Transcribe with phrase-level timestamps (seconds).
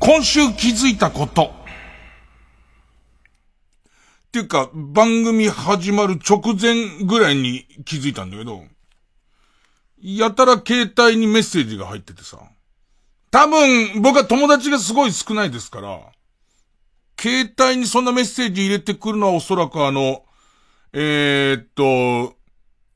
[0.00, 1.52] 今週気づいたこと。
[4.28, 8.64] っていうか、番組始まる直前ぐらいに気づいたんだけど、
[10.02, 12.38] やたら携帯にメッセージが入っててさ、
[13.30, 16.00] 多分、僕は友達がすごい少ないですから、
[17.20, 20.24] 携帯にそんなメッセージ入れてくるのはおそらくあの、
[20.94, 22.36] えー、っと、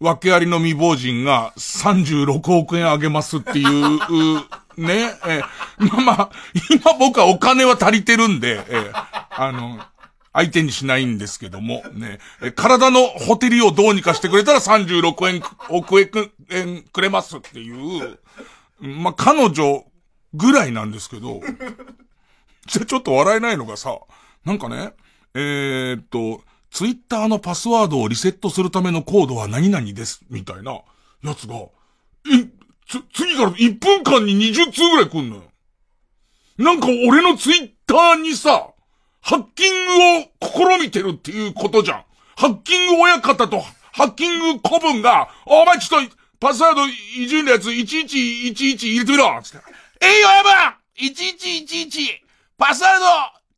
[0.00, 4.00] 訳ありの未亡人が36億円あげますっていう、
[4.76, 5.40] ね、え
[5.78, 6.30] まあまあ、
[6.70, 8.92] 今僕はお金は足りてるんで、え
[9.30, 9.80] あの、
[10.32, 18.18] 相手にしないんですけども、ね、え体のホテルをどうにかしてくれたら36円、億円くれますっていう、
[18.80, 19.84] まあ彼女
[20.34, 21.40] ぐらいなんですけど、
[22.66, 23.96] じゃちょっと笑えないのがさ、
[24.44, 24.92] なんかね、
[25.34, 30.80] えー、っと、ツイッターのパスワードをリセットするためのコードは何々です、みたいな
[31.22, 32.48] やつが、え、
[32.86, 35.42] つ、次から1分間に20通ぐらい来んのよ。
[36.58, 38.68] なんか俺のツイッターにさ、
[39.20, 42.04] ハッキングを試みてるっていうことじゃん。
[42.36, 43.60] ハッキング親方と
[43.94, 49.64] ハッキング古文が、お前ちょっと、パスワードいじるやつ1111入れてみろつって。
[50.00, 52.20] えいよやば !1111!
[52.58, 52.92] パスワー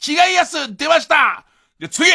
[0.05, 1.44] ド違いやす出ました
[1.80, 2.11] じゃ、次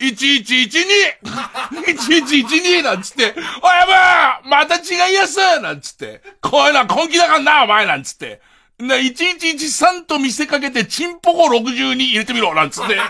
[0.00, 2.82] !1112!1112!
[2.82, 8.40] なんつって、おやばまた違いやすなんつって、こういうのは根気だからな、お前なんつって。
[8.78, 13.00] な、1113と見せかけて、チンポコ62入れてみろなんつって、ね。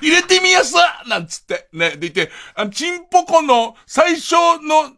[0.00, 0.74] 入れてみやす
[1.06, 1.96] なんつって、ね。
[1.96, 4.96] でいて、あの、チンポコの最初の、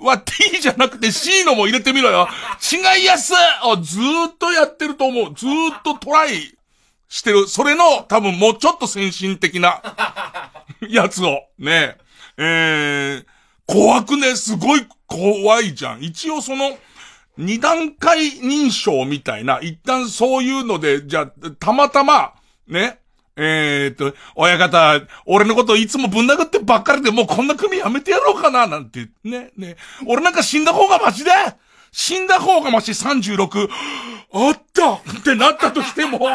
[0.00, 2.28] は T じゃなくて C のも入れてみろよ。
[2.72, 3.32] 違いやす
[3.64, 5.34] をずーっとやってると思う。
[5.34, 6.55] ずーっとトライ
[7.08, 7.46] してる。
[7.46, 9.82] それの多分もうちょっと先進的な
[10.88, 11.96] やつを、ね。
[12.38, 13.26] えー、
[13.66, 16.02] 怖くね、すごい怖いじゃん。
[16.02, 16.78] 一応その、
[17.38, 22.32] 二段階認証みたいな、一旦そういうので、じゃあ、たまたま、
[22.66, 22.98] ね、
[23.36, 29.76] えー、っと、親方、俺のこといつもぶん殴ってばっかりでもうこんな組やめてやろうかな、なんて、ね、ね。
[30.06, 31.56] 俺なんか死んだ方がマシだ
[31.98, 33.70] 死んだ方がマシ36、
[34.34, 34.96] あった。
[34.96, 36.20] ってなったとしても、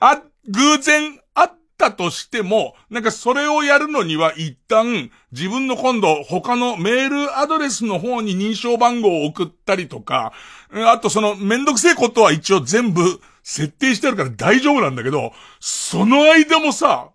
[0.00, 10.34] あ、偶然あったとしても、なんかそれをやるのには一旦自分の今度他のメールアドレスの方に認証番号を送ったりとか、
[10.74, 17.08] あとそのめんどくせえことは一応全部設定してあるから大丈夫なんだけど、その間もさ、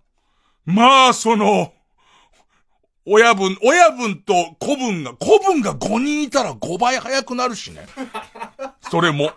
[0.66, 1.74] まあその、
[3.12, 7.88] 親分、親分と子分が、子分が5人いたら5倍早くなるしね。
[8.90, 9.32] それも。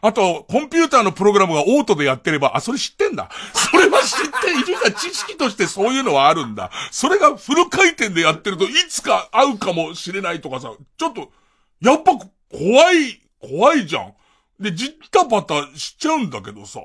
[0.00, 3.30] あと、コンピューターのプログラムがオートでやってれば、あ、それ知ってんだ。
[3.52, 6.70] それは知って、伊集院さん知識としてそういうのはあるんだ。
[6.90, 11.32] それがフル回転でやってるといつか会うかもしれないとかさ、ちょっと、
[11.80, 14.14] やっぱ怖い、怖いじゃん。
[14.60, 16.80] で、ジタバタしちゃうんだけどさ、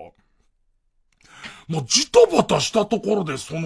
[1.68, 3.62] まあ、ジタバタしたところで、その、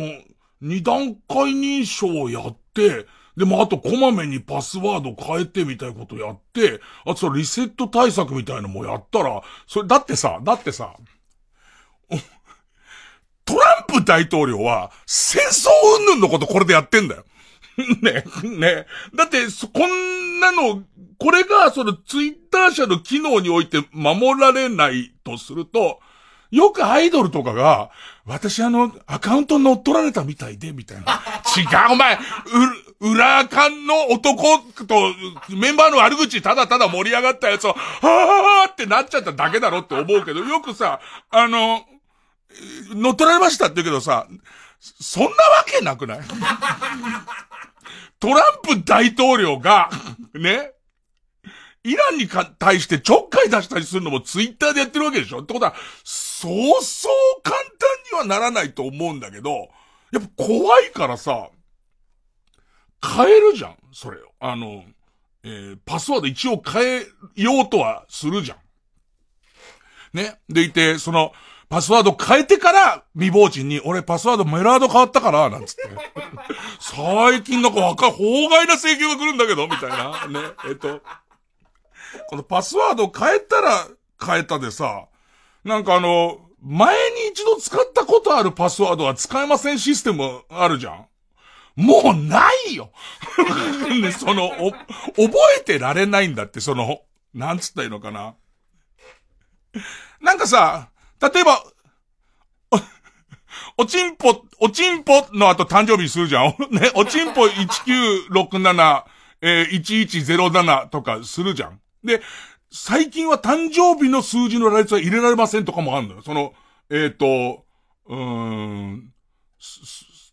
[0.62, 10.96] 二段階認証をやって、でもあとこまめにパスワード変えてみたいことやって、あとそのリセット対策みたいのもやったら、それだってさ、だってさ、
[13.46, 15.70] トランプ大統領は戦争
[16.00, 17.26] 云々のことこれでやってんだよ。
[18.02, 18.86] ね、ね。
[19.16, 20.84] だって、こんなの、
[21.20, 26.00] これがそのツイッター社の機能において守られないとすると、
[26.52, 27.90] よくアイドルとかが、
[28.26, 31.22] 私あの、アカウント乗っ取られたみたいで、みたいな。
[31.58, 32.16] 違う、お前、
[33.00, 35.14] う、裏垢の男と、
[35.50, 41.00] メンバーの悪口ただただ盛り上がったやつを、はーってなっちゃっただけだろって思うけど、よくさ、
[41.30, 41.86] あの、
[42.90, 44.28] 乗っ取られましたって言うけどさ、
[44.80, 45.36] そんなわ
[45.66, 46.20] けなくない？
[48.20, 49.90] トランプ大統領が、
[50.34, 50.72] ね、
[51.84, 55.40] イランにか対してちょっかい出したりするのもツイッターでやってるわけでしょ？
[55.42, 57.66] ってことは、そうそう簡単
[58.12, 59.70] にはならないと思うんだけど、
[60.12, 61.50] やっぱ怖いからさ、
[63.02, 64.28] 変えるじゃん、それを。
[64.40, 64.84] あの、
[65.44, 68.58] えー、パスワード一応変えようとはするじゃん。
[70.18, 70.40] ね？
[70.50, 71.32] でいて、その、
[71.70, 75.82] パスワード変えてから、未亡人に、俺パスワードメラード変わったから、なんつって。
[76.80, 80.28] 最近なんかわか、法外な請求が来るんだけど、みたいな。
[80.28, 80.40] ね？
[80.70, 81.02] えっと、
[82.28, 83.88] このパスワード変えたら
[84.24, 85.08] 変えたでさ、
[85.64, 91.06] なんかあの、前に一度使ったことあるパスワードは使えませんシステムあるじゃん
[91.78, 92.92] もうないよ
[94.02, 97.02] ね、その、お、覚えてられないんだって、その、
[97.36, 98.34] なんつったらいいのかな。
[100.20, 100.90] なんかさ、
[101.22, 101.64] 例えば、
[102.72, 102.80] お、
[103.84, 109.04] おちんぽ、おちんぽの後誕生日するじゃん ね、おちんぽ1967、
[109.42, 111.80] えー、1107とかするじゃん。
[112.04, 112.22] で、
[112.72, 116.22] 最近は誕生日の数字の羅列は入れられませんとかもあるのよ。
[116.22, 116.54] その、
[116.90, 117.66] えっ、ー、と、
[118.08, 119.14] うーん、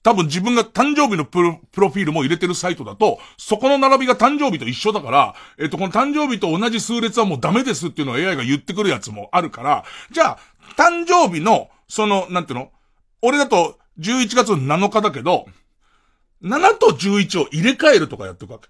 [0.03, 10.39] 多分自分が誕生日のプロプロフィールも入れてるサイトだと、そこの並びが誕生日と一緒だから、えっ、ー、と、この誕生日と同じ数列はもうダメですっていうのを AI が言ってくるやつもあるから、じゃあ、
[10.77, 12.71] 誕生日の、その、なんていうの
[13.23, 15.47] 俺だと11月7日だけど、
[16.43, 18.69] 7と11を入れ替えるとかやっていくわけ。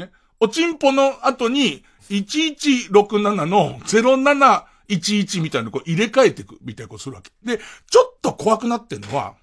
[0.00, 0.10] ね。
[0.40, 7.30] おちんぽの後に、1167の0711みたいなのこう入れ替えていくみたいなことするわけ。
[7.44, 7.58] で、
[7.90, 9.34] ちょっと怖くなってんのは、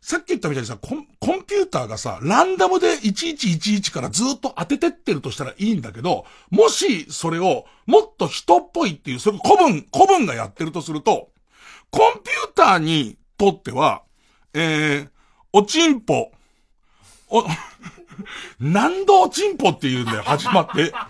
[0.00, 11.30] さっき言ったみたいにさ、コンコンピューターがさ、ランダムで1111からずっと当ててってるとしたらいいんだけど、もしそれをもっと人っぽいっていう、それ古文、古文がやってるとすると、
[11.90, 14.02] コンピューターにとっては、
[14.54, 15.08] えー、
[15.52, 16.30] おちんぽ、
[17.28, 17.44] お、
[18.60, 20.92] 何度おちんぽっていうんだよ、始まって。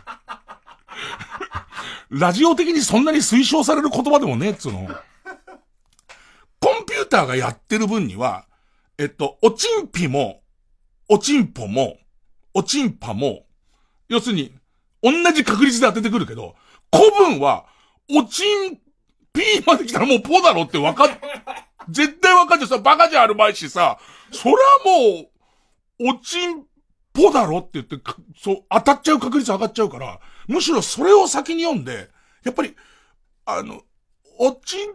[2.11, 4.89] ラジオ的にそんなに推奨される言葉でもねえっつうの。
[6.61, 8.47] コンピューターがやってる分には、
[8.99, 10.41] えっと、おちんぴも、
[11.09, 11.99] おちんぽも、
[12.55, 13.47] おちんぱも、
[14.09, 14.55] 要するに、
[15.03, 16.57] 同じ確率で当ててくるけど、
[16.93, 17.67] 古文は、
[18.11, 18.79] おちん
[19.33, 21.09] ぴーまで来たらもうポだろってわかっ、
[21.89, 23.99] 絶対わかっちゃうさ、バカじゃあるまいしさ、
[24.33, 25.29] それはもう、
[26.11, 26.65] おちん
[27.19, 27.97] ぽだろって言って、
[28.41, 32.09] そう、当たっちゃう確率上がっちゃうから、むしろそれを先に読んで、
[32.45, 32.77] やっぱり、
[33.45, 33.83] あの、
[34.39, 34.93] おちん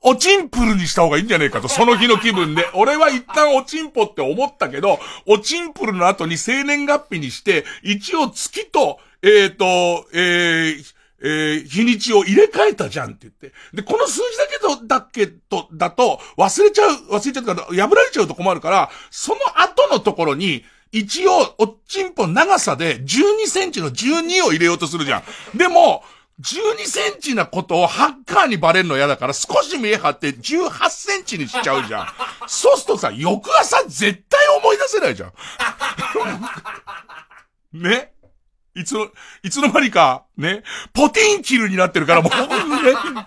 [0.00, 2.64] おちんぷるにした方がいいんじゃねえかと、その日の気分で。
[2.74, 13.52] 俺は一旦おちんぽって思ったけど、おちんぷるの後に生年月日にして、一応月と、えっ、ー、と、えー、えー、日にちを入れ替えたじゃんって言って。
[13.74, 20.64] で、この数字だけど、だけと、だと、忘れちゃう、忘れちゃうから、破られちゃうと困るから、その後のところに、
[20.98, 25.22] 一応、おっちんぽ長さで12センチの12を入れようとするじゃ
[25.54, 25.58] ん。
[25.58, 26.02] でも、
[26.40, 32.08] 12センチなことをハッカーにバレるの嫌だから少し見え張って18センチにしちゃうじゃん。
[32.48, 35.32] そうするとさ、翌朝絶対思い出せないじゃん。
[37.82, 38.12] ね？
[38.76, 39.08] いつの、
[39.42, 40.62] いつの間にか、ね、
[40.92, 43.26] ポティンキルになってるからもう、ね、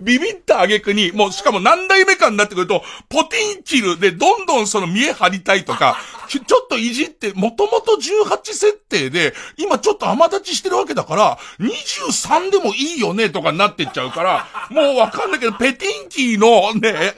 [0.00, 5.98] ビビった挙句に、もうしかも何代目かになってくると、ポティンキルでどんどんその見え張りたいとか、
[6.28, 17.14] ちょっといじって、もともと18設定で、今ちょっと甘立ちしてるわけだから、23でもいいよねとかになってっちゃうから、もうわかんないけど、ペティンキーのね、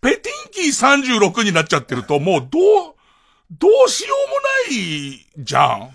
[0.00, 2.58] ペティンキー36になっちゃってると、もうど
[2.90, 2.94] う、
[3.50, 4.36] どうしようも
[4.70, 5.90] ないじゃん。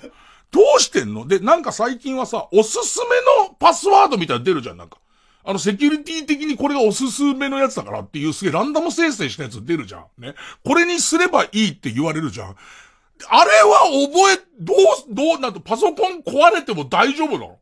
[0.53, 1.27] どうしてんの？
[1.27, 4.99] で、なんか最近はさ、おすすめのパスワードみたいな出るじゃん、なんか。
[5.43, 10.21] あの、セキュリティ的にこれがおすすめのやつだからっていうすげえランダム生成したやつ出るじゃん。
[10.21, 10.35] ね。
[10.63, 12.49] これにすればいいって言われるじゃん。
[12.49, 14.77] あれは覚え、どう、
[15.09, 17.57] どう、なんとパソコン壊れても大丈夫なの？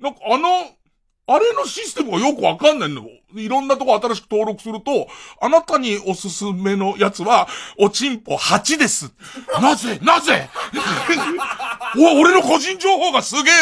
[0.00, 0.48] なんかあの、
[1.34, 3.06] あれのシステムがよくわかんないの。
[3.34, 5.08] いろんなとこ新しく登録すると、
[5.40, 7.48] あなたにおすすめのやつは、
[7.78, 9.12] おちんぽ8です。
[9.60, 9.98] なぜ？
[10.02, 10.48] なぜ？
[11.98, 13.54] お、俺の個人情報がすげえ、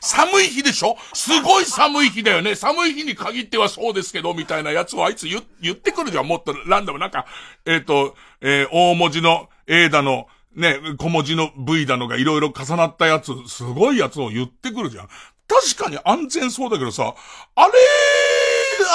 [0.00, 0.96] 寒い日でしょ？
[1.12, 2.54] すごい寒い日だよね。
[2.54, 6.26] 寒い日に限ってはそうですけど、みたいなやつをあいつ言言ってくるじゃん。
[6.26, 6.98] もっとランダム。
[6.98, 7.26] なんか、
[7.66, 15.08] えっ、ー、と、えー、大文字の A だの、ね、小文字の V だのがいろいろ重なったやつ、すごいやつを言ってくるじゃん。
[15.48, 17.14] 確かに安全そうだけどさ、
[17.54, 17.72] あれ、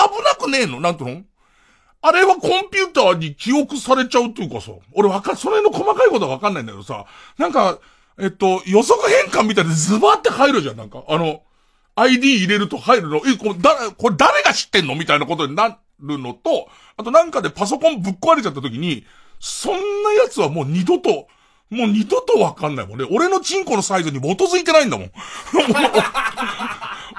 [0.10, 0.80] 危なくねえの？
[0.80, 1.24] なんての？
[2.02, 7.06] あれはコンピューターに記憶されちゃうっていうかさ、俺わか、それの細かいことはわかんないんだけどさ、
[7.38, 7.80] なんか、
[8.20, 11.04] えっと、予測変換みたいでズバって入るじゃん、なんか。
[11.08, 11.42] あの、
[11.96, 14.96] ID 入れると入るの、え、これ誰、これ誰が知ってんの？
[14.96, 16.68] みたいなことになるのと、
[16.98, 19.06] あとなんかでパソコンぶっ壊れちゃった時に、
[19.40, 21.28] そんなやつはもう二度と、
[21.74, 23.08] もう二度とわかんないもんね。
[23.12, 25.12] 俺のチンコのサイズに基づいてないんだもん。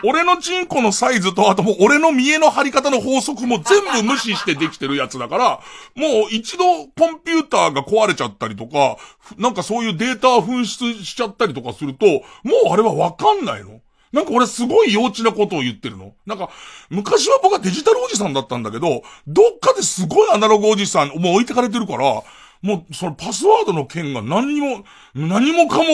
[0.07, 5.61] 俺のチンコのサイズと、あともう俺の見栄の張り方の法則も全部無視してできてるやつだから、
[5.95, 8.97] もう一度コンピューターが壊れちゃったりとか、
[9.39, 12.21] なんかそういうデータ紛失しちゃったりとかすると、も
[12.67, 13.81] うあれはわかんないの
[14.13, 16.51] なんか俺すごい幼稚なことを言ってるのなんか、
[16.91, 22.23] 昔は僕はデジタルおじさんだったんだけど、どっかですごいアナログおじさん、もう置いてかれてるから、
[22.65, 25.85] もうそのパスワードの件が何にも、何もかも、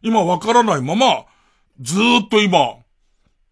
[0.00, 1.24] 今わからないまま、
[1.80, 2.76] ずーっと今、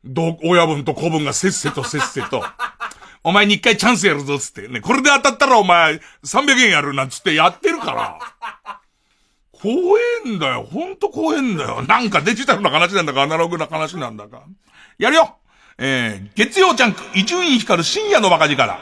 [0.04, 2.44] ど、親分と子分がせっせとせっせと、
[3.24, 8.78] お前に一回チャンスやるぞっつってね、これで当たったらお前300円やるなんつってやってるから。
[9.50, 10.62] 怖えんだよ。
[10.62, 11.82] ほんと怖えんだよ。
[11.82, 14.44] なんかデジタルな話なんだかアナログな話なんだか。
[14.98, 15.36] やるよ
[15.78, 18.78] えー、月曜ジャンク、伊集院光る深夜のバカ力。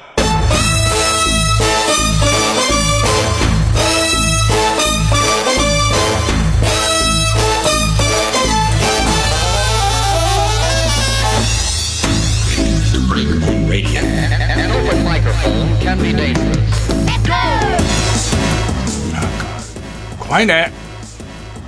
[20.19, 20.73] 怖いね。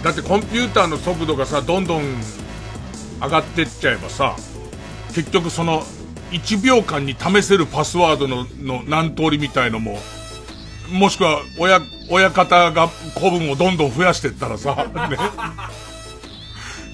[0.05, 2.03] だってコンピューターの速度がさ、どんどん
[3.21, 4.37] 上がってっちゃえばさ、
[5.15, 5.83] 結局その、
[6.31, 9.99] 1秒間に試せるパスワードの、の何通りみたいのも、
[10.93, 12.89] もしくは、親、親方が
[13.19, 15.19] 古文をどんどん増やしてったらさ、 ね。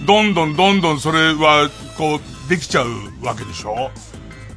[0.06, 1.68] どんどんどんどんそれは、
[1.99, 2.88] こう、できちゃう
[3.23, 3.90] わけでしょ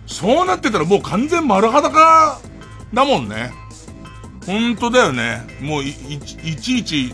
[0.07, 2.39] そうなってたらもう完全丸裸
[2.93, 3.53] だもんね。
[4.45, 5.41] 本当だよね。
[5.61, 7.13] もうい、いちいち、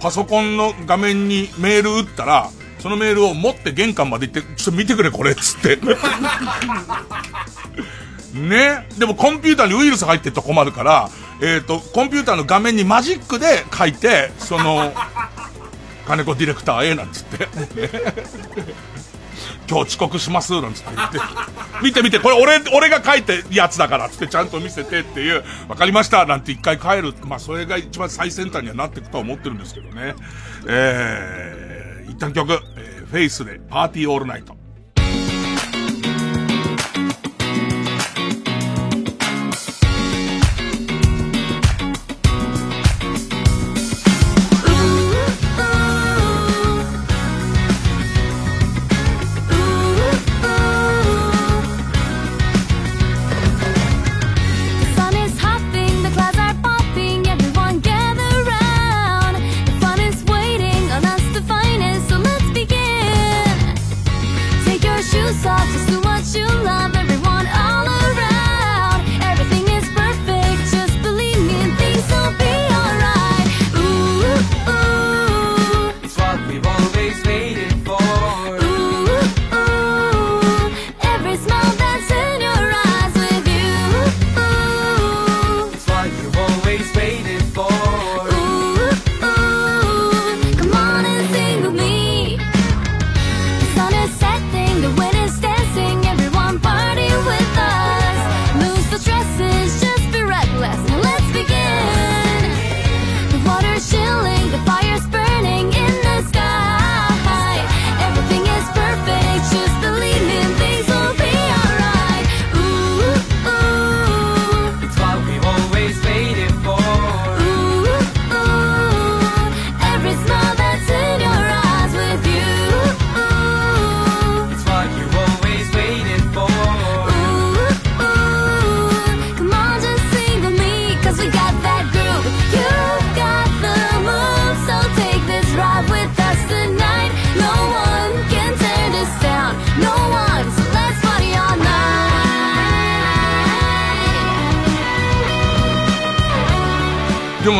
[0.00, 5.78] パソコンの画面にメール打ったら、そのメールを持って玄関まで行って、ちょっと見てくれこれつって。
[8.38, 8.86] ね。
[8.98, 11.10] でもコンピューターにウイルス入ってると困るから、
[11.40, 14.92] えっ、ー、と、コンピューターの画面にマジックで書いて、その、
[16.06, 17.48] 金子ディレクターへなんつって。
[19.68, 21.18] 今日遅刻します、なんつって言って。
[21.82, 27.14] 見て見て、これ俺、俺が書いてやつだから、つってちゃんと見せてっていう、わかりました、なんて一回帰る。
[27.24, 30.14] まあ、それが一番最先端にはなっていくとは思ってるんですけどね。
[30.66, 34.56] えー、一旦曲、えー、フェイスで、パーティーオールナイト。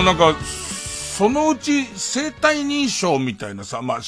[0.08, 0.34] なんか、
[1.18, 4.00] そのうち生体認証みたいなさ、まあ、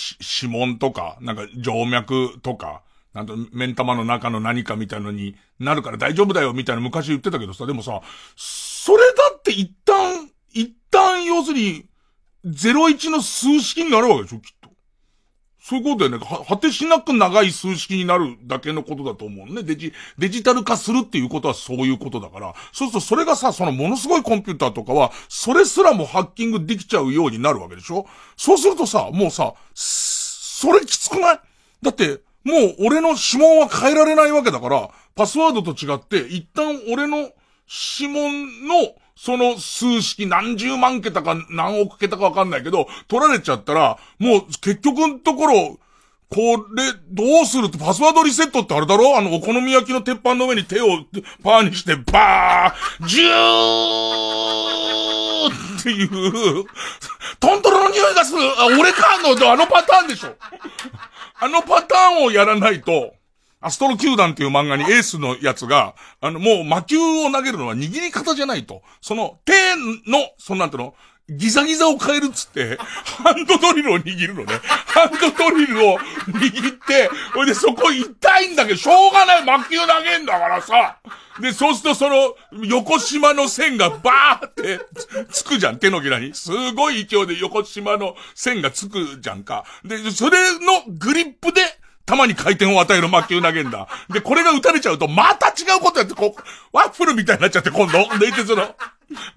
[0.42, 2.80] 指紋とか、なんか静脈とか、
[3.12, 8.00] なんと、目ん玉の中の何かみたいのになるから大丈夫だよみたいな昔言ってたけどさ、でもさ、
[8.35, 11.85] それだって一旦、一旦要するに、
[12.47, 14.52] 01の数式になるわけでしょきっ
[15.70, 16.44] そういうことだよね。
[16.48, 19.62] 果てしなく長い数式になるだけのことだと思うね。
[19.62, 22.54] デジ、デジタル化するっていうことはそういうことだから。
[22.72, 28.04] そうするとそれがさ、そのものすごいコンピューターとかは、それすらもハッキングできちゃうようになるわけでしょ？
[28.36, 31.40] そうするとさ、もうさ、それきつくない？
[31.82, 37.30] だって、もう俺の指紋は変えられないわけだから、パスワードと違って、一旦俺の
[37.98, 38.74] 指紋の
[39.22, 45.78] その数式何十万桁か何億桁かわかんないけど、取られちゃったら、もう結局のところ、
[46.30, 49.18] これ、どうするってパスワードリセットってあれだろ？
[49.18, 51.04] あの、お好み焼きの鉄板の上に手を
[51.42, 53.30] パーにして、バージュー
[55.80, 56.64] っていう、
[57.40, 58.40] トントロの匂いがする。
[58.40, 60.34] あ、俺かの、あのパターンでしょ。
[61.40, 63.12] あのパターンをやらないと、
[63.60, 68.82] アストロ球団っていう漫画にエースのやつが、あの、もう魔球を投げるのは握り方じゃないと。
[69.00, 69.52] その、手
[70.10, 70.94] の、そのなんていうの、
[71.28, 74.54] ギザギザを変えるっつって、ハンドドリルを握るのね。
[74.64, 80.98] ハンドドリルを握って、ほいでそこ痛いんだけど、しょうがない魔球投げんだからさ。
[81.40, 84.80] で、そうするとその、横島の線がバーって
[85.30, 86.34] つくじゃん、手のひらに。
[86.34, 89.64] すごい勢いで横島の線がつくじゃんか。
[89.84, 91.62] で、それのグリップで、
[92.10, 93.88] 球に回転を与える魔球投げんだ。
[94.12, 98.18] で、これが打たれちゃうと、また違うことやって、こう、ワッフルみたいになっちゃって、今度。
[98.18, 98.74] でいて、その、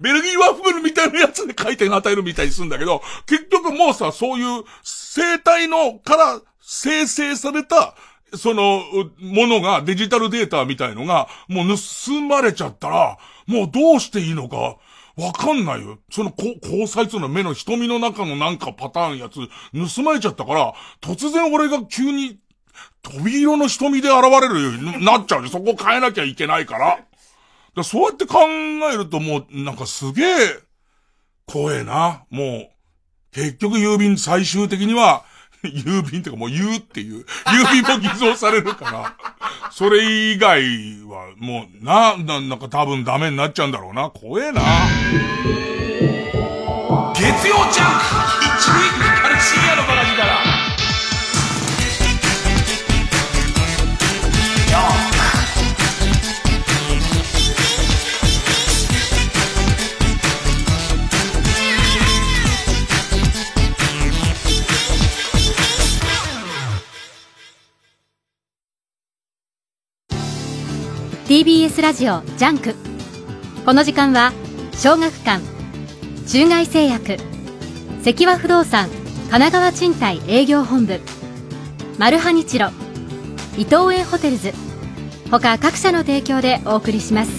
[0.00, 7.94] ベルギーワッフルみたいなやつで回転を与えるみたいにするんだけど、結局もうさ、そういう生体のから生成された、
[8.36, 8.82] その、
[9.20, 14.76] ものが、デジタルデータみたいのが、もう盗まれちゃったら、もうどうしていいのか、
[15.16, 15.98] わかんないよ。
[16.10, 19.34] その、こ、交際つの目の瞳の中のなんかパターンやつ、
[19.94, 22.38] 盗まれちゃったから、突然俺が急に、
[23.02, 25.48] 飛び色の瞳で現れるようになっちゃう。
[25.48, 26.98] そこ変えなきゃいけないから。
[27.76, 28.38] だそうやって考
[28.92, 30.58] えるともう、なんかすげえ、
[31.46, 32.24] 怖えな。
[32.30, 32.68] もう、
[33.32, 35.24] 結局郵便最終的には、
[35.64, 39.16] 郵便ってかもう言うっていう、郵便も偽造されるから、
[39.70, 40.62] それ以外
[41.06, 44.10] はもう、な、な、なんか多分ダメになっちゃうんだろうな。
[44.10, 44.62] 怖えな。
[47.14, 48.04] 月曜ジャンク
[48.44, 50.33] 一撃かる深夜のバカ力から。
[71.26, 72.74] TBS ラジオジャンク。
[73.64, 74.32] この時間は
[74.74, 75.42] 小学館
[76.28, 77.16] 中外製薬
[78.04, 81.00] 積和不動産神奈川賃貸営業本部
[81.98, 82.83] マルハニチロ。
[83.56, 84.52] 伊藤園ホテルズ。
[85.30, 87.30] 他各社の提供でお送りします。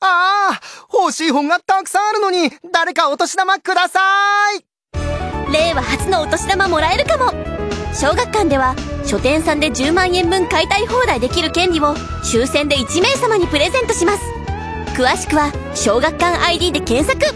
[0.00, 0.60] ああ
[0.92, 4.00] 欲しい本がたくさんあるのに誰かお年玉くださ
[4.52, 4.64] い。
[5.52, 7.32] 令和初のお年玉もらえるかも。
[7.94, 8.74] 小学館では
[9.06, 11.94] 書店さんで10万円分買いたい放題できる権利を
[12.24, 14.22] 抽選で1名様にプレゼントします。
[14.96, 17.34] 詳しくは小学館 ID で検索。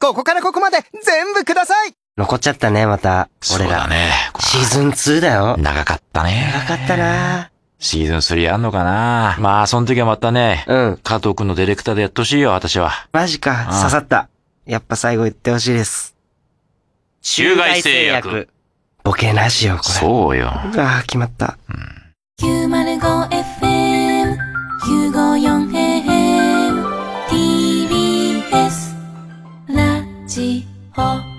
[0.00, 3.30] ここからここまで全部ください残っちゃったね、また。
[3.54, 3.88] 俺ら。
[3.88, 4.10] ね。
[4.38, 5.56] シーズン2だよ。
[5.56, 6.52] 長かったね。
[6.52, 10.64] 長かったなシーズン3あんのかなまあ、その時はまたね。
[10.68, 10.98] うん。
[11.02, 12.90] 加藤くんのディレクターでやってほしいよ、私は。
[13.12, 13.66] マジか。
[13.80, 14.28] 刺さった。
[14.66, 16.14] やっぱ最後言ってほしいです。
[17.22, 18.48] 中外製薬。
[19.02, 19.94] ボケなしよ、これ。
[19.94, 20.48] そうよ。
[20.48, 21.56] ああ、決まった。
[21.68, 22.02] うん。
[22.42, 24.36] 905FM、
[24.84, 26.84] 954AM、
[27.28, 28.94] TBS、
[29.68, 31.31] ラジオ。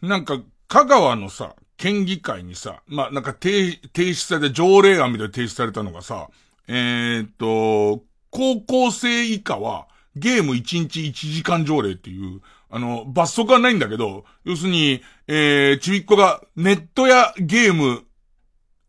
[0.00, 6.30] なんか、香川のさ、県議会にさ、まあ、なんか提、提出された条例案みたいに提出されたのがさ、
[6.68, 12.40] えー、っと、高校生以下は、ゲーム1日1時間条例っていう、
[12.74, 18.02] あの、罰則はないんだけど、要するに、えー、ちびっこがネットやゲーム、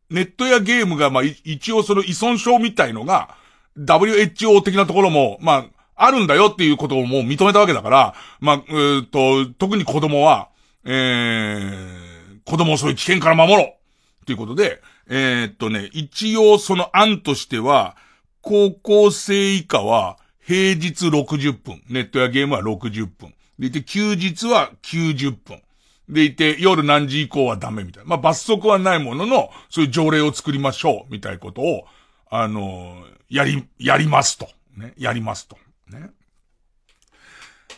[0.10, 3.36] ネットやゲームが、まあ、一応その依存症みたいのが、
[3.78, 5.68] WHO 的なところも、ま
[5.98, 10.48] あ、あるんだよっていうことをもう認めたわけだから、まあ、えっと、特に子供は、
[10.86, 13.76] えー、子供をそういう危険から守ろ
[14.22, 17.98] うということで、えー、っとね、一応その案としては、
[18.42, 23.34] 高校生以下は平日60分、ネットやゲームは60分。
[23.64, 25.62] でいて、休日は90分。
[26.10, 28.10] でいて、夜何時以降はダメみたいな。
[28.10, 31.86] まあ、罰則はないものの、そういう条例を作りましょう、みたいなことを、
[32.30, 34.50] あのー、やり、やりますと。
[34.76, 34.94] ね。
[34.98, 35.58] やりますと。
[35.88, 36.10] ね。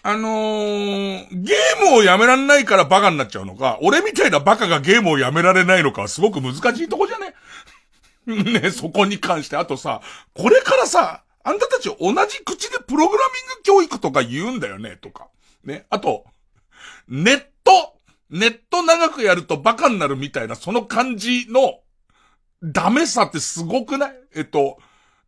[0.02, 7.34] あのー、ゲームをやめられないからバカになっちゃうのか、俺みたいなバカがゲームをやめられないのかはすごく難しいとこじゃね？
[8.60, 9.56] ね、そこに関して。
[9.56, 10.02] あとさ、
[10.34, 15.28] これからさ、あんたたち同じ口でプログラミング教育とか言うんだよね、とか。
[15.66, 15.86] ね。
[15.90, 16.26] あと、
[17.08, 17.96] ネット、
[18.30, 21.80] ネット長くやるとバカになるみたいな、その感じの、
[22.64, 24.16] ダメさってすごくない？
[24.36, 24.78] えっと、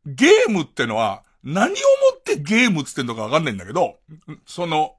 [0.06, 1.73] ゲームってのは、何をも
[2.17, 4.00] ってゲームつってんのかわかんないんだけど、
[4.45, 4.95] その、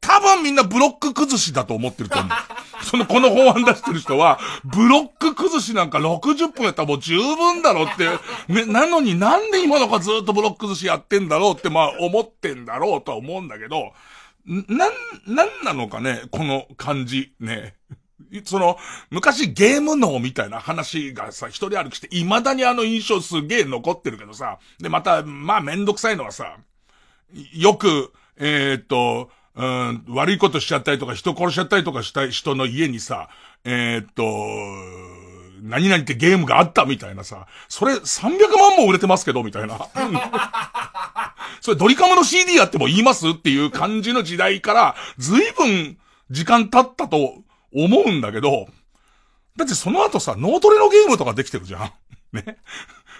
[0.00, 2.30] 多分みんなブロック崩しだと思ってると思う。
[2.84, 8.08] その、この法案出してる人は、ブロック崩しなんか60分やったらもう十分だろうって、
[8.52, 13.92] ね、なのになんで今の子ずっとブロック崩しやってんだろうってまあ思ってんだろうとは思うんだけど、
[14.48, 14.92] なん、
[15.26, 17.74] なんなのかね、この感じ、ね。
[18.44, 18.78] その、
[19.10, 26.56] 昔ゲーム脳みたいな話がさ、一人歩きして、未だにあの印象すげえ残ってるけどさ、で、また、まあめんどくさいのはさ、
[27.52, 33.28] よく、えー、っと、うん、悪いことしちゃったりとか、人殺しちゃったりとかした人の家にさ、
[33.64, 34.24] えー、っと、
[35.62, 39.78] 何々ってゲームがあったみたいなさ、それ300万も売れてますけど、みたいな。
[41.60, 45.98] それドリカムの CD やっても言いますっていう感じの時代から、ずいぶん
[46.30, 47.42] 時間経ったと
[47.72, 48.68] 思うんだけど、
[49.56, 51.92] だってその後さ、脳トレのゲームとかできてるじゃん。
[52.32, 52.58] ね。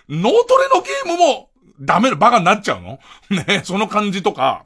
[0.09, 3.01] 脳トレのゲームもダメ、バカになっちゃうの？
[3.31, 4.64] ね、その感じとか、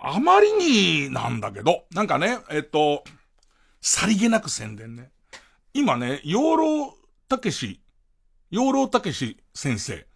[0.00, 3.04] あまりになんだけど、なんかね、えっと、
[3.80, 5.10] さりげなく宣伝ね。
[5.74, 6.94] 今ね、養老
[7.28, 7.80] たけし、
[8.50, 10.06] 養老たけし先生、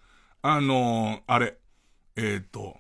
[0.43, 1.59] あのー、あれ、
[2.17, 2.77] えっ、と、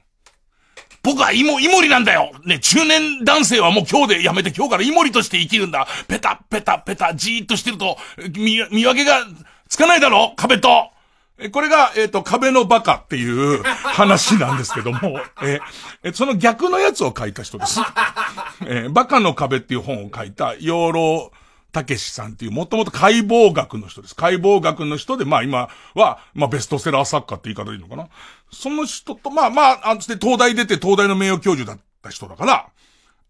[1.03, 2.31] 僕はイモ、イモリなんだよ。
[2.45, 5.87] ね、中年男性はもう今日でやめて今日からイモリとして生きるんだ。
[6.07, 7.97] ペタ、ペタ、ペタ、じーっとしてると、
[8.35, 9.27] 見、見分けが
[9.69, 10.91] つかないだろ壁と。
[11.39, 17.81] えこれが、えっ、ー、と、壁のバカっていう話なんですけども、 えー、その逆のやつを書いた人です。
[18.67, 21.33] えー、バカの壁っていう本を書いた、養老
[21.73, 24.15] たけしさんっていう、もともと解剖学の人です。
[24.15, 28.09] 解剖学の人で、まあ今は、まあベストセラー作家って言い方でいいのかな。
[28.51, 32.69] その人と、まあまあ、あつて東大出て東大の名誉教授だった人だから、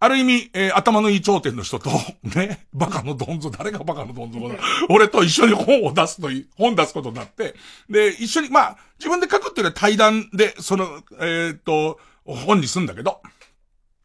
[0.01, 1.89] ある意味、えー、頭のいい頂点の人と、
[2.37, 4.57] ね、バカのどんぞ、誰がバカのどんぞだ、
[4.89, 7.55] 俺と一緒に本を出すとい、本出すことになって、
[7.89, 13.23] で、一緒に、まあ、自分で書くっていうのは対談で、その、えー、っと、本にすんだけど、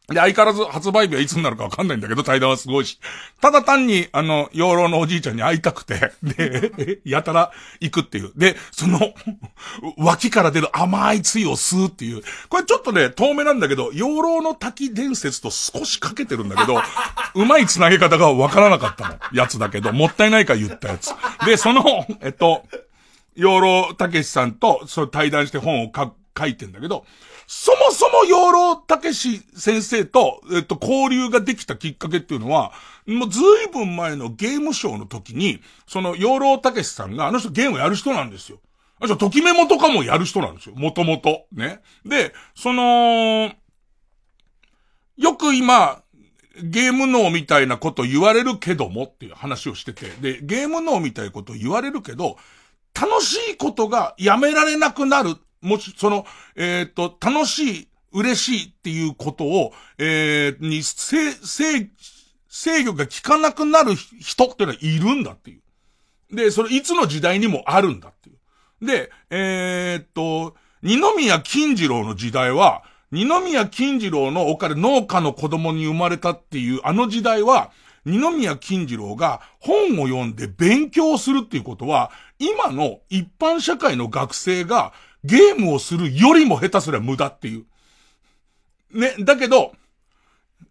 [0.08, 2.98] で、相変わらず発売日はいつになるかわかんないんだけど、対談はすごいし。
[3.42, 8.32] ただ単に、あの、養老のおじいちゃんに会いたくて、で、 やたら行くっていう。
[8.34, 9.12] で、その、
[9.98, 12.22] 脇から出る甘いつゆを吸うっていう。
[12.48, 16.80] これちょっとね、遠目なんだけど、養老の滝伝説と少しかけてるんだけど、
[17.34, 19.18] うまい繋げ方がわからなかったの。
[19.32, 21.12] やつだけど、もったいないか言ったやつ。
[21.44, 22.64] で、その、えっと、
[23.36, 27.04] 養老たけしさんと、それ対談して本を書いてんだけど、
[27.50, 32.72] そもそも養老たけし先生と、えっと、交流ができたきっかけっていうのは、
[33.06, 38.58] もうずいぶん前のゲームショーの時に、その養老たけしさんが、あの人ゲームやる人なんですよ。
[39.00, 40.74] あの人、ときメモとかもやる人なんですよ。
[40.74, 41.46] もともと。
[41.50, 41.80] ね。
[42.04, 43.50] で、その、
[45.16, 46.02] よく今、
[46.62, 52.36] ゲーム脳みたいなこと言われるけどもっていう話をしてて、で、ゲーム脳みたいなこと言われるけど、
[52.94, 61.90] 楽しいことがやめられなくなるもし、その、えっ、と、楽しい、嬉しいっていうことを、えー、に、制、制、
[62.48, 65.58] 制御が効かなくなる人っていうのはいるんだってい
[66.30, 66.36] う。
[66.36, 68.86] で、それいつの時代にもあるんだっていう。
[68.86, 77.70] で、えー、っと、二宮金次郎の時代は、二宮金次郎のお金農家の子供に生まれたっていうあの時代は、
[78.04, 84.92] 二宮金次郎が本を読んで勉強するっていうことは、今の一般社会の学生が
[85.24, 87.64] ゲームをするよりも下手すりゃ無駄っていう。
[88.98, 89.72] ね、だけど、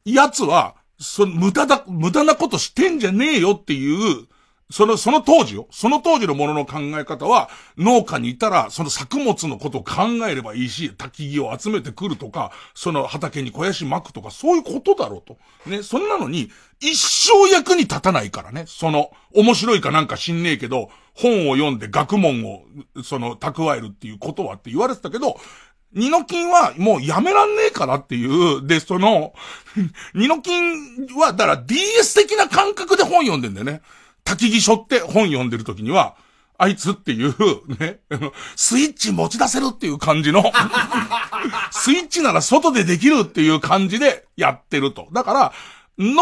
[0.06, 4.28] 奴は、その無駄だ、無駄なことしてんじゃねえよっていう、
[4.70, 5.68] その、その当時よ。
[5.72, 15.38] その当時のものの考え方は、農家にいたら、その作物のことを考えればいいし、焚き木を集めてくるとか、その畑に肥やし巻くとか、そういうことだろうと。
[15.70, 16.52] ね、そんなのに、
[16.82, 18.66] 一生役に立たないからね。
[18.68, 22.64] その、面白いかなんか知んねえけど、本を読んで学問を、
[23.04, 25.40] その、蓄えるっていうことはって言われてたけど、
[25.94, 29.34] ニノキンはもうやめらんねえからっていう、で、その、
[30.14, 33.82] ニノキンは、だから DS 的な感覚で本読んでんだよね。
[34.28, 36.18] 焚き木背負って本読んでる時には、
[36.58, 37.34] あいつっていう、
[37.80, 38.00] ね、
[38.58, 40.44] スイッチ持ち出せるっていう感じの
[41.72, 45.08] スイッチなら外でできるっていう感じでやってると。
[45.14, 45.54] だから、
[45.98, 46.22] 後に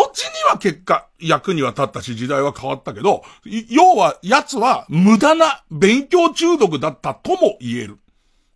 [0.50, 3.24] は結果、役には立ったし、時代は変わったけど、
[3.70, 8.00] 要は、奴は無駄な勉強中毒だったとも言える。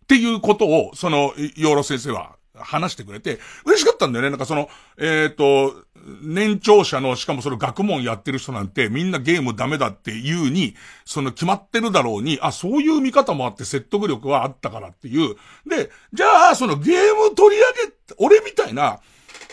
[0.04, 4.30] っていうことを、その、養老先生は話してくれて、嬉しかったんだよね。
[4.30, 4.68] なんかその、
[4.98, 5.84] えっ、ー、と、
[6.22, 15.36] 年長者の、しかもその学問やってる人なんて、みんなゲームダメだって言うに、その決まってるだろうに、あ、そういう見方もあって説得力はあったからっていう。
[15.68, 19.00] で、じゃあ、そのゲーム取り上げ、俺みたいな、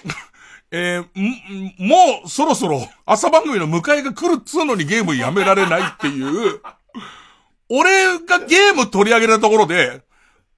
[0.72, 6.62] えー、もうそろそろ朝番組の迎えが来るっつうのにゲームやめられないっていう、
[7.70, 10.02] 俺がゲーム取り上げたところで、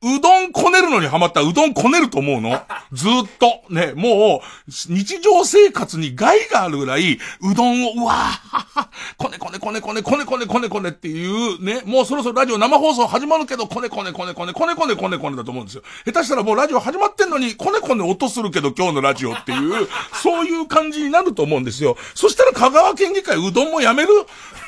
[0.01, 2.61] うどんこねるのにハマったらうどんこねると思うの？
[2.93, 3.59] ずっと。
[3.69, 15.83] ね、もう、日常生活に害があるぐらい、うどんを、うわーはは、こねこねこねこねこねこねこねこねっていうね、もうそろそろラジオ生放送始まるけど、こねこねこねこねこねこねこねこねだと思うんですよ。
[16.05, 21.97] 下手したらもうラジオ始まってんのに、こねこね音するけど今日のラジオっていう、そういう感じになると思うんですよ。
[22.15, 24.09] そしたら香川県議会うどんもやめる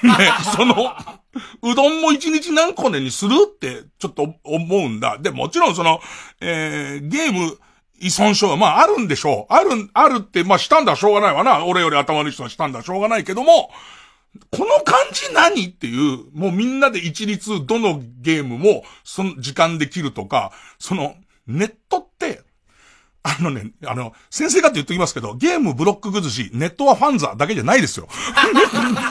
[0.03, 0.13] ね、
[0.55, 0.75] その、
[1.63, 5.17] うどんも一日何個ねにするって、ちょっと思うんだ。
[5.17, 5.99] で、もちろんその、
[6.41, 7.57] えー、ゲーム、
[7.99, 9.53] 依存症は、まああるんでしょう。
[9.53, 11.65] ある、あるって、まあしたんだしょうがないわな。
[11.65, 13.69] 俺より頭のいい人はしたんだしょうがないけども、
[14.49, 21.15] この感じ何っていう、もうみんなで一律どのゲームも、その時間できるとか、その、
[21.47, 22.41] ネットって、
[23.23, 28.07] あのね、あの、先生がって言っときますけど、ゲームブロック崩し、ネットはファンザだけじゃないですよ。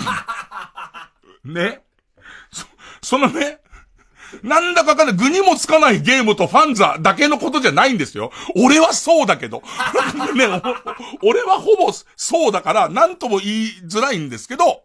[1.45, 1.81] ね。
[3.03, 3.61] そ、のね、
[4.43, 8.31] なんだかかんない、具にもつかないゲームとファンザだけのことじゃないんですよ。
[8.57, 9.63] 俺はそうだけど。
[10.35, 10.47] ね、
[11.23, 14.85] 俺はほぼそうだから、なんとも言いづらいんですけど、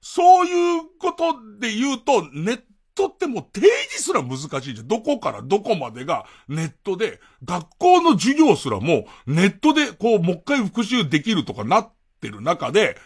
[0.00, 2.62] そういうことで言うと、ネッ
[2.94, 4.88] トってもう定義すら難しいじゃん。
[4.88, 12.98] どこからどこまでがネットで、学校の授業すらもネットでこう、もう一回復習できるとかなってる中で、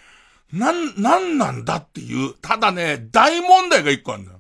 [0.53, 4.36] なん、なんなんだっていう、ただね、大問題が一個あるんだよ。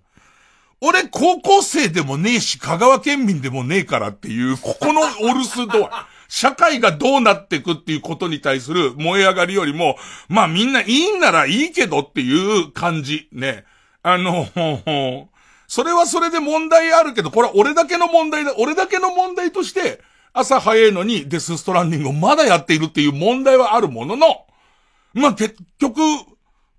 [0.80, 5.90] 俺高校生でもねえし、香川県民でもねえからっていう、ここのお留守度合い。
[6.28, 9.96] 社会がどうなっていくっていうことに対する燃え上がりよりも、
[10.28, 13.28] まあみんないいんならいいけどっていう感じ。
[13.32, 13.64] ね。
[14.02, 14.48] あの、
[15.68, 18.54] それはそれで問題あるけど、これは俺だけの問題だ。
[18.58, 20.00] 俺だけの問題として、
[20.32, 24.46] 朝早いのにデスストランディングをまだやっているっていう問題はあるものの、
[25.14, 26.00] まあ結局、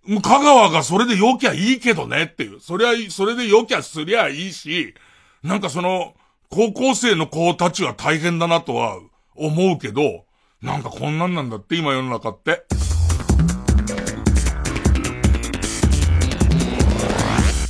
[0.08, 2.62] 香川がそれで良きゃいいけどねっていう。
[2.62, 4.96] そりゃ、それで良きゃすりゃいいし、
[5.44, 6.14] なんかその、
[6.50, 9.00] 高校生の子たちは大変だなとは
[9.36, 10.26] 思うけど、
[10.62, 12.64] なんかこんなんなんだって今世の中って。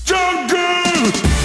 [0.06, 1.37] ジャンク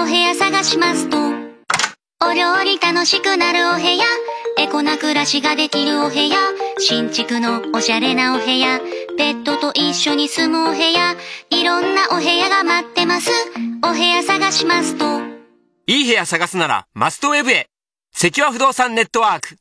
[0.00, 1.18] お部屋探しますと、
[2.24, 4.04] お料理楽しくなるお部屋、
[4.56, 6.36] エコな暮らしができるお部屋、
[6.78, 8.78] 新築のおしゃれなお部屋、
[9.16, 11.16] ペットと一緒に住むお部屋、
[11.50, 13.32] いろんなお部屋が待ってます。
[13.82, 15.04] お部屋探しますと、
[15.88, 17.66] いい部屋探すなら、マストウェブへ。
[18.12, 19.56] 関和不動産ネットワーク。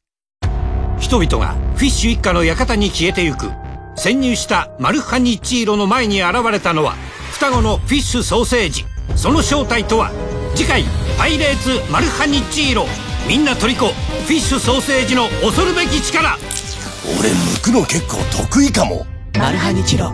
[1.00, 3.50] 人々がフィッシュ一家の館に消えてゆく
[3.96, 6.94] 潜入したマルハニチーロの前に現れたのは
[7.32, 10.12] 双子のフィッシュソーセージその正体とは
[10.56, 10.84] 次回
[11.18, 12.86] 「パイレーツマルハニチーロ」
[13.28, 16.38] みんな虜フィッシュソーセージの恐るべき力。
[17.20, 19.06] 俺剥くの結構得意かも。
[19.38, 20.12] マルハニチロ。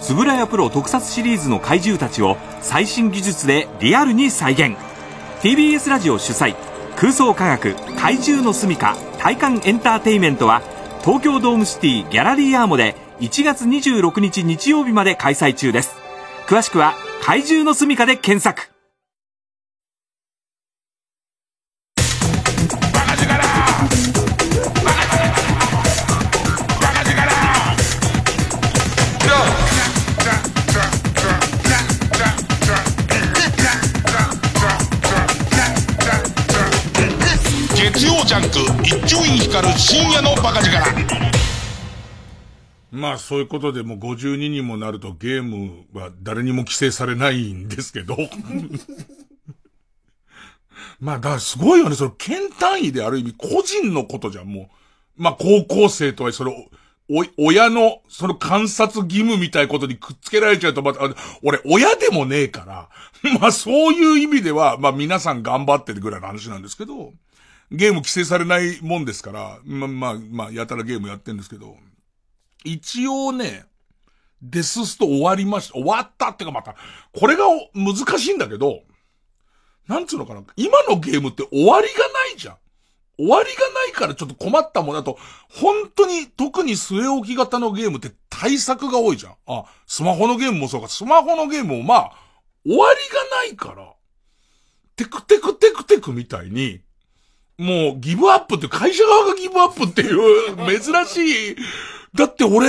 [0.00, 4.76] つぶらやプロ特撮シリーズの怪獣たちを最新技術でリアルに再現。
[5.42, 6.54] TBS ラジオ主催
[6.96, 8.86] 空想科学怪獣の住処
[9.18, 10.62] 体感エンターテイメントは
[11.04, 16.03] 東京ドームシティギャラリーアーモで1月26日日曜日まで開催中です
[16.46, 18.70] 詳しくは怪獣の住処で検索。
[37.74, 41.53] 月曜ジャンク一丁院光る深夜のバカ力。
[42.94, 48.16] まあそういうことでもう52にもなるとゲームは誰にも規制されないんですけど。
[51.00, 51.96] まあだからすごいよね。
[51.96, 54.70] その県単位である意味個人のことじゃん、も
[55.18, 55.22] う。
[55.22, 56.52] まあ高校生とはそれ
[57.10, 61.00] お、親のその観察義務みたいなことにくっつけられちゃうとまた、
[61.42, 62.88] 俺親でもねえから。
[63.40, 67.12] まあそういう意味では、まあ皆さん頑張ってるぐらいの話なんですけど、
[67.72, 71.76] ゲーム規制されないもんですから、まあまあ、まあやたらゲームやってんですけど、
[72.64, 73.66] 一応ね、
[74.42, 75.74] デススト終わりました。
[75.74, 76.74] 終わったってかまた、
[77.12, 78.82] これが難しいんだけど、
[79.86, 80.42] なんつうのかな。
[80.56, 82.56] 今のゲームって終わりがないじゃん。
[83.16, 85.18] 終わりがないからちょっと困ったもんだと、
[85.50, 89.34] 本当に特に据え置き型のゲームって対策が多いじゃん。
[89.46, 92.12] あ、スマホのゲームもそうか、スマホのゲームもまあ、
[92.64, 93.92] 終わりがないから、
[94.96, 96.80] テクテクテクテクみたいに、
[97.56, 101.56] もうギブアップって会社側がギブアップっていう 珍しい。
[102.14, 102.68] だって俺、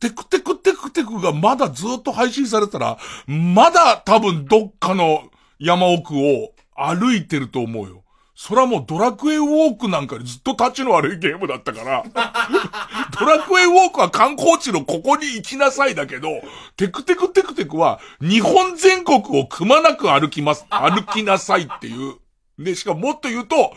[0.00, 5.24] テクテクテクテクがまだずっと配信されたら、まだ多分どっかの
[5.58, 8.04] 山奥を歩いてると思うよ。
[8.34, 12.04] それはもうドラクエウォークなんかにずっと立ちの悪いゲームだったから、
[13.20, 16.28] ドラクエウォークは観光地のここに行きなさいだけど、
[16.78, 22.14] テクテクテクテクは日本全国をくまなく歩きます、歩きなさいっていう。
[22.58, 23.74] で、しかももっと言うと、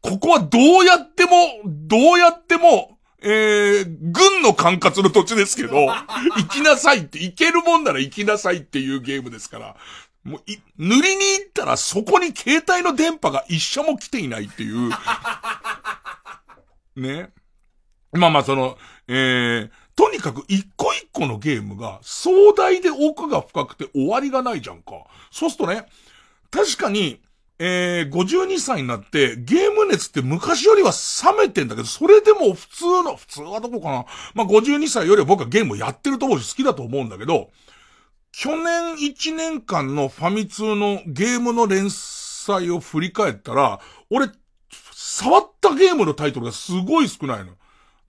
[0.00, 1.30] ここはどうやっても、
[1.64, 2.93] どうやっても、
[3.26, 5.86] えー、軍の管轄の土地ですけど、
[6.36, 9.76] 行きなさいって、行けるもんなら行きなさいっていうゲームですから、
[10.24, 14.90] もう、い、塗りに行ったらそこに携帯の電波が一社も来ていないっていう。
[16.96, 17.30] ね。
[18.12, 18.76] まあまあその、
[19.08, 25.06] えー、とにかく一個一個のゲームが壮大で奥が深くて終わりがないじゃんか。
[25.30, 25.86] そうするとね、
[26.50, 27.20] 確かに、
[27.58, 30.90] えー、52歳になって、ゲーム熱って昔よりは
[31.24, 34.04] 冷めてんだけど、それでも普通の、普通はどこかな？
[34.34, 37.50] まあ、52歳よりは僕はゲームやってると思うし好きだと思うんだけど、
[38.32, 44.28] 去年1年間のファミ通のゲームの連載を振り返ったら、俺、
[44.92, 47.52] 触ったゲームのタイトルがすごい少ないの。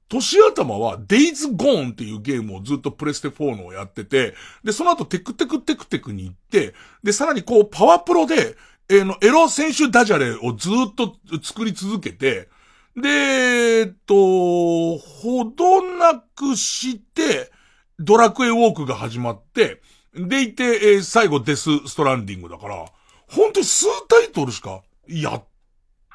[0.09, 8.55] 年頭は Days Gone っていうゲームをずっとプレステ4のをやってて、で、その後テクテクテクテクに行って、で、さらにこうパワープロで、
[8.89, 12.49] えの、エロ選手ダジャレをずっと作り続けて、
[12.95, 17.51] で、えっと、ほどなくして、
[17.99, 19.81] ドラクエウォークが始まって、
[20.13, 22.85] でいて、えー最後デスストランディングだから、
[23.27, 25.43] 本当に数タイトルしかやっ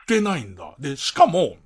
[0.07, 0.75] てないんだ。
[0.79, 1.57] で、しかも、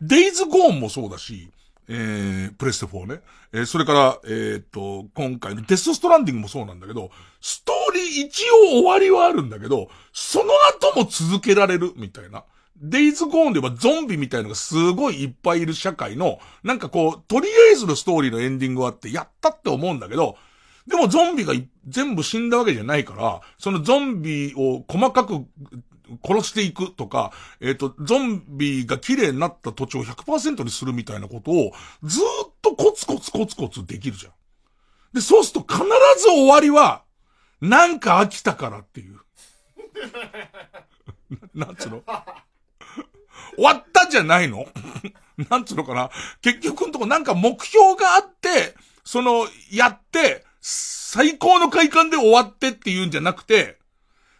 [0.00, 1.50] デイズゴーンもそうだし、
[1.88, 3.20] えー、プレステ4ね。
[3.52, 10.52] えーそれから、えーと、今回のデスストランディングもそうなんだけど、ストーリー一応終わりはあるんだけど、その
[10.94, 12.44] 後も続けられるみたいな。
[12.78, 20.36] デイズゴーンではゾンビみたいのがすごいいっぱいいる社会の、なんかこう、とりあえずのストーリーのエンディングはあって、やったって思うんだけど、
[20.86, 21.52] でもゾンビが
[21.88, 25.46] 全部死んだわけじゃないから、そのゾンビを細かく
[26.24, 32.22] 殺していくとか、えっ、と、ゾンビが綺麗になった土地を100%にするみたいなことを、ずっ
[32.62, 34.32] とコツコツコツコツできるじゃん。
[35.12, 35.84] で、そうすると必
[36.18, 37.02] ず終わりは、
[37.60, 39.20] なんか飽きたからっていう。
[41.54, 42.02] な なんつうの？
[43.56, 44.66] 終わったじゃないの？
[45.50, 46.10] なんつうのかな？
[46.42, 53.75] 結局のとこなんか目標があって、その、やって、最高の快感で終わってっていうんじゃなくて、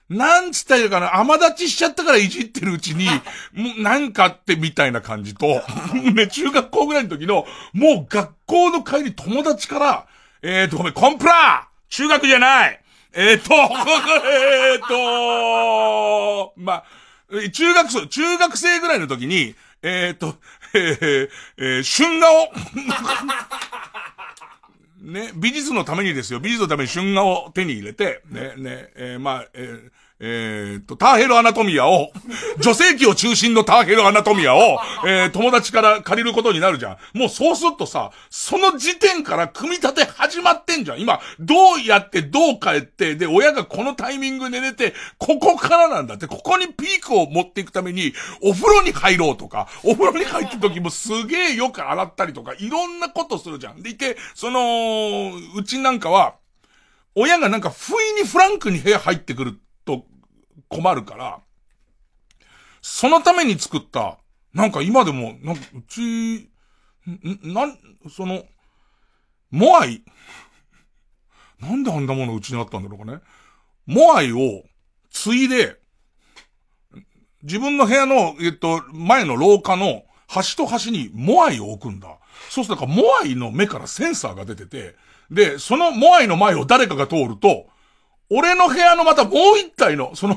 [0.09, 1.17] なんつったらいいのかな？
[1.17, 3.07] 甘立ちしちゃったからいじってるうちに、
[3.53, 5.47] もうなんかあってみたいな感じと、
[6.15, 10.07] ね、中学校ぐらいの時の、もう学校の帰り友達から、
[10.43, 11.67] えーと、ごめん、コンプラ!
[11.89, 12.81] 中学じゃない!
[13.15, 13.55] えーと、
[14.29, 16.85] えーと、まあ、
[17.33, 20.37] え中学生、中学生ぐらいの時に、えーと、
[20.75, 22.53] えー、えー、春画を、
[25.07, 26.41] ね、美術のためにですよ。
[26.41, 32.11] 美術のために春画を手に入れて、ね、ね、えーまあ、えーえーっと、ターヘルアナトミアを、
[32.61, 37.19] 女性器を中心のターヘルアナトミアを、えー友達から借りることになるじゃん。
[37.19, 41.01] もうそうするとさ、その時点から組み立て始まってんじゃん。
[41.01, 53.83] 今、どうやってどう帰って、で、親がこのタイミングで寝て、ここからなんだって、ここにピークを持っていくために、お風呂に入ろうとか、お風呂に入った時もすげえよく洗ったりとか、いろんなことするじゃん。
[53.83, 56.37] でいて、その、うちなんかは、
[57.15, 59.59] 親がなんか不意にフランクに部屋入ってくる
[60.69, 61.41] 困るから、
[62.81, 64.19] そのために作った、
[64.53, 66.51] なんか今でも、なんかうち、
[67.07, 67.79] んんなん、
[68.11, 68.45] その、
[69.51, 70.03] モアイ、
[71.61, 73.21] なんであんなものうちにあったんだろうかね。
[73.87, 74.65] モアイを、
[75.11, 75.77] ついで、
[77.43, 82.09] 自分の部屋の、えっと、前の廊下の端と端にモアイを置くんだ。
[82.51, 84.97] そうすると、モアイの目からセンサーが出てて、
[85.31, 87.67] で、そのモアイの前を誰かが通ると、
[88.31, 90.37] 俺の部屋のまたもう一体の、その、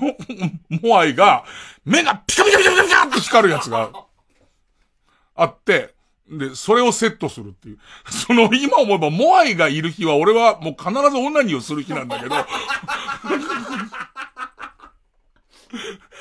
[0.69, 1.43] モアイが、
[1.85, 3.89] 目がピカピカピカピカピカって光るやつが、
[5.35, 5.95] あって、
[6.29, 7.79] で、それをセットするっていう。
[8.11, 12.35] その、今思えば、モアイがいる日は、俺はもう必ずオナニーをする日なんだけど、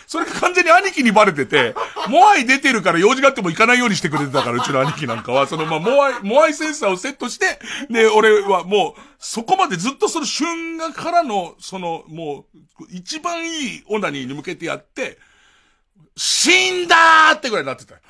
[0.07, 1.74] それが完全に兄貴にバレてて、
[2.09, 7.59] モアイ出てるから用事があっても行かないようにしてくれてたから、うちの兄貴なんかは、その、まあ、モアイ、モアイセンサーをセットして、
[7.90, 15.18] で、俺はもう、そこまでずっとその春画からの、その、もう、一番いいオナニーに向けてやって、
[16.16, 17.96] 死んだーってぐらいになってた。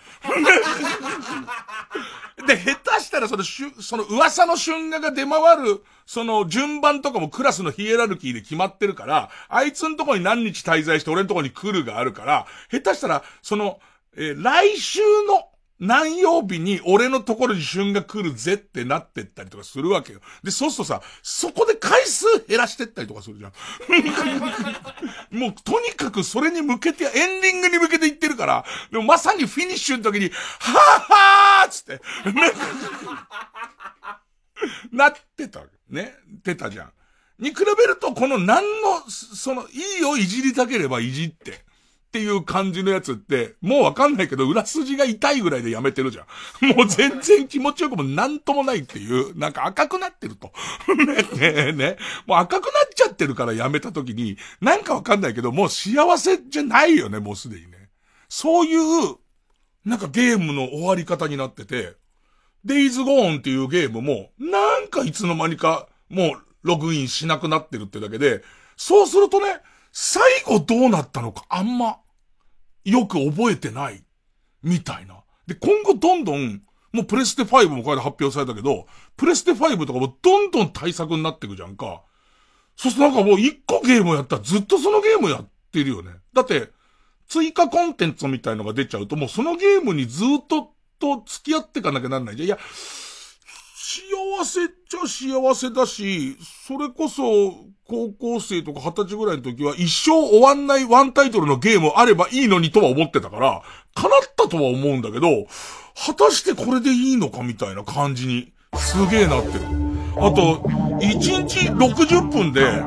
[2.46, 13.80] で、下手したらその、その噂の春画が出回る、その順番とかもクラスのヒエラルキーで決まってるから、あいつんとこに何日滞在して俺んとこに来るがあるから、下手したら、その、
[14.16, 15.47] えー来週の、
[15.81, 20.20] 何曜日に俺のところに旬が来るぜってなってったりとかするわけよ。
[20.43, 23.53] で、そうするとさ、そこで回数減らしてったりとかするじゃん。
[25.39, 31.12] もう、とにかくそれに向けて、エンディングに向けていってるから、でもまさにフィニッシュの時に、はぁ
[31.62, 32.01] はぁつって、
[34.91, 35.61] なってた。
[35.89, 36.14] ね。
[36.39, 36.93] ってたじゃん。
[37.39, 41.67] に比べると、この何の、その、いいをいじりたければいじって。
[42.09, 46.66] っていう感じのやつって、もうわかんないけど、裏筋が痛いぐらいでやめてるじゃん。
[46.74, 50.50] もう全然気持ちよくもなんともないっていう、なんか赤くなってると。
[51.38, 51.96] ね、ね、ね。
[52.26, 57.90] もう赤くなっちゃってるからやめた時に、なんかわかんないけど、もう幸せじゃないよね、もうすでにね。
[58.30, 59.16] そういう、
[59.84, 61.94] なんかゲームの終わり方になってて、
[62.64, 68.42] デイズゴーンっていうゲームも、なんかいつの間にか、もうログインしなくなってるってだけで、
[68.78, 69.61] そうするとね、
[69.93, 71.99] 最後どうなったのかあんま、
[72.84, 74.05] よく覚えてない、
[74.62, 75.22] みたいな。
[75.47, 76.62] で、今後どんどん、
[76.93, 78.86] もうプレステ5もこれで発表されたけど、
[79.16, 82.03] プレステ5とかもどんどん対策になっていくじゃんか。
[82.76, 86.12] そしてなんかもう一個ゲームやったらずっとそのゲームやってるよね。
[86.32, 86.70] だって、
[87.26, 92.47] 追加コンテンツみたいのが出ちゃうともうそのゲームにずっとと付き合っていかなきゃなんないじゃん。
[92.47, 92.59] いや、
[93.91, 96.36] 幸せっちゃ幸せだし、
[96.66, 97.22] それこそ、
[97.89, 103.62] 高校生とか二十歳ぐらいの時は一生終わんないワンタイトルのゲームあればいいのにとは思ってたから、
[103.95, 105.47] 叶ったとは思うんだけど、
[105.97, 109.61] 果たしてこれでいいのかみたいな感じに、すげえなってる。
[110.18, 110.57] あと、
[111.01, 112.82] 1日60分で、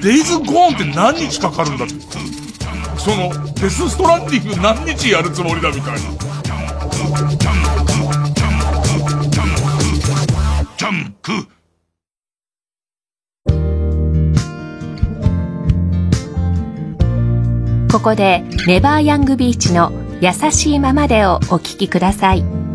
[0.00, 1.94] デイズゴーンって何日かかるんだって。
[2.96, 5.98] その、デスストランディング何日やるつもりだみたいな。
[11.28, 11.46] く
[17.92, 22.67] ここでネバーヤングビーチの優しいままでをお聴きください。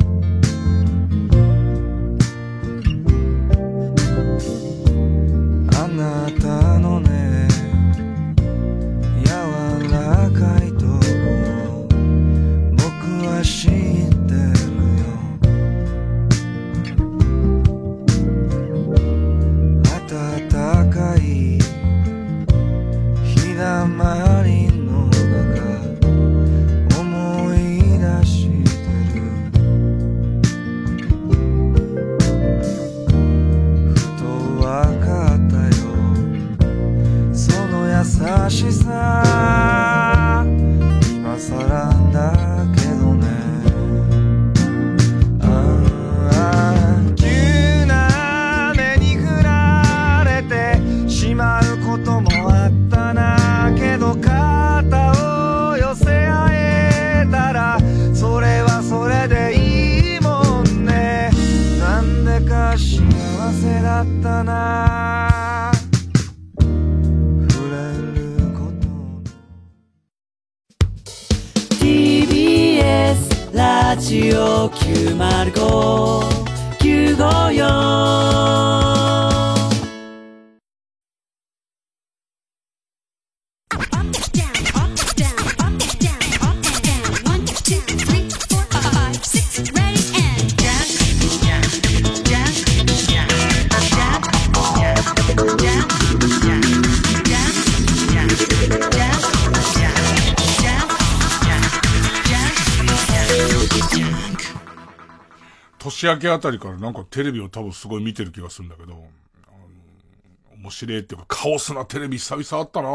[106.03, 112.89] 年明けあたりからなんかテレビを多分すごい見てる気がするんだけど、あの面白いっていうか、カオスなテレビ久々あったな。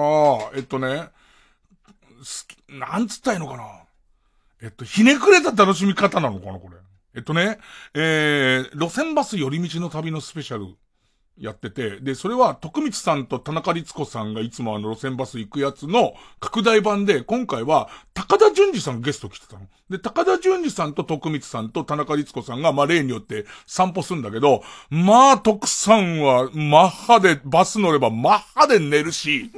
[0.55, 1.09] えっとね、
[2.19, 3.65] 好きなんつったいいのかな。
[4.61, 6.77] えっと、ひねくれた楽しみ方なのかなこれ。
[7.15, 7.59] えっとね、
[7.95, 10.77] えー、路線バス寄り道の旅のスペシャル。
[11.41, 19.67] やってて、で、それは徳光さんと田中律子さんがいつもあの路線バス行くやつの拡大版で、今回は高田純次さんがゲスト来てたの。
[19.89, 29.51] で、高田純次さんと徳光さんと田中律子さんが、まあ例によって散歩するんだけど、まあ徳さんはマッハでバス乗ればマッハで寝るし、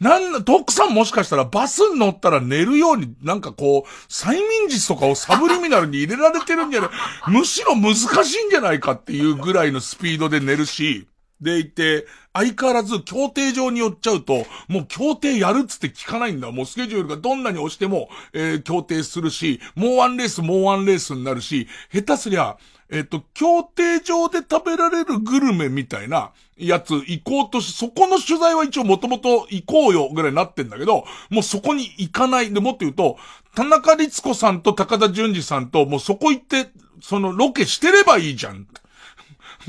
[0.00, 6.90] なんだ、徳さんもしかしたらバスに乗ったら寝るように、なんかこう、催眠術とかをサブリミナルに入れられてるんじゃない、
[7.30, 11.08] むしろ難しいんじゃないかっていうぐらいのスピードで寝るし、
[11.40, 16.50] でいて、相変わらず協定上に寄っちゃうと、もう協定やるっつって聞かないんだ。
[16.50, 22.56] もうスケジュールがどんなに押しても、えー、協定するし、もうワンレース、もうワンレースになるし、下手すりゃ、
[22.90, 32.52] えっ、と、協定上で食べられるグルメみたいなやつ行こうとし、そこの取材は一応もともと行こうよぐらいになってんだけど、もうそこに行かない。
[32.52, 33.18] で、もっと言うと、
[33.54, 36.70] 田中律子さんと高田純次さんと、もうそこ行って、
[37.02, 38.66] そのロケしてればいいじゃん。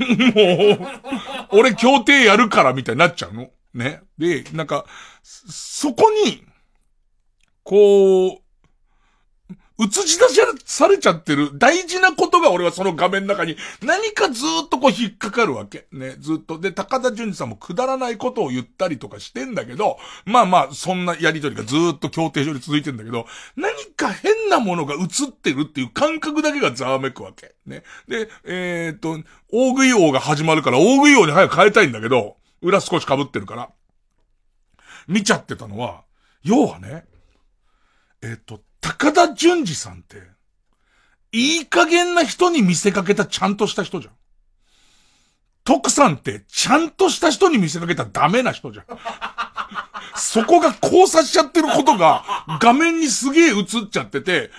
[0.00, 0.08] も
[1.52, 3.50] う、俺協定やるからみたいになっちゃうの。
[3.74, 4.00] ね。
[4.16, 4.86] で、なんか、
[5.22, 6.42] そこに、
[7.64, 8.49] こう、
[9.80, 10.26] 映し出
[10.64, 15.86] されちゃってる大事なことが俺はその画面の中に何かずっとこう引っかかるわけ。
[15.92, 16.58] ね、ずっと。
[16.58, 23.26] で、高田純次さんもくだらないことを言ったりとかしてんだけど、まあまあ、そんなやりとりがずっと協定上で続いてんだけど、
[23.56, 27.54] 何か変なものが映ってるっていう感覚だけがざわめくわけ。
[27.64, 27.82] ね。
[28.06, 29.18] で、えー、っと、
[29.50, 33.70] 大食い王が始まるから大食い王に早く変えたいんだけど、裏少し被ってるから。
[35.08, 36.04] 見ちゃってたのは、
[36.42, 37.04] 要はね、
[38.22, 40.22] えっ、と、高田純次さんって、
[41.32, 44.14] いい加減な人に見せかけたちゃんとした人じゃん。
[45.64, 48.86] 徳さんってちゃんとした人に見せかけたダメな人じゃん。
[50.16, 52.24] そこが交差しちゃってることが
[52.60, 54.50] 画面にすげえ映っちゃってて、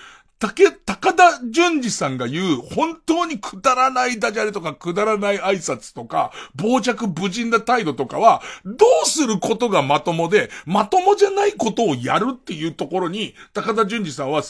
[0.41, 14.41] 竹、高田純次さんが言う、本当にくだらないダジャレとか、くだらない挨拶とか、傍若無人な態度とかは、どうすることがまともで、まともじゃないことをやるっていうところに、高田純次さんは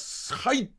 [0.43, 0.69] 入っ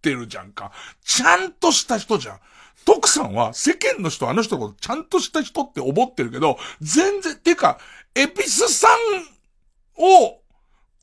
[0.00, 0.72] てるじゃんか。
[1.04, 2.40] ちゃんとした人じゃん。
[2.86, 7.78] 徳さんは世間の人、あの人のことちゃんとした人って思ってるけど、全然、てか、
[8.14, 10.40] エピスさんを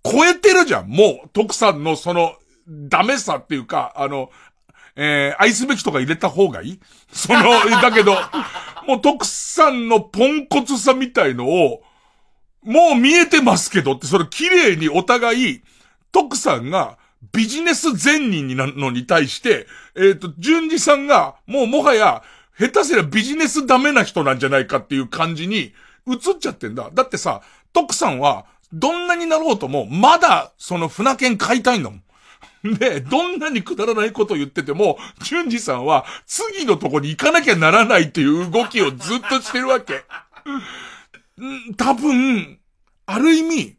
[0.03, 0.87] 超えてるじゃん。
[0.87, 2.33] もう、徳さんのその
[2.67, 4.29] ダメさっていうか、あの、
[4.95, 6.79] えー、愛すべきとか入れた方がいい？
[7.11, 7.43] その、
[7.81, 8.15] だけど、
[8.87, 11.83] もう徳さんのポンコツさみたいのを、
[12.63, 15.61] もう見えてますけどって、それ綺麗にお互い、
[16.11, 16.97] 徳さんが
[17.31, 22.23] ビジネス善人になるのに対して、えっ、ー、と、淳二さんが、もうもはや、
[22.59, 25.73] 下手すりゃビジネスダメな人なんじゃないかっていう感じに
[26.07, 26.89] 映っちゃってんだ。
[26.93, 27.41] だってさ、
[27.73, 32.03] 徳さんは、どんなになろうとも、まだ、その船券買いたいんだもん。
[32.77, 40.03] で、どんなにくだらないことを言ってても、淳二さんは次のとこに行かなきゃならないっていう動きをずっとしてるわけ。
[41.77, 42.59] 多分、
[43.07, 43.77] ある意味、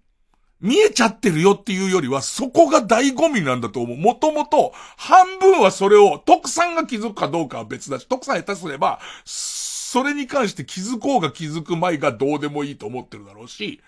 [0.61, 3.97] 見えちゃってるよっていうよりは、そこが醍醐味なんだと思う。
[3.97, 13.81] もともと、半分はそれを、徳さんが気づくかどうかは別だし、徳さん下手すれば、それに関して気づこうが気づく前がどうでもいいと思ってるだろうし、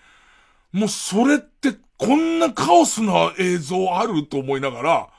[0.75, 5.09] もうそれってこんなカオスな映像あると思いながら、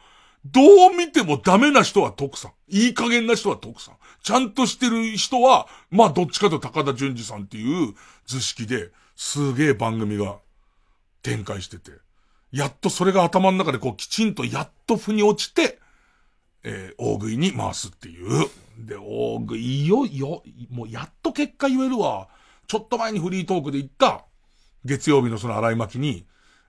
[0.44, 2.52] どう見てもダメな人は徳さん。
[2.68, 3.94] いい加減な人は徳さん。
[4.22, 7.94] ちゃんとしてる人は、まあどっちかと高田純次さんっていう
[8.26, 10.36] 図式で、すげえ番組が
[11.22, 11.90] 展開してて、
[12.52, 15.78] やっとそれが頭の中でこうきちんとやっと腑に落ちて、
[16.64, 18.50] えー、大食いに回すっていう。
[18.78, 22.28] で、大食いよ、よ、もうやっと結果言えるわ。
[22.68, 24.25] ちょっと前にフリートークで言った、
[24.86, 26.24] 月曜日のその洗い巻きに、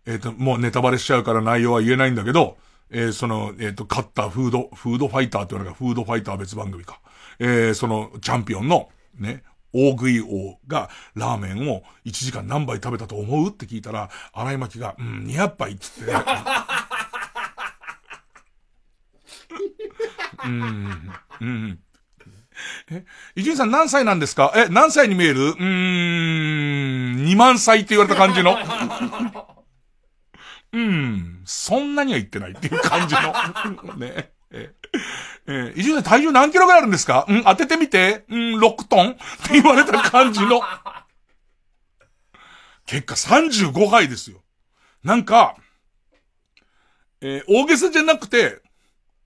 [0.06, 2.58] えっ、ー、と、もうネタバレしちゃうから内容は言えないんだけど、
[2.90, 7.00] えー、その、えっ、ー、と、勝ったフード、フードファイターって言われたフードファイター別番組か。
[7.40, 8.90] えー、その、チャンピオンの、
[9.20, 9.44] ね、
[9.74, 16.18] 大食い王がラーメンを1時間何杯食べたと思うって聞いたら、洗い巻きが、うん、200杯っつって、ね。
[20.46, 21.12] うん、
[21.42, 21.80] うん。
[22.92, 23.06] え、
[23.36, 24.52] 伊集院さん何歳なんですか？
[24.56, 25.50] え、何歳に見える？
[25.50, 28.58] うーん、2万歳って言われた感じの。
[30.74, 33.34] うん、そんなには言ってないっていう感じの。
[33.98, 34.32] ね。
[34.52, 34.74] え、
[35.48, 37.26] え、伊集院さん体重何キロぐらいあるんですか？
[37.28, 38.26] うん、当ててみて。
[38.30, 39.20] うん、6トンって
[39.62, 40.62] 言われた感じの。
[42.86, 44.42] 結果35杯ですよ。
[45.04, 45.56] なんか、
[47.22, 48.62] えー、大げさじゃなくて、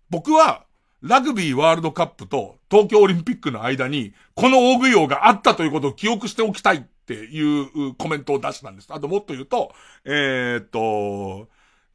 [0.10, 0.66] 僕は、
[1.02, 8.88] ラグビーワールドカップと東京オリンピックの間に、この大食い王があったということを記憶しておきたいっていうコメントを出したんです。
[8.91, 9.74] あともっと言うと、
[10.06, 11.49] えー、っと、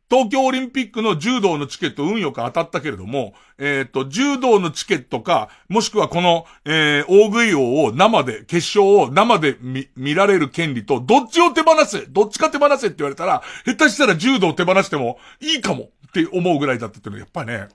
[0.08, 17.68] 東京オリンピックの柔道のチケット運よく当たったけれども、えー、っと、柔道のチケットか、もしくはこの、えー、大食い王を生で、決勝を生で見、見られる権利と、どっちを手放せどっちか手放せって言われたら、下手したら柔道を手放してもいいかもって思うぐらいだったっていうのは、やっぱりね、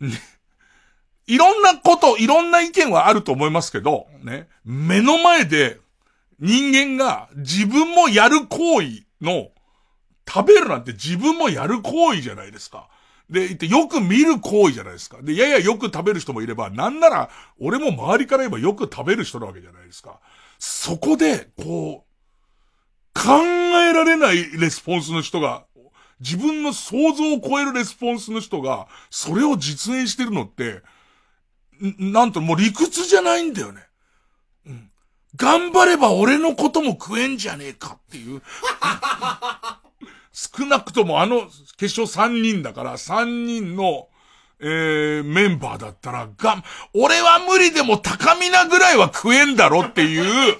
[1.26, 5.80] いろんなこと、いろんな意見はあると思いますけど、ね、目の前で
[6.38, 9.50] 人間が自分もやる行為の、
[10.28, 12.88] 食べるなんて自分もやる行為じゃないですか。
[13.30, 15.18] で、言ってよく見る行為じゃないですか。
[15.22, 20.20] で、ややよく食べる人もいれば、なんなら、俺も周りから言えばよく食べる人なわけじゃないですか。
[20.58, 22.06] そこで、こう、
[23.14, 25.65] 考えられないレスポンスの人が
[26.20, 30.82] 自分の想像を超えるレスポンスの人が、それを実演してるのって、
[31.98, 33.82] なんともう理屈じゃないんだよね。
[34.66, 34.90] うん。
[35.36, 38.42] 頑張れば俺のことも食えんじゃねえかっていう。
[40.32, 41.48] 少なくともあの
[41.78, 44.08] 決勝3人だから、3人の、
[44.58, 46.64] えー、メンバーだったら、が、
[46.94, 50.56] 俺は無理でも高みなぐらいは食えんだろっていう、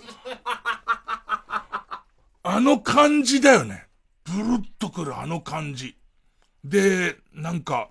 [2.42, 3.85] あの感じだよね。
[4.26, 5.96] ブルッとくるあの感じ。
[6.64, 7.90] で、なんか、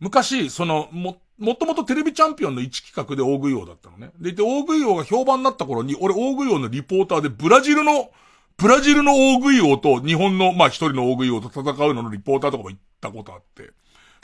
[0.00, 4.10] 昔、その、も、もともとテレビチャンピオンの一企画で大食い王だったのね。
[4.20, 8.10] で、で、大食い王が評判になった頃に、俺大食い王のリポーターでブラジルの、
[8.56, 13.72] ブラジルの大食い王と日本の、まあ一人の大食い王と戦うののリポーターとかも行ったことあって。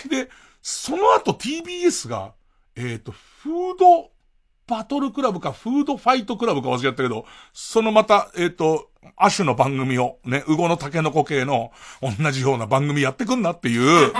[0.08, 0.28] で、
[0.62, 2.32] その後 TBS が、
[2.76, 4.10] えっ、と、フード
[4.66, 14.12] バトルクラブかフードファイトクラブか忘れちゃったけど、そのまた、えっ、と、アシュの番組を、ね、ウゴのタケノコ系の同じような番組やってくんなっていう、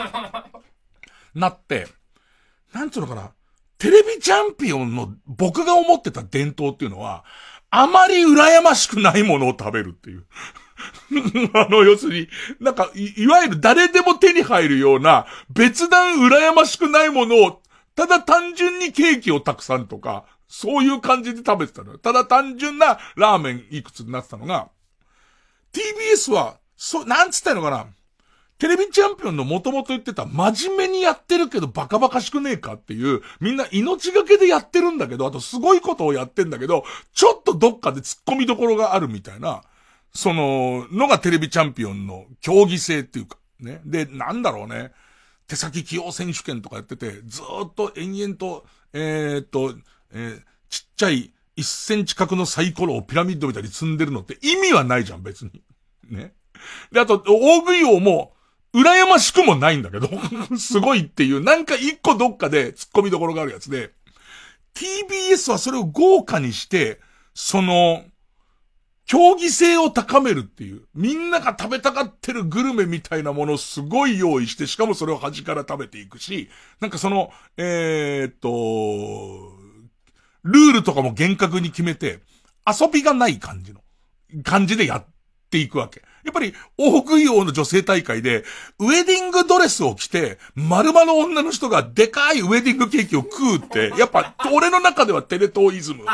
[1.34, 1.88] なって、
[2.72, 3.32] なんつうのかな、
[3.78, 7.24] テレビチャンピオンの僕が思ってた伝統っていうのは、
[7.70, 10.26] あまり羨ましくないものを食べるっていう。
[11.54, 12.28] あの、要するに、
[12.60, 17.62] なんかい、いわゆる誰でも手に入るような、別段羨ましくないものを、
[17.94, 20.24] ただ単純にケーキをたくさんとか、
[20.56, 21.98] そういう感じで食べてたのよ。
[21.98, 24.68] ただ単純なラーメンいくつになってたのが、
[25.72, 27.86] TBS は、そう、なんつったのかな。
[28.58, 39.64] テレビチャンピオンの元々言ってた真面目にやってるけどバカバカしくねえかっていう、みんな命がけでやってるんだけど、あとすごいことをやってんだけど、ちょっとどっかで突っ込みどころがあるみたいな、
[40.14, 43.80] その、のがテレビチャンピオンの競技性っていうか、ね。
[43.84, 44.92] で、なんだろうね。
[45.48, 49.74] 手先器用選手権とかやってて、ずっと延々と、えー、っと、
[50.14, 55.62] えーちっちゃい1センチ角のサイコロをピラミッドみたいに積んでるのって意味はないじゃん、別に。
[56.10, 56.34] ね。
[56.90, 58.32] で、あと、大食い王も、
[58.74, 60.08] 羨ましくもないんだけど、
[60.58, 63.92] すごいっていう、なんか一個どっかで突っ込みどころがあるやつで、
[64.74, 67.00] TBS はそれを豪華にして、
[67.34, 68.04] その、
[69.06, 76.50] 競技性を高めるっていう、みんなが食べたがってるグルメみたいなものをすごい用意して、しかもそれを端から食べていくし、
[76.80, 79.63] なんかその、えー、っと、
[80.44, 82.20] ルールとかも厳格に決めて、
[82.66, 83.80] 遊びがない感じの、
[84.42, 85.04] 感じでやっ
[85.50, 86.02] ていくわけ。
[86.24, 88.44] やっぱり、大食い王の女性大会で、
[88.78, 96.04] ウェディングドレスを着て、丸々の女の人がでかいウェディングケーキを食うって、やっぱ、俺の中ではテレ東イズム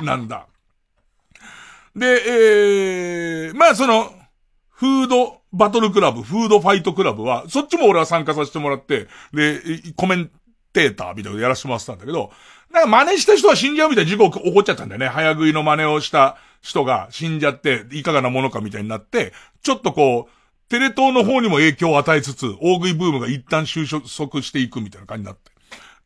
[0.00, 0.46] なんだ。
[1.94, 2.06] で、
[3.46, 4.12] えー、まあその、
[4.68, 9.62] フードバトルクラブ、フードファイトクラブは、そっちも俺は参加させてもらって、で、
[9.96, 10.30] コメン
[10.72, 12.30] テーターみたいなのやらせてもらってたんだけど、
[12.76, 15.08] なんか真似した人は死んじゃうみたいな事故起こっちゃったんだよね。
[15.08, 25.50] 早食いの真似をした人が死んじゃって、いかがなものかみたいになって、ちょっとこう、テレ東の方にも影響を与えつつ、大食いブームが一旦収束していくみたいな感じになって。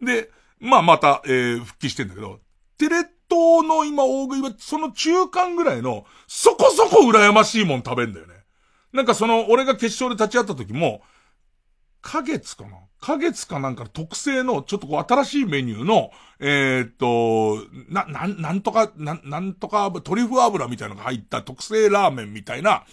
[0.01, 2.39] で、まあまた、えー、復帰してんだけど、
[2.79, 8.35] テレ東の今大食いはその中間ぐらいの、そこそこ羨ましいもん食べんだよね。
[8.93, 11.03] なんかその、俺が決勝で立ち会った時も、
[12.01, 22.85] 花月かな花月かなんか特製の、ちょっとこう新しいメニューの、えー、っと、な、なん、なんとか、なん、なんとか、トリュフ油みたいなのが入った特製ラーメンみたいな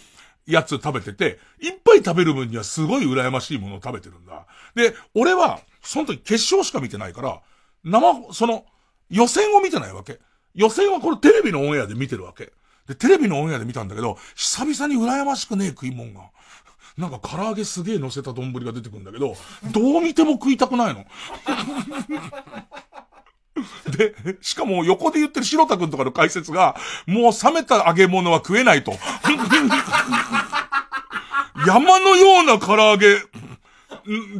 [0.46, 4.46] やつ食べてて、いっぱい食べる分にはすごい羨ましいものを食べてるんだ。
[4.74, 7.42] で、俺は、その時決勝しか見てないから、
[7.84, 8.64] 生、その、
[9.10, 10.20] 予選を見てないわけ。
[10.54, 12.52] 予選はこれテレビのオンエアで見てるわけ。
[12.86, 16.30] で、テレビのオンエアで見たんだけど、久々に羨ましくねえ食い物が。
[16.98, 19.36] なんか唐揚げすげえ乗せた丼が出てくるんだけど、
[19.72, 21.06] どう見ても食いたくないの。
[23.96, 26.76] で、しかも横で言ってる白田くんとかの解説が、
[27.06, 28.92] もう冷めた揚げ物は食えないと。
[31.66, 33.20] 山のような唐揚げ、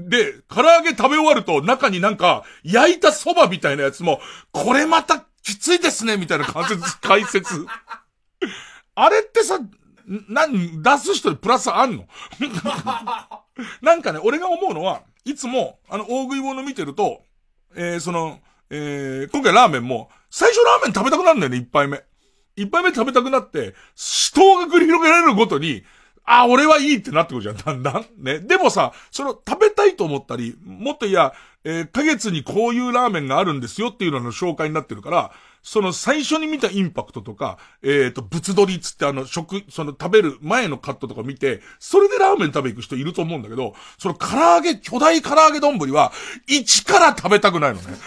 [0.08, 7.66] で、唐揚げ食べ終わると中になんか焼いた蕎麦みたいなやつも、これまたきついですね、みたいな、解説。
[8.96, 9.60] あれってさ、
[10.28, 12.06] なん、出す人にプラスあんの？
[13.82, 17.22] なんかね、俺が思うのは、いつも、あの、大食い物見てると、
[17.76, 18.40] えー、その、
[18.70, 22.02] えー、今回ラーメンも、最初ラーメン食べたくなるんだよね、一杯目。
[22.56, 25.84] 一杯目食べたくなって、死闘が繰り広げられるごとに、
[26.24, 27.92] あ、俺はいいってなってくるじゃん、 だんだ？
[28.00, 28.06] ん。
[28.18, 28.38] ね。
[28.38, 31.32] でもさ、その、食べたいと思ったり、もっといや、
[31.64, 35.32] えー、ヶ月にこういうラーメンがあるんですよっていうのの紹介になってるから、
[35.68, 46.10] その最初に見たインパクトとか、えっ、ー、と、物撮りっつってあの、食、その食べる前のカットとか見て、それでラーメン食べ行く人いると思うんだけど、その唐揚げ、巨大唐揚げ丼は、
[46.46, 47.98] 一から食べたくないのね。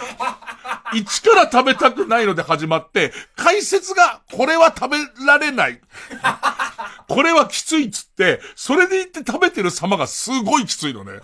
[0.92, 5.80] 一から食べたくないので始まって、解説が、これは食べられない。
[7.06, 11.20] これはきついっつって、それで言って食べてる様がすごいきついのね。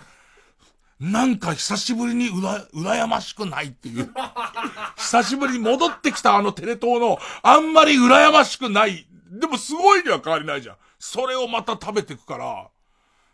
[0.99, 4.09] なんか久しぶりにうら、羨ましくないっていう。
[4.97, 9.07] 久しぶりに戻ってきたあのテレ東の、あんまり羨ましくない。
[9.31, 10.75] でもすごいには変わりないじゃん。
[10.99, 12.67] それをまた食べてくから、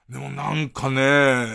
[0.09, 1.47] でもなんかね、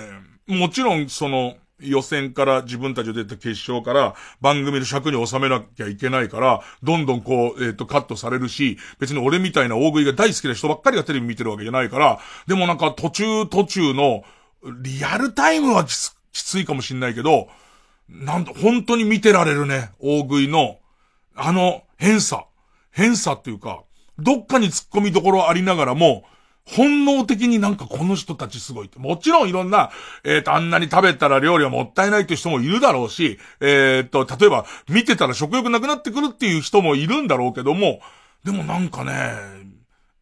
[0.48, 14.24] もちろんその、予選から自分たちで出た決勝から番組の尺に収めなきゃいけないから、どんどんこう、えっ、と、カットされるし、別に俺みたいな大食いが大好きな人ばっかりがテレビ見てるわけじゃないから、でもなんか途中途中の、
[14.64, 17.48] リアルタイムはきつきついかもしんないけど、
[18.08, 20.78] なんだ、本当に見てられるね、大食いの、
[21.34, 22.46] あの、変さ。
[22.90, 23.84] 変さっていうか、
[24.18, 26.24] どっかに突っ込みどころありながらも、
[26.64, 28.98] 本能的になんかこの人たちすごいって。
[28.98, 29.90] もちろんいろんな、
[30.24, 38.00] えっ、と、あんなに食べたら料理はもったいないっていう人もいるだろうし、えっ、と、例えば見てたら食欲なくなってくるっていう人もいるんだろうけども、
[38.44, 39.32] でもなんかね、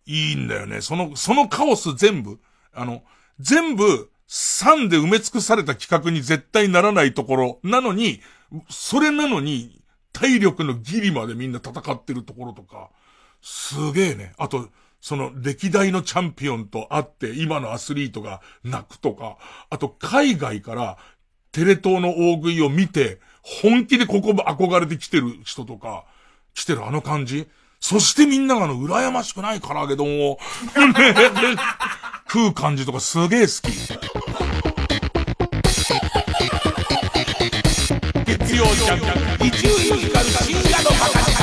[0.07, 0.81] いいんだよね。
[0.81, 2.39] その、そのカオス全部、
[2.73, 3.03] あの、
[3.41, 8.21] 全部、3で埋め尽くされた企画に絶対ならないところなのに、
[8.69, 12.91] それなのに、体力のギリまでみんな戦ってるところとか、
[13.41, 14.33] すげえね。
[14.37, 14.69] あと、
[15.01, 19.39] その歴代のチャンピオンと会って今のアスリートが泣くとか、
[19.71, 20.99] あと海外から
[21.53, 26.05] テレ東の大食いを見て、本気でここ憧れてきてる人とか、
[26.55, 27.49] 来てるあの感じ。
[27.81, 30.39] そしてみんながあの、羨ましくない唐揚げ丼を、
[32.31, 33.73] 食う感じとかすげえ好き。
[38.27, 39.01] 月曜ジャン
[39.39, 41.39] ク、伊集院光深夜のバカ力。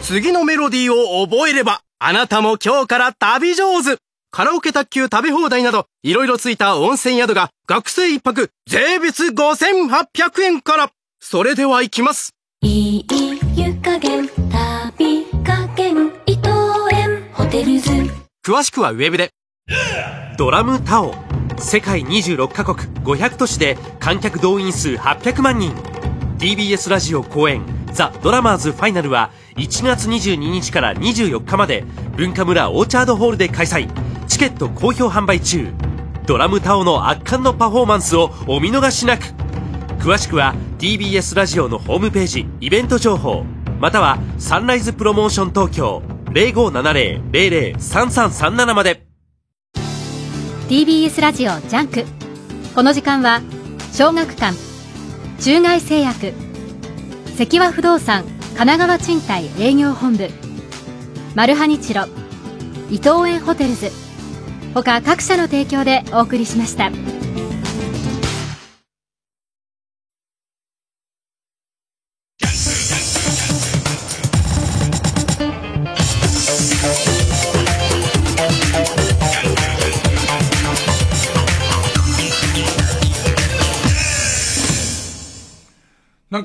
[0.00, 3.98] 次のメロディーを覚えれば、あなたも今日から旅上手
[4.30, 10.90] カラオケ卓球食べ放題など、いろいろついた温泉宿が、学生一泊、税別5800円から。
[11.20, 12.34] それでは行きます。
[12.62, 13.06] いい
[13.54, 16.48] 湯加減旅加減伊藤
[16.92, 17.90] 園ホテルズ
[18.46, 19.30] 詳しくはウェブで。
[20.36, 21.14] ドラムタオ
[21.58, 25.72] 世界26カ国500都市で観客動員数800万人
[26.38, 27.62] TBS ラジオ公演
[27.92, 31.82] ザ・ドラマーズファイナルは1月22日から24日まで
[32.16, 33.88] Bunkamura オーチャードホールで開催。
[34.26, 35.72] チケット好評販売中。
[36.26, 39.24] ドラムタオの圧巻のパフォーマンスをお見逃しなく。
[39.98, 43.46] 詳しくは TBS ラジオのホームページイベント情報
[43.80, 49.06] またはサンライズプロモーション東京0570-003337まで。
[50.68, 52.04] TBS ラジオジャンク。
[52.74, 53.40] この時間は
[53.92, 54.54] 小学館
[55.40, 56.34] 中外製薬
[57.38, 60.30] 関和不動産神奈川賃貸営業本部。
[61.34, 62.06] マルハニチロ
[62.90, 63.90] 伊藤園ホテルズ。
[64.72, 66.90] 他各社の提供でお送りしました。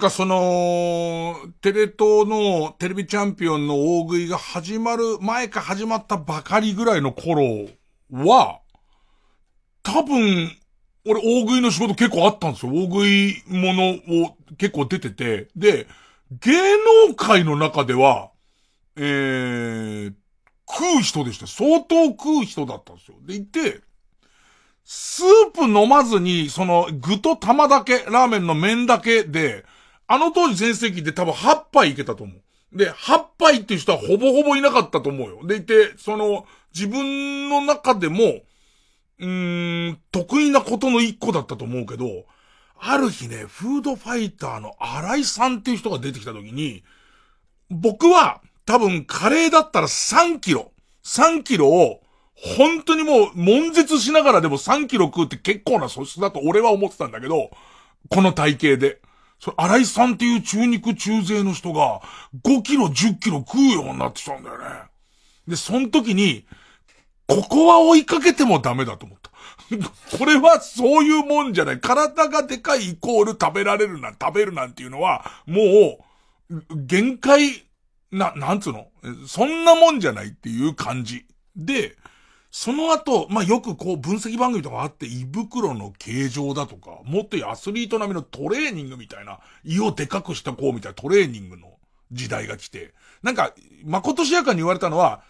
[0.01, 7.69] かその、テレ東のテレビチャンピオンの大食いが始まる前か始まったばかりぐらいの頃
[8.11, 8.59] は、
[9.83, 10.51] 多分、
[11.05, 12.73] 俺大食いの仕事結構あったんですよ。
[12.73, 13.89] 大食いもの
[14.25, 15.47] を結構出てて。
[15.55, 15.87] で、
[16.31, 16.51] 芸
[17.07, 18.31] 能界の中では、
[18.95, 20.13] えー、
[20.67, 21.47] 食う人でした。
[21.47, 23.17] 相当食う人だったんですよ。
[23.21, 23.81] でいて、
[24.83, 29.63] スープ飲まずに、その、具と玉だけ、ラーメンの麺だけで、
[30.11, 32.77] あの当時全盛期で多分8杯いけたと思う。
[32.77, 35.47] で、8杯っていう人はほぼほぼいなかったと思うよ。
[35.47, 36.45] でいて、その、
[36.75, 38.41] 自分の中でも、
[39.19, 42.25] うーん、得意なことの一個だったと思うけど、
[42.77, 46.83] ある日ね、フードファイターの荒井さんっていう人が出てきた時に、
[47.69, 50.73] 僕は多分カレーだったら3キロ、
[51.05, 52.01] 3キロを
[52.57, 57.49] 本当にもう、悶絶しながらでも3キロ食うって結構な素質だと俺は思ってたんだけど、
[58.09, 59.01] この体型で。
[59.41, 62.01] それ、荒井さんっていう中肉中背の人が、
[62.43, 64.65] 5キロ、10キロ食うようになってたんだよね。
[65.47, 66.45] で、その時に、
[67.27, 69.31] ここは追いかけてもダメだと思った。
[70.17, 71.79] これはそういうもんじゃない。
[71.79, 76.05] 体がでかいイコール食べられるな、食べるなんていうのは、も
[76.51, 77.65] う、限界、
[78.11, 78.89] な、なんつうの？
[79.27, 81.25] そんなもんじゃないっていう感じ。
[81.55, 81.95] で、
[82.51, 91.77] その後、まあ、よくこう分析番組とかあって、胃袋の形状だとか、もっとアスリート並みのトレーニングみたいな、胃をでかくしたこうみたいなトレーニングの
[92.11, 92.93] 時代が来て、
[93.23, 93.53] なんか、
[93.85, 95.23] まことしやかに言われたのは、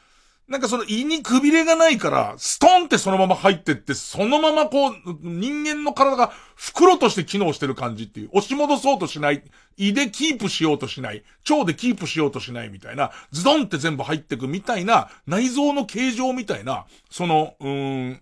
[0.51, 9.43] なんかその胃にくびれがないから、ストンってそのまま入ってって、そのままこう、人間の体が袋として機能してる感じっていう、押し戻そうとしない、
[9.77, 18.21] 胃でキープしようとしない、腸でキープしようとしないみたいな、ズドンって全部入ってくみたいな、内臓の形状みたいな、その、うーん、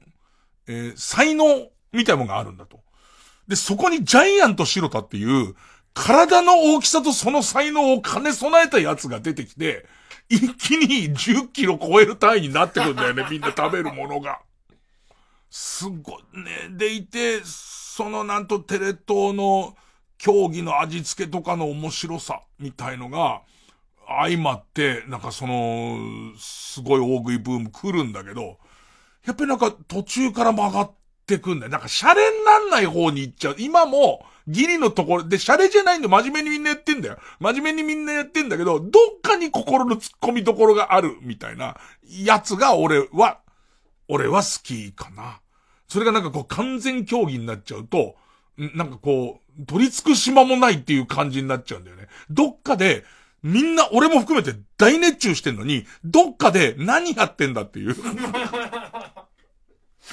[0.67, 2.79] えー才能みたいなものがあるんだと。
[3.47, 5.55] で、そこにジャイアント白田っていう、
[5.95, 9.87] 体の大きさとその才能を兼ね備えたやつが出てきて、
[10.29, 14.39] 一気に10キロ超える単位になってくんだよね、 みんな食べるものが。
[15.49, 16.69] すごいね。
[16.69, 19.75] でいて、そのなんとテレ東の
[20.17, 23.41] 競技の味付けとかの面白さみたいのが、
[24.07, 25.97] 相まって、なんかその、
[26.37, 28.59] すごい大食いブーム来るんだけど、
[29.25, 30.91] やっぱりなんか途中から曲がっ
[31.29, 31.71] てくんだよ。
[31.71, 33.55] なんかシャレになんない方に行っちゃう。
[33.59, 37.19] 今も、ギリのところ、で、シャレじゃないんで真面目にみんなやってんだよ。
[37.39, 41.77] 真面目にみんなやってんだけど、どっかに心の突っ込みどころがある、みたいな、
[42.09, 43.39] やつが俺は、
[44.07, 45.39] 俺は好きかな。
[45.87, 48.15] それがなんかこう完全競技になっちゃうと、
[48.57, 52.07] なんかこう、取り付く島もないっていう感じになっちゃうんだよね。
[52.29, 53.03] どっかで、
[53.41, 57.95] みんな、俺も含めて大熱中してんのに、どっかで何やってんだっていう。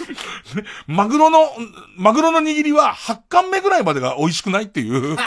[0.86, 1.50] マグロの、
[1.96, 5.16] マグロの握りは8巻目ぐらいまでが美味しくないっていう。
[5.16, 5.22] ね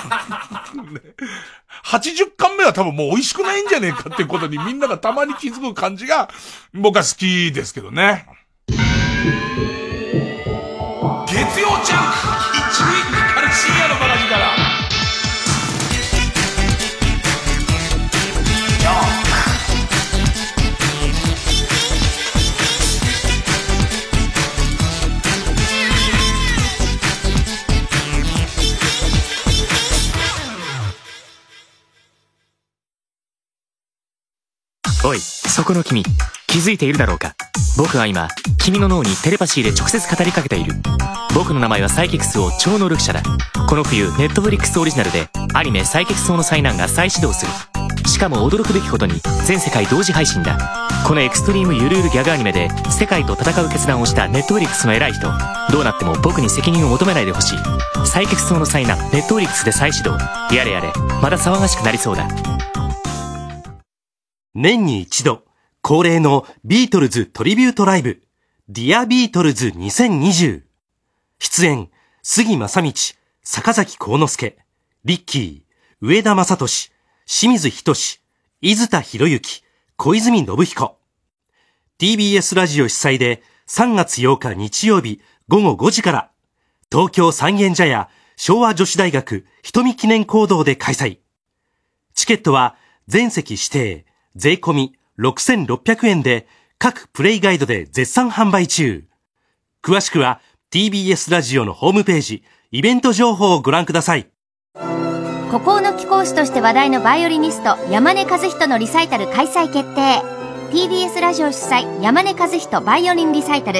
[1.83, 6.29] 80巻目は多分もう美味しくないんじゃねえかっていうことにみんながたまに気づく感じが
[6.73, 8.25] 僕は好きですけどね。
[11.27, 12.48] 月曜ジャンク
[35.05, 36.03] おい、そこの君、
[36.47, 37.33] 気づいているだろうか？
[37.77, 38.27] 僕は今、
[38.57, 40.73] 君の脳にテレパシーで直接語りかけている。
[41.33, 43.23] 僕の名前はサイキクス王超能力者だ。
[43.69, 47.51] この冬、ネットフリックスオリジナルで、アニメサイキクス王の災難が再始動する。
[48.09, 50.57] しかも驚くべきことに、全世界同時配信だ。
[51.07, 55.31] このエクストリームゆるゆるギャグアニメで、世界と戦う決断をしたネットフリックスの偉い人。
[55.71, 57.57] どうなっても僕に責任を求めないでほしい。
[58.05, 60.17] サイキクス王の災難、ネットフリックスで再始動。
[60.51, 60.91] やれやれ、
[61.21, 62.27] まだ騒がしくなりそうだ。
[64.55, 65.43] 年に一度、
[65.81, 68.23] 恒例のビートルズトリビュートライブ、
[68.67, 70.63] ディアビートルズ2020。
[71.37, 71.89] 出演、
[72.23, 72.93] 杉真理、
[73.43, 74.57] 坂崎幸之助、
[75.05, 76.91] リッキー、上田雅利、
[77.27, 78.21] 清水仁、
[78.61, 79.63] 伊豆田洋之、
[79.97, 80.97] 小泉信彦。
[81.99, 86.31] TBS ラジオ主催で3月8日日曜日午後5時から、
[86.91, 91.19] 東京三軒茶屋昭和女子大学瞳記念講堂で開催。
[92.15, 92.75] チケットは
[93.07, 99.05] 全席指定、税込み6600円で各プレイガイドで絶賛販売中。
[99.83, 104.29] 詳しくは TBS ラジオのホームページ、イベント情報をご覧ください。
[105.51, 110.21] 孤高の貴公子として話題のバイオリニスト山根和人のリサイタル開催決定。
[110.71, 113.79] TBS ラジオ主催山根和人バイオリンリサイタル。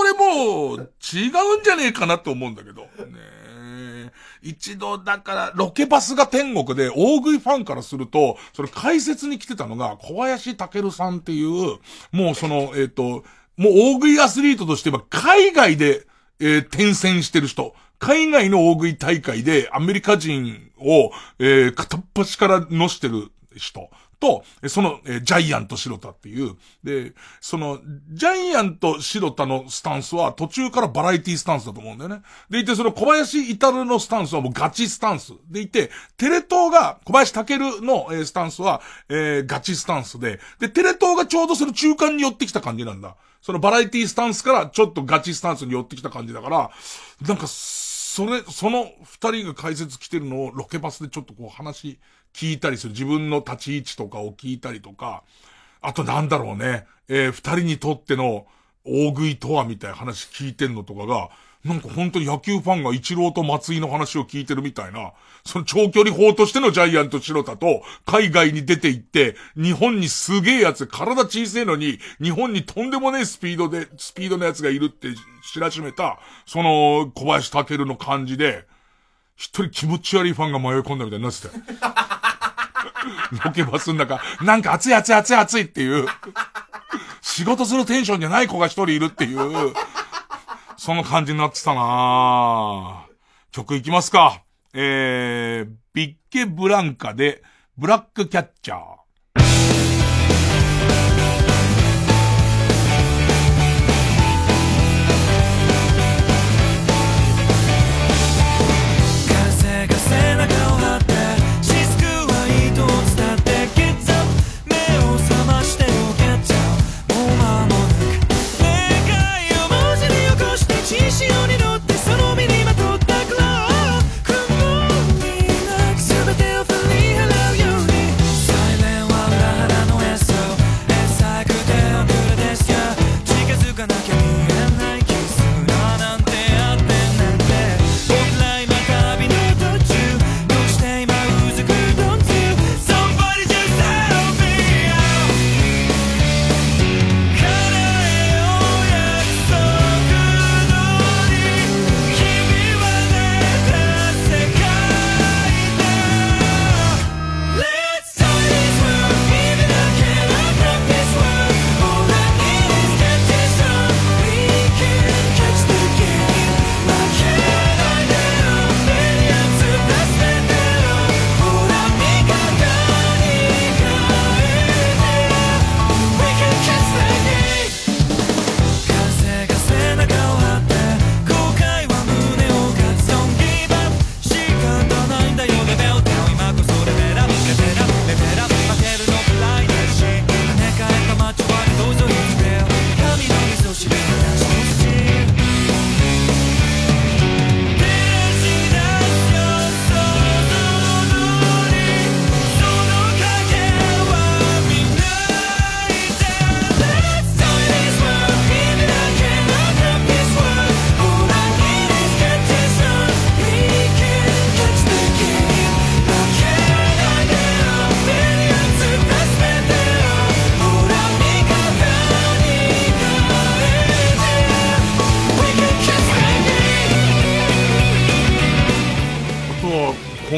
[0.00, 2.82] 俺もう違うんじゃねえかなと思うんだけど。
[2.82, 2.88] ね
[4.44, 11.78] 一度、だから、ロケバスが天国で、大食いファンからすると、それ解説に来てたのが、小林武さんっていう、
[12.12, 13.24] もうその、えっ、と、
[13.56, 16.06] もう大食いアスリートとしては、海外で、
[16.40, 17.74] えー転戦してる人。
[17.98, 23.88] 海外の大食い大会でアメリカ人を、えー片っ端からのしてる人
[24.24, 26.56] と、その、えジャイアント白田っていう。
[26.82, 27.12] で、
[27.42, 27.78] その、
[28.10, 32.22] ジャイアント白田のスタンスは途中からバラエティスタンスだと思うんだよね。
[32.48, 35.34] でいて、その小林至のスタンスはもうガチスタンス。
[35.50, 43.16] でいて、テレ東が、小林武の、えースタンスは、えーガチスタンスで、で、テレ東がちょうどその中間に寄ってきた感じなんだ。
[43.42, 46.70] そのバラエティスタンスからちょっとガチスタンスに寄ってきた感じだから、
[47.28, 51.98] なんか、それ、その二人が解説来てるのをロケバスでちょっとこう話
[52.34, 52.92] 聞いたりする。
[52.92, 55.22] 自分の立ち位置とかを聞いたりとか、
[55.80, 58.46] あとなんだろうね、えー二人にとっての
[58.84, 61.30] 大食いとはみたいな話聞いてんのとかが、
[61.64, 65.12] なんか本当に野球ファンが一郎と松井の話を聞いてるみたいな、
[65.46, 75.08] その長距離砲としてのジャイアント白田と、海外に出て行って、日本にすげえやつ、体小さいのに、日本にとんでもねえスピードで、スピードのやつがいるって
[75.54, 78.66] 知らしめた、その、小林武の感じで、
[79.36, 81.54] 一人気持ち悪いファンが迷い込んだみたいになってたよ。
[83.44, 86.06] ロケバスの中、なんか熱い熱い熱い熱いっていう、
[87.20, 89.74] 仕事するテンションじゃない子が一人いるっていう、
[90.76, 93.14] その感じになってたなぁ
[93.52, 94.42] 曲いきますか。
[94.72, 97.42] えー、ビッケブランカで、
[97.78, 99.03] ブラックキャッチャー。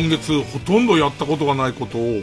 [0.06, 2.22] 今月ほとんどやったことがないことを、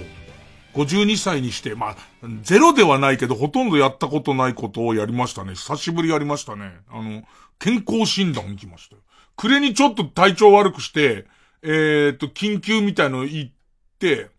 [0.73, 1.95] 52歳にして、まあ、
[2.41, 5.55] ゼロではないけど、ほとんどやったことないことをやりましたね。
[5.55, 6.77] 久しぶりやりましたね。
[6.89, 7.23] あの、
[7.59, 9.01] 健康診断行きましたよ。
[9.35, 11.25] 暮れにちょっと体調悪くして、
[11.61, 13.51] えーっと、緊急みたいの行っ
[13.99, 14.29] て、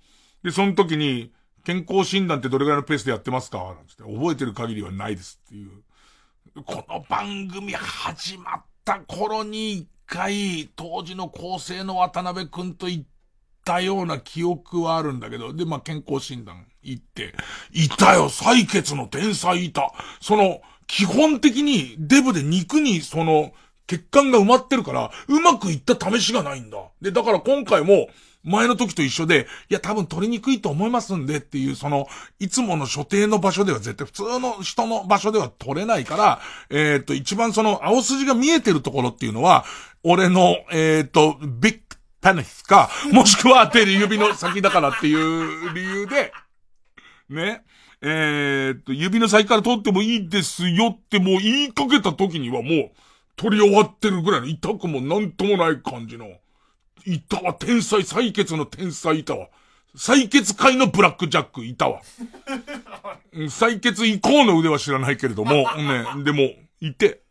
[0.43, 1.31] で、その時に、
[1.67, 3.59] 健康診断ってどれぐらいのペースでやってますか？
[3.59, 5.71] なんつって、覚えてる限りはないですっていう。
[6.65, 13.05] この番組始まった頃に一回、当時の構成の渡辺くんと行っ
[13.65, 17.35] たような記憶はあるんだけど、で、まあ、健康診断行って、
[17.73, 19.93] いたよ、採血の天才いた。
[20.21, 23.53] その、基本的にデブで肉にその、
[23.87, 26.79] 血管が埋まってるから、うまくいった試しがないんだ。
[27.01, 28.09] で、だから今回も、
[28.45, 32.07] 前の時と一緒で、いや多分取りにくいと思いますんでっていう、その、
[32.39, 36.41] いつもの所定の場所では絶対普通の人の場所では取れないから、
[36.71, 39.65] えっ、と、一番その、青筋が見えてるところっていうのは、
[40.03, 41.39] 俺の、えっ、と、
[42.25, 46.33] グペニスか、もしくは手で指の先だからっていう理由で、
[47.29, 47.63] ね。
[48.01, 52.91] えーっと、指の先から取ってもいいですよってもう言いかけた時にはもう、
[53.37, 56.29] 取り終わってるぐらいの痛くもなんともない感じの、
[57.07, 59.49] いたわ、天才、採血の天才いたわ。
[59.97, 62.01] 採血界のブラックジャックいたわ。
[63.33, 66.51] うん採血以降の腕は知らないけれども、ね、でも、
[66.81, 67.24] いて。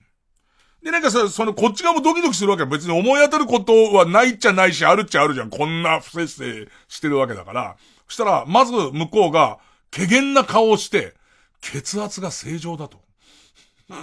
[0.83, 2.65] で、なんかさ、その、こっち側もドキドキするわけ。
[2.65, 5.49] 別に思い当たることはないっちゃないし、あるっちゃあるじゃん。
[5.49, 7.77] こんな不摂生してるわけだから。
[8.07, 9.59] そしたら、まず向こうが、
[9.91, 11.13] 怪げな顔をして、
[11.61, 13.01] 血圧が正常だと。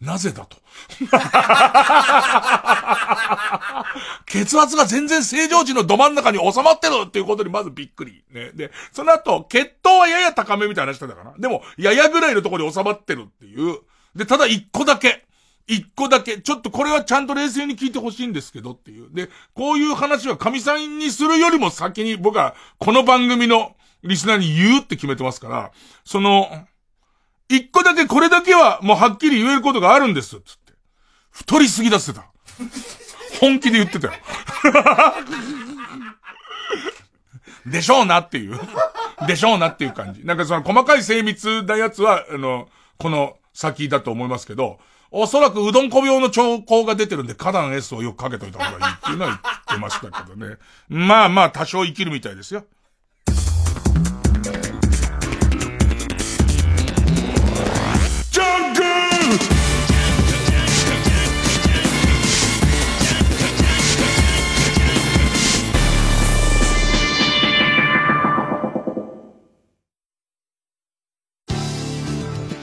[0.00, 0.56] なぜだと。
[4.26, 8.24] 血圧が全然正常値のど真ん中に収まってるっていうことにまずびっくり。
[8.30, 8.52] ね。
[8.54, 11.34] で、その後、血糖はやや高めみたいな話してたかな。
[11.36, 13.80] でも、ややぐらいのところに収まってるっていう。
[14.14, 15.26] で、ただ一個だけ。
[15.70, 16.38] 一個だけ。
[16.38, 19.08] ちょっとこれはちゃんと冷静に聞いてほしいんですけどっていう。
[19.14, 25.70] で、こういう話は神さんにするよりも先に僕はこの番組のリスナーに言うって決めてますから、
[26.04, 26.48] その、
[27.48, 30.40] 一個だけこれだけはもうはっきり言えることがあるんです。
[30.40, 30.72] つって。
[31.30, 32.24] 太りすぎだってた。
[33.40, 34.14] 本気で言ってたよ。
[37.64, 38.58] でしょうなっていう。
[39.28, 40.24] でしょうなっていう感じ。
[40.24, 42.68] なんかその細かい精密なやつは、あの、
[42.98, 44.80] この先だと思いますけど、
[45.12, 49.40] おそらくうどんこ病の兆候が出てるんで、花壇 S をよくかけといた方がいいっていうのは言っ
[49.74, 50.56] てましたけどね。
[50.88, 52.64] まあまあ多少生きるみたいですよ。
[58.30, 58.82] ジャンク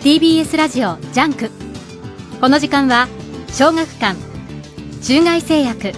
[0.02, 1.67] TBS ラジオジャンク
[2.40, 3.08] この時間は
[3.48, 4.16] 小学館
[5.02, 5.92] 中外製薬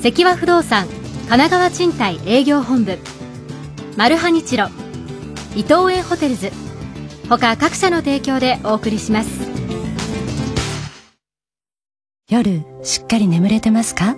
[0.00, 2.98] 積和不動産神奈川賃貸営業本部
[3.96, 4.68] マルハニチロ
[5.54, 6.50] 伊藤園ホテルズ
[7.28, 9.28] 他各社の提供でお送りします。
[12.30, 14.16] 夜しっかり眠れてますか？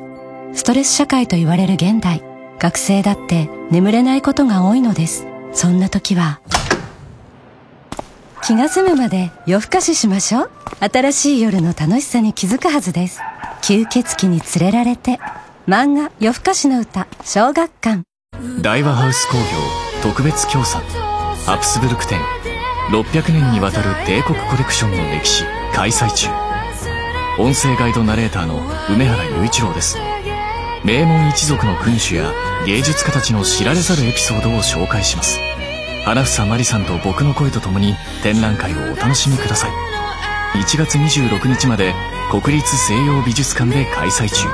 [0.55, 2.23] ストレス社会と言われる現代。
[2.59, 5.27] 学生だって眠れないことが多いのです。
[5.53, 6.41] そんな時は
[8.45, 10.51] 気が済むまで夜更かししましょう。
[10.81, 13.21] 新しい夜の楽しさに気づくはずです。
[13.63, 15.21] 吸血鬼に連れられて
[15.69, 18.03] 漫画夜更かしの歌小学館。
[18.61, 19.43] 大和ハウス工業
[20.03, 20.83] 特別協賛。
[21.47, 22.21] アプスブルク展
[22.91, 26.29] 600年にわたる帝国コレクションの歴史開催中。
[27.39, 28.61] 音声ガイドナレーターの
[28.93, 29.99] 梅原雄一郎です。
[30.85, 32.33] 名門一族の君主や
[32.67, 35.39] 芸術家たちの知られざるエピソードを紹介します。
[36.05, 37.95] 花房まりさんと僕の声とともに
[38.25, 39.71] 展覧会をお楽しみください。
[40.59, 41.95] 1月26日まで
[42.31, 44.49] 国立西洋美術館で開催中。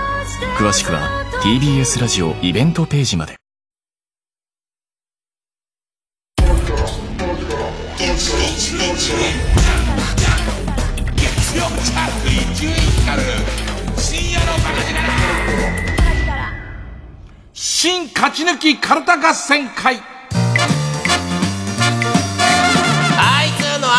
[0.59, 1.09] 詳しくは
[1.43, 3.37] TBS ラジオイベントページまで。
[17.55, 20.18] 新勝ち抜きカルタ合戦会。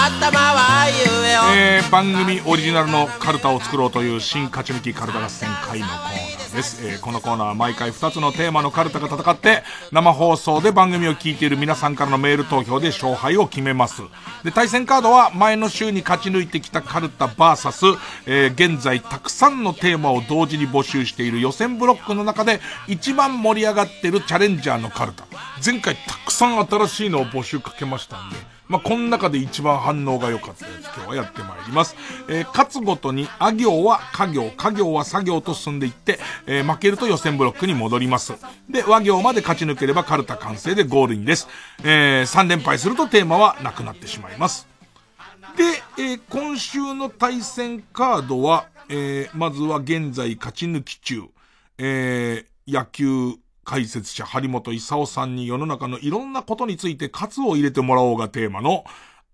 [0.09, 14.01] えよえー、番組オリジナルのカルタを作ろうという新勝ち抜きカルタ合戦会のコーナーです、えーこのコーナーは毎回2つのテーマのカルタが戦って生放送で番組を聞いている皆さんからのメール投票で勝敗を決めます。
[14.43, 25.25] で対戦カードは前の週に勝ち抜いてきたカルタ VS、えー現在たくさんのテーマを同時に募集している予選ブロックの中で一番盛り上がってるチャレンジャーのカルタ。
[25.63, 31.95] 前回たくさん新しいのを募集かけましたんでまあ、この中で一番反応が良かったやつ、今日はやってまいります。
[32.29, 38.33] えー勝つごとに、あ行は家行、家行は作業と進んでいって、えー負けると予選ブロックに戻ります。
[38.69, 41.47] で、和行まで勝ち抜ければカルタ完成でゴールインです。
[41.83, 44.67] え3連敗するとテーマはなくなってしまいます。
[45.57, 45.63] で、
[45.97, 51.23] えー今週の対戦カードは、えーまずは現在勝ち抜き中、
[51.79, 53.33] えー野球
[53.69, 58.83] 解説者張本勲さんに世の中のいろんなことについて喝を入れてもらおうがテーマの、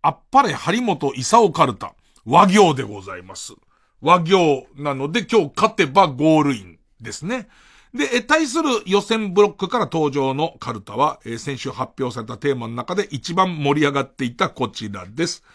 [0.02, 1.96] あっぱれ張本勲カルタ、
[2.26, 3.54] 和行でございます。
[4.02, 7.48] 和行なので今日勝てばゴールインですね。
[7.94, 15.46] で、対する予選ブロックから登場のカルタは、先週発表されたテーマの中で一番盛り上がっていたこちらです。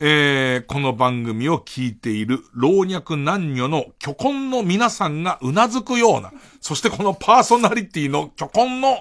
[0.00, 8.98] えーこの番組を聞いている老若男女の巨根の皆さんがうなずくような、そしてこのパーソナリティの巨根の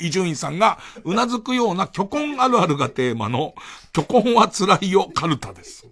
[0.00, 3.54] 伊集院さんがうなずくような巨根あるあるがテーマの
[3.92, 5.86] 巨根は辛いよカルタです。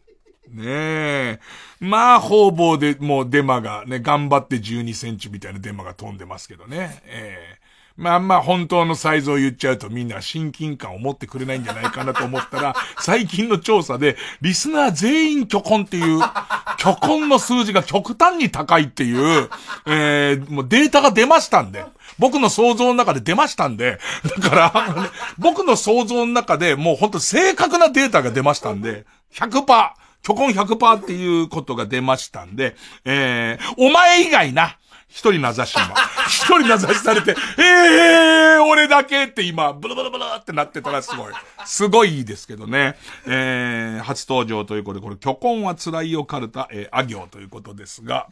[0.49, 1.41] ねえ。
[1.81, 7.03] まあ、方々でもうデマがね、頑張って12センチみたいなデマが飛んでますけどね。
[7.05, 7.66] ええ
[7.97, 16.21] まあまあ本当のサイズを言っちゃうとみんな親近感を持ってくれないんじゃないかなと思ったら、 最近の調査で、リスナー全員巨根っていう
[16.79, 19.49] 虚根の数字が極端に高いっていう、
[19.87, 21.85] えー、もうデータが出ましたんで。
[22.19, 23.99] 僕の想像の中で出ましたんで。
[24.41, 29.05] だから、 僕の想像の中でもう本当正確なデータが出ましたんで、
[29.35, 29.91] 100%、
[30.25, 32.75] 虚根100%っていうことが出ましたんで、
[33.05, 34.77] えー、お前以外な。
[35.17, 35.95] 一人名指し今。
[36.29, 41.33] 一人名指しされて、ええー、俺だけって今、ブルブルブルってなってたらすごい。
[41.65, 42.99] すごいですけどね。
[43.27, 48.27] えー、初登場ということで、これ、虚根は辛いよカルタ、えー、あ行ということですが、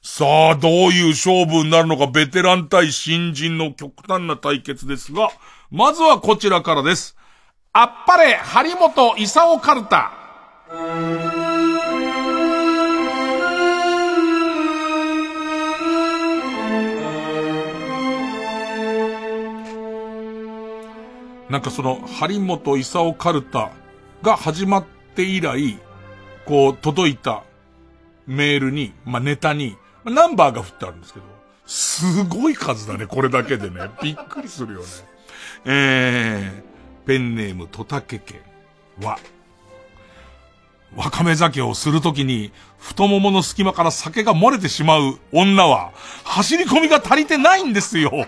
[0.00, 5.28] さあ、どういう勝負になるのか、ベテラン対新人の極端な対決ですが、
[5.70, 7.14] まずはこちらからです。
[7.74, 10.12] あっぱれ、張本勲カルタ。
[21.48, 23.70] なんかその、張本勲カルタ
[24.22, 25.78] が始まって以来、
[26.44, 27.42] こう、届いた
[28.26, 31.26] メールに、まあ、ネタに、まあナンバーが振ってあるんですけど、
[31.66, 33.90] すごい数だね、これだけでね。
[34.02, 34.86] びっくりするよね。
[35.64, 38.42] えー、ペンネームトタケケ
[39.00, 39.18] は、
[40.96, 45.92] わかめ酒をするときに、太ももの隙間から酒が漏れてしまう女は、
[46.24, 48.26] 走り込みが足りてないんですよ。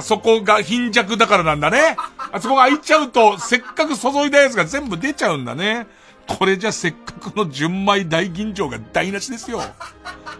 [0.00, 1.96] あそこが貧弱だからなんだね。
[2.32, 5.86] あそこが開いちゃうと、せっかく注いだやつが全部出ちゃうんだね。
[6.26, 9.60] これじゃせっかくの純米大吟醸が台無しですよ。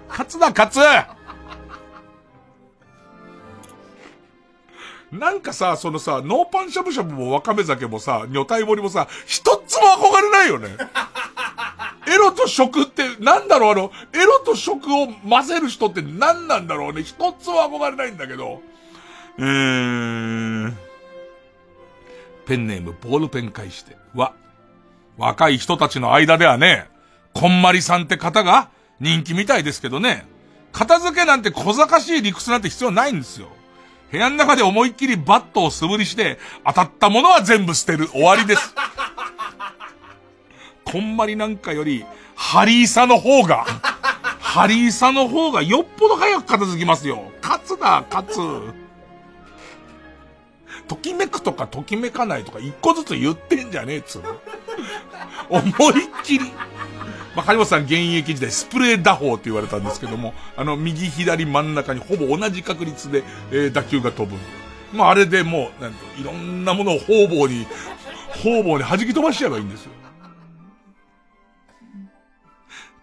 [0.09, 0.79] 勝つだ、勝つ
[5.13, 10.69] なんかさ、そのさ、ノーパンしゃぶしゃぶもわかめ酒もさ、女体盛りもさ、一つも憧れないよね。
[12.09, 17.03] エロと食って、なんだろうあの、エロと食を混ぜる人って何なんだろうね。
[17.03, 18.63] 一つも憧れないんだけど。
[19.41, 20.77] うーん。
[22.47, 23.97] ペンネームボールペン返して。
[24.15, 24.35] は、
[25.17, 26.89] 若い人たちの間ではね、
[27.33, 28.69] こんまりさんって方が
[29.01, 30.27] 人気みたいですけどね、
[30.73, 33.49] 片付けなんて小賢しい理屈なんて必要ないんですよ。
[34.13, 38.09] 部屋の中で思いっきりバットを素振りして、当たったものは全部捨てる。
[38.09, 38.75] 終わりです。
[40.85, 42.05] こんまりなんかより、
[42.35, 43.65] ハリーサの方が、
[44.39, 47.31] ハリーサの方がよっぽど早く片付きますよ。
[47.41, 48.80] 勝つだ、勝つ。
[50.91, 54.41] ときめくとかときめかないとか一個ずつ言ってんじゃねえっつうの。
[55.49, 55.63] 思
[55.93, 56.51] いっきり。
[57.37, 63.23] まあ、張本さん現役時代スプレー打法って言われたんですけども、あの、右左真ん中にほぼ同じ確率で、
[63.53, 64.37] えー打球が飛ぶ。
[64.93, 67.69] まあ、あれでもう、なん、いろんなものを方々に、
[68.43, 69.93] 方々に弾き飛ばしちゃえばいいんですよ。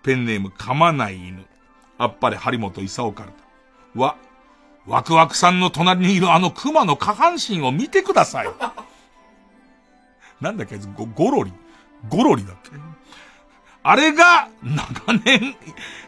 [0.03, 1.45] ペンネーム噛まない犬。
[1.97, 4.01] あっぱれ張本勲から。
[4.01, 4.17] は、
[4.87, 8.47] ワクワクさんの隣にいるあの熊の下半身を見てください。
[10.41, 11.51] なんだっけ、ゴゴロリ
[12.09, 12.71] ゴロリだっけ
[13.83, 15.55] あれが、長年、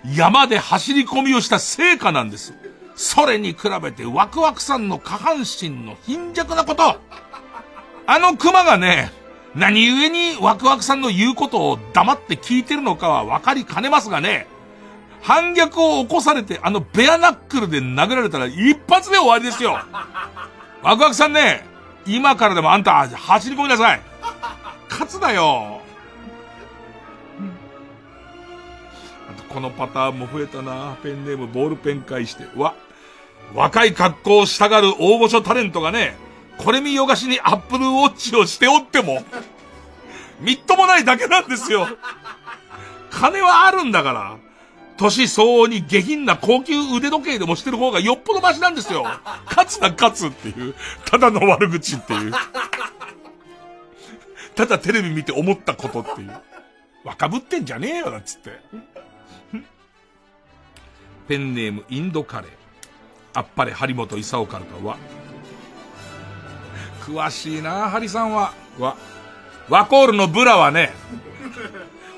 [0.05, 2.53] 山で走り込みをした成果なんです。
[2.95, 6.99] それに比べてワクワクさんの下半身の貧弱なこと。
[8.05, 9.11] あの熊がね、
[9.55, 14.47] 何故にワクワクさんの言うことを黙って聞いてるのかは分かりかねますがね、
[15.21, 19.79] 反逆を起こされて、あのベアナックルで殴られたら一発で終わりですよ。
[20.81, 21.65] ワクワクさんね、
[22.05, 24.01] 今からでもあんた走り込みなさい。
[24.89, 25.81] 勝つだよ。
[29.29, 30.95] あとこのパターンも増えたな。
[31.03, 32.45] ペンネームボールペン返して。
[32.55, 32.73] わ、
[33.53, 36.17] 若い格好をしたがる大御所タレントがね、
[36.57, 39.23] これ見よがしにアップルウォッチをしておっても、
[40.39, 41.87] みっともないだけなんですよ。
[43.09, 44.37] 金はあるんだから。
[44.99, 49.05] 年相応に下品な高級腕時計でもしてる方がよっぽどマシなんですよ。
[49.45, 50.75] 勝つな勝つっていう。
[51.05, 52.33] ただの悪口っていう。
[54.55, 56.31] ただテレビ見て思ったことっていう。
[57.05, 58.59] 若ぶってんじゃねえよ、なっつって。
[61.29, 62.49] ペンネームインドカレー。
[63.35, 64.97] あっぱれ張本勲からかは。
[67.01, 68.53] 詳しいな、ハリさんは。
[68.77, 68.97] わ。
[69.69, 70.91] ワコールのブラはね、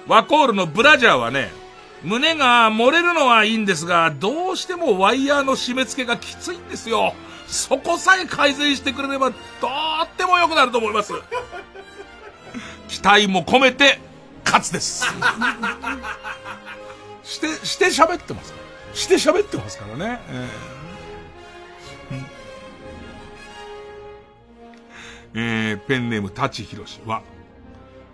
[0.08, 1.61] ワコールのブラジャーはね、
[2.04, 7.14] 胸が漏れるのはいいんですが、どうしてもワイヤーの締め付けがきついんですよ。
[7.48, 9.36] そこさえ改善してくれれば、と
[10.04, 11.14] っても良くなると思います。
[12.88, 14.00] 期待も込めて、
[14.44, 15.06] 勝つです。
[17.24, 18.54] して、して喋ってます。
[18.94, 20.20] して喋ってますからね。
[20.30, 20.48] えー
[25.34, 27.22] えーペンネーム、舘ひろしは、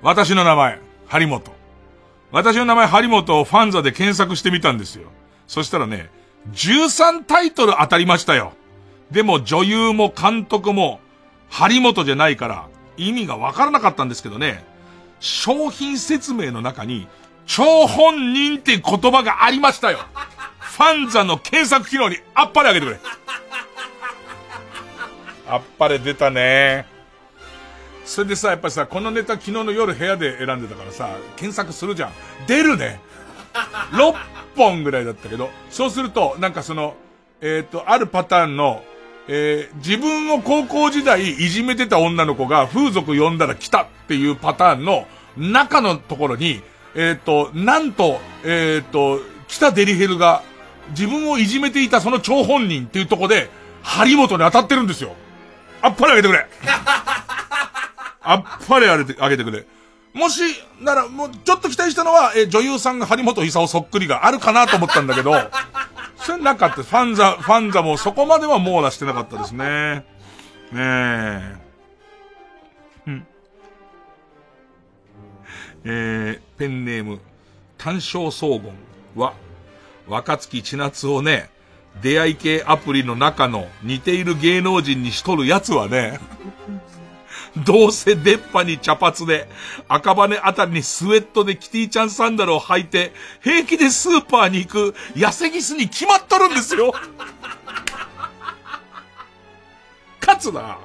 [0.04, 1.57] 私の名前、張本。
[2.32, 5.10] 私の名前、張本をファンザで検索してみたんですよ。
[5.48, 6.10] そしたらね、
[6.52, 8.54] 13タイトル当たりましたよ。
[9.12, 11.00] でも女優も監督も、
[11.50, 12.68] 張本じゃないから、
[12.98, 14.66] 意味がわからなかったんですけどね、
[15.20, 17.08] 商品説明の中に、
[17.46, 20.00] 張本人って言葉がありましたよ。
[20.60, 23.00] ファンザの検索機能にあっぱれあげてくれ。
[25.48, 26.97] あっぱれ出たね。
[28.08, 32.12] それでさ、やっぱさ、このネタ昨日の夜部屋で選んでたからさ、検索するじゃん。
[32.48, 33.02] 出るね。
[33.92, 34.14] 6
[34.56, 36.96] 本ぐらいだったけど、そうすると、なんかその、
[37.42, 38.82] えっ、と、あるパターンの、
[39.28, 45.06] えー自分を高校時代いじめてた女の子が風俗呼んだら来たっていうパターンの
[45.36, 46.62] 中のところに、
[46.96, 49.20] えっ、と、なんと、えっ、と、
[49.50, 50.44] 北デリヘルが
[50.92, 53.50] 自分をいじめていたその張本人っていうとこで、
[53.84, 55.14] 張本に当たってるんですよ。
[55.82, 56.48] あっぱれあげてくれ。
[58.30, 59.66] あっぱれあげて、あげてくれ。
[60.14, 60.42] もし、
[60.82, 65.34] なら、もう、ちょっと期待したのは、え女優さんが張本勲そっくりがあるかなと思ったんだけど、
[66.18, 66.84] それなかった。
[66.84, 69.66] ファンザ、ファンザもそこまでは網羅してなかったですね。
[69.66, 70.04] ね
[70.74, 71.56] え。
[73.08, 73.28] うん。
[75.86, 77.20] えー、ペンネーム、
[77.78, 78.74] 単勝総言
[79.16, 79.34] は、
[80.08, 81.50] 若月千夏をね、
[82.02, 86.20] 出会い系アプリの中の似ている芸能人にしとるやつはね、
[87.64, 89.48] どうせ出っ歯に茶髪で、
[89.88, 93.12] 赤羽あたりにスウェットでキティちゃんサンダルを履いて、
[93.42, 96.94] 平気でスーパーに行く痩せギスに決まっとるんですよ。
[100.20, 100.78] かつな、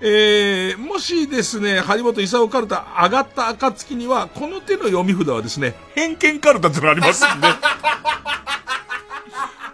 [0.00, 7.48] えー、もしですね、張本勲カルタ上がった暁には、この手の読み札はですね、偏見カルタってのありますんで、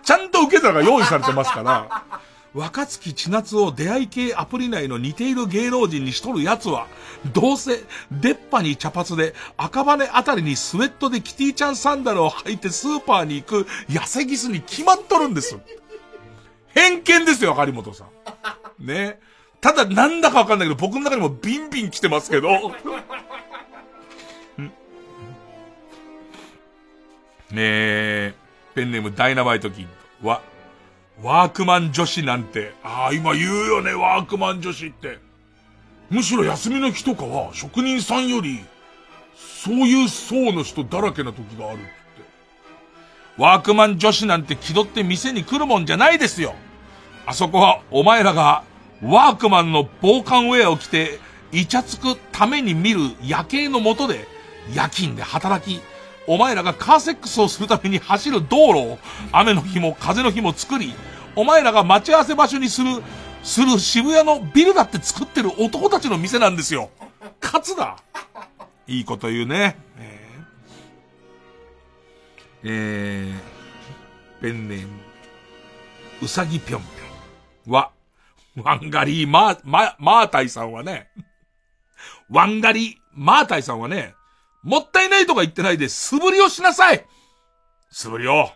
[0.03, 2.05] ちゃんと受け皿が用意されてますから、
[2.53, 6.89] 若月千夏を出会い系アプリ内の似ている芸能人にしとる奴は、
[7.33, 15.59] どうせ、出っ歯に茶髪で、赤羽あたりにスウェットでキティちゃんサンダルを履いてスーパーに行く痩せギスに決まっとるんです。
[16.75, 18.87] 偏見ですよ、張本さん。
[18.87, 19.21] ね。
[19.61, 22.49] ただなんだかわかんないけど、僕の中にもビンビン来てますけど。
[27.51, 28.35] ねえ、
[28.75, 29.87] ペンネームダイナマイトキッ
[30.23, 30.41] ドは、
[31.23, 35.19] ワークマン女子なんて、ああ、今言うよね、ワークマン女子って。
[36.09, 38.65] むしろ休みの日とかは、職人さんより、
[39.37, 41.91] そういう層の人だらけな時があるって。
[43.37, 46.55] ワークマン女子なんて気取って店に来るもんじゃないですよ。
[47.27, 48.63] あそこは、お前らが、
[49.03, 51.21] ワークマンの防寒ウェアを着て、
[51.53, 54.27] イチャつくために見る夜景の下で、
[54.75, 55.83] 夜勤で働き、
[56.27, 58.99] お前らがカーセックスをするために走る道路を、
[59.33, 60.95] 雨の日も風の日も作り、
[61.37, 63.03] お前らが待ち合わせ場所にする、
[63.43, 66.91] する渋谷のビルだって作ってる男たちの店なんですよ。
[67.41, 67.97] 勝つだ。
[68.87, 69.77] いいこと言うね。
[69.99, 74.89] えー、えー、ペンネーム、
[76.23, 77.75] うさぎぴょんぴょん。
[77.75, 77.93] は、
[78.57, 81.11] ワンガリーマー、マ、マータイさんはね、
[82.29, 84.15] ワンガリーマータイさんはね、
[84.63, 87.05] もったいないとか言ってないで素振りをしなさい。
[87.91, 88.51] 素振りを。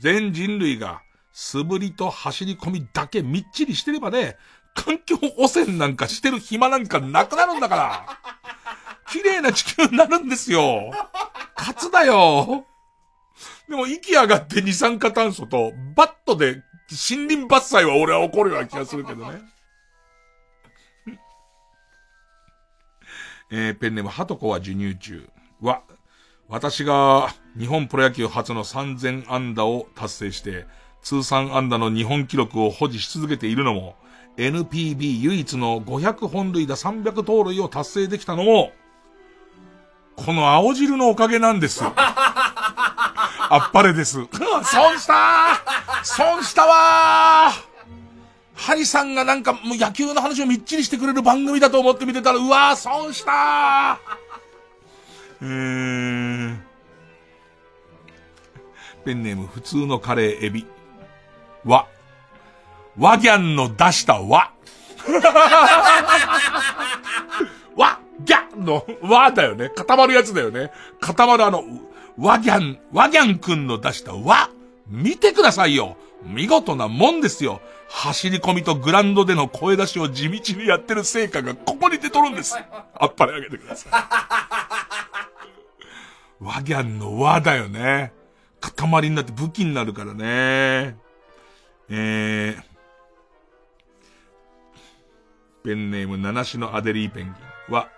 [0.00, 1.00] 全人類が
[1.38, 4.38] 素振りと走り込みだけみっちりしてればね、
[4.74, 8.06] 環境汚染なんかしてる暇なんかなくなるんだから。
[9.12, 10.90] 綺麗な地球になるんですよ。
[11.54, 12.64] 勝つだよ。
[13.68, 19.42] でも息上がって二酸化炭素とバットで森林伐採は俺は怒るような気がするけどね。
[23.50, 25.28] えーペンネーム、ハトコは授乳中
[25.60, 25.82] は、
[26.48, 30.64] 私が日本プロ野球初の3000安打を達成して、
[31.02, 33.96] 通算安打の日本記録を保持し続けているのも、
[34.36, 38.72] NPB 唯一の500本塁打300盗塁を達成できたのも、
[40.16, 41.84] この青汁のおかげなんです。
[43.48, 44.26] あっぱれです。
[44.64, 45.62] 損した
[46.02, 47.66] 損したわー
[48.54, 56.64] ハリさんがなんかもう野球の話をみっちりしてくれる番組だと思って見てたら、うわー損したーうーん。
[59.04, 60.66] ペンネーム普通のカレーエビ。
[61.66, 61.86] わ。
[62.98, 64.52] ワギャンの出したわ。
[67.76, 69.68] わ、ギャンのわだよね。
[69.68, 70.70] 固まるやつだよね。
[71.00, 71.62] 固まるあの、
[72.16, 74.48] ワギャン、ワギャンくんの出したわ。
[74.88, 75.96] 見てくださいよ。
[76.22, 77.60] 見事なもんですよ。
[77.88, 82.56] 走り込みとグランドでの声出しを地道にやってる成果がここに出とるんです。
[82.94, 83.92] あっぱれあげてください。
[86.40, 88.12] ワギャンの輪だよね。
[88.60, 90.96] 塊になって武器になるからね。
[91.88, 92.62] えー、
[95.64, 97.30] ペンネーム七種のアデリーペンギ
[97.70, 97.88] ンは、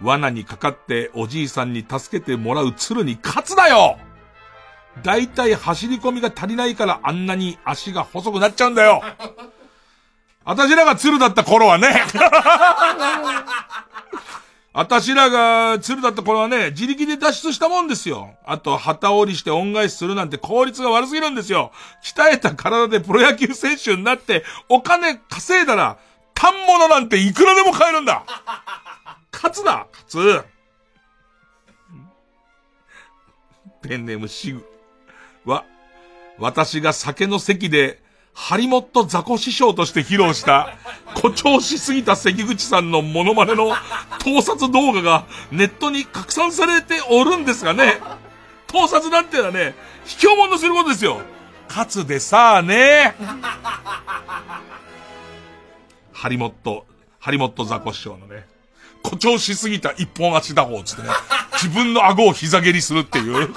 [0.00, 3.98] 罠にかかっておじいさんに助けてもらう鶴に勝つだよ
[5.02, 9.02] だいたい走り込みが足りないからあんなに足が細くなっちゃうんだよ
[10.44, 12.04] 私らが鶴だった頃はね。
[14.78, 18.36] 私らが鶴だった頃はね、自力で脱出したもんですよ。
[18.44, 21.72] あと、旗折りして恩返しするなんて効率が悪すぎるんですよ。
[22.04, 25.98] 鍛えた体でプロ野球選手になって、お金稼いだら、
[26.32, 28.22] 単物なんていくらでも買えるんだ。
[29.32, 30.44] 勝つだ、勝つ。
[33.82, 34.64] ペンネームシグ。
[35.44, 35.64] は、
[36.38, 38.00] 私が酒の席で、
[38.40, 40.72] ハリモットザコ師匠として披露した、
[41.16, 43.74] 誇張しすぎた関口さんのモノマネの
[44.20, 48.00] 盗撮動画がネットに拡散されておるんですがね。
[48.68, 49.74] 盗撮なんてのはね、
[50.04, 51.20] 卑怯者することですよ。
[51.66, 53.16] かつでさあね。
[56.12, 56.86] ハリモット、
[57.18, 58.46] ハリモットザコ師匠のね、
[59.02, 61.08] 誇張しすぎた一本足打法つってね、
[61.54, 63.52] 自分の顎を膝蹴りするっていう。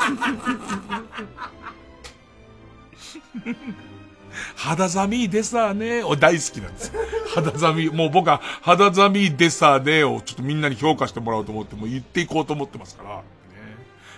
[4.56, 6.92] 肌寒いでさねを大好きなんです。
[7.34, 13.22] 肌寒い、もう僕は肌寒いでさねをちょっとみんなに評価してもらおうと思って、もう言っていこうと思ってますから。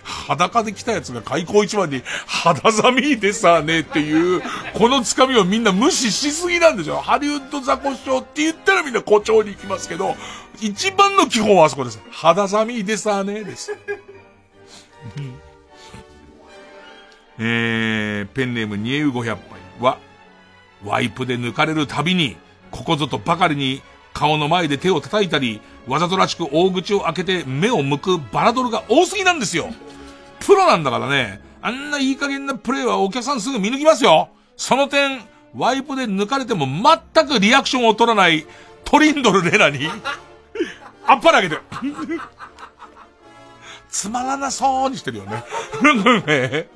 [0.04, 4.42] 裸で来たやつが開口一番に肌寒いでさねっていう、
[4.74, 7.00] このつかみをみんな無視しすぎなんでしょ。
[7.00, 10.14] ハリウッドザコショウって言ったらみんな誇張に行きますけど、
[10.60, 12.00] 一番の基本はあそこです。
[12.10, 13.74] 肌寒いでさねです。
[17.38, 19.38] えー、ペンネームニエウ500杯
[19.80, 19.98] は、
[20.84, 22.36] ワイプで抜かれるたびに、
[22.70, 23.82] ここぞとばかりに
[24.12, 29.68] 顔の前で手を叩いたり、わざとらしく大口を開けて目を向くバラドルが多すぎなんですよ。
[30.40, 34.28] プロなんだからね、あんないい加減なプレイはお客さんすぐ見抜きますよ。
[34.56, 35.20] その点、
[35.56, 38.46] ワイプで抜かれても全くリアクションを取らない
[38.84, 39.88] トリンドルレナに、
[41.06, 41.58] あっぱれあげて。
[43.88, 45.44] つまらなそうにしてるよね。
[46.26, 46.68] ね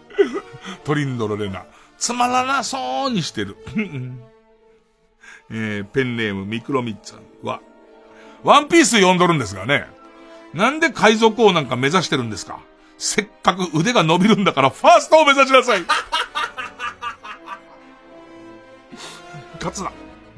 [0.84, 1.64] トリンドルレナ。
[1.98, 3.56] つまらなそうにしてる。
[5.50, 7.60] えー、ペンネームミクロミッツァンは、
[8.44, 9.86] ワンピース読んどるんですがね。
[10.54, 12.60] なんで海賊王なんか目指してるんですか？
[12.98, 15.82] せっかく腕が伸びるんだからファーストを目指しなさい。
[19.54, 19.90] 勝つな。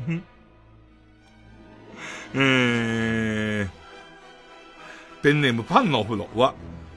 [2.34, 3.68] えー、
[5.22, 6.54] ペンネームパンのお風呂は、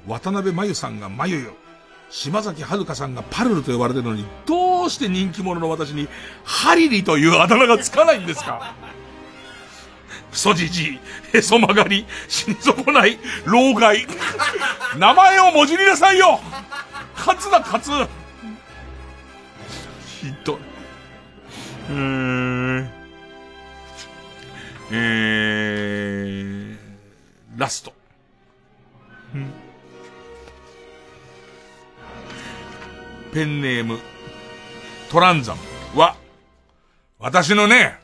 [0.07, 1.53] 渡辺真由さんが真由よ。
[2.15, 6.07] 島崎遥さんがパルルと呼ばれてるのに、どうして人気者の私に、
[6.44, 8.76] ハリリというあだ名がつかないんですか？
[10.31, 10.99] クソじじい、
[11.34, 14.06] へそ曲がり、死に損ない、老害。
[14.95, 16.40] 名前をもじりなさいよ
[17.15, 17.90] 勝つだ勝つ
[20.07, 20.57] ひどい。
[21.90, 22.90] うーん。
[24.91, 26.77] えー、
[27.57, 27.91] ラスト。
[33.34, 33.98] ペンネーム、
[35.10, 36.16] トランザムは、
[37.18, 37.98] 私のね、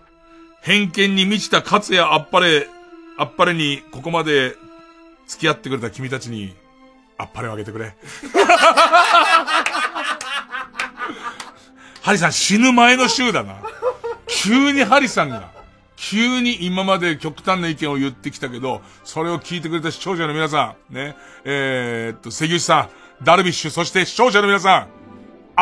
[0.63, 2.67] 偏見に満ちた勝也あっぱれ、
[3.15, 4.55] あっぱれにここまで
[5.27, 6.55] 付き合ってくれた君たちに、
[7.19, 7.95] あっぱれをあげてくれ。
[12.01, 13.57] ハリさん死ぬ前の週だな。
[14.27, 15.51] 急にハリさんが、
[15.95, 22.89] 急に今まで極端な意見を言ってきたけど、それを聞いてくれた視聴者の皆さん、ね、えー、っと、関口さ
[23.21, 24.98] ん、ダルビッシュ、そして視聴者の皆さん、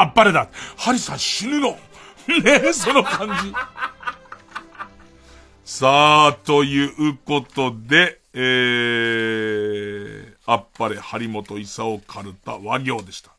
[0.02, 0.48] あっぱれだ。
[0.76, 1.70] ハリさん死ぬの。
[1.72, 1.78] ね
[2.66, 3.54] えその感じ。
[5.64, 13.32] さあ、ということで、えー、あっぱれ、張本勲カルタ和行でした。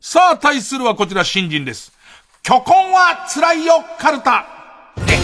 [0.00, 1.92] さあ、対するはこちら新人です。
[2.42, 4.46] 巨根は辛いよ、カルタ。
[4.96, 5.18] でかい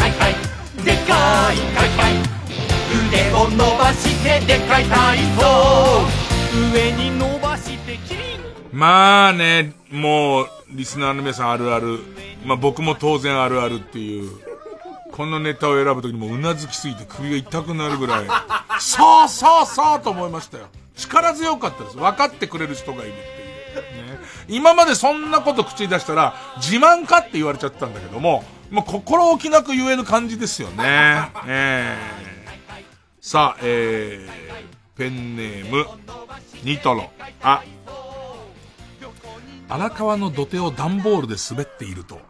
[0.00, 0.34] はいはい
[0.82, 2.12] でかいはいはい
[3.08, 5.42] 腕を伸ばしてでかい体操
[6.72, 7.75] 上に伸ばして
[8.76, 11.98] まあね、もう、リスナーの皆さんあるある。
[12.44, 14.30] まあ僕も当然あるあるっていう。
[15.12, 18.26] このネタを選ぶときにもうなずきすぎて首が痛くなるぐらい、
[18.78, 20.66] そうそうそうと思いましたよ。
[20.94, 21.96] 力強かったです。
[21.96, 23.20] 分かってくれる人がいるって
[23.94, 24.10] いう。
[24.10, 31.30] ね、今までそんなこと口に出したら、自慢かって言われちゃったんだけども、もう心置きなく言える感じですよね。
[31.46, 32.82] えー、
[33.22, 35.86] さあ、えー、ペンネーム、
[36.62, 37.10] ニトロ。
[37.42, 37.62] あ、
[39.68, 42.20] 荒川の土手を段ボールで滑っていると、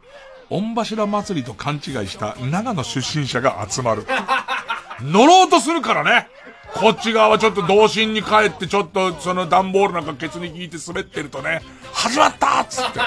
[0.48, 4.06] 御柱祭りと勘違いした長野出身者が集まる。
[5.02, 6.28] 乗ろうとするからね。
[6.74, 13.00] こっち側はちょっと童心に帰ってちょっとその段ボールなんかケツに引いて滑ってるとね、始まったっつって、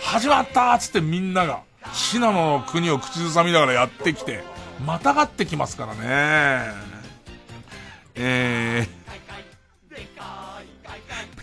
[0.00, 1.60] 始まったっつってみんなが、
[1.92, 4.44] 信濃の国を口ずさみながらやってきて、
[4.84, 6.72] またがってきますからね。
[8.14, 8.88] えー、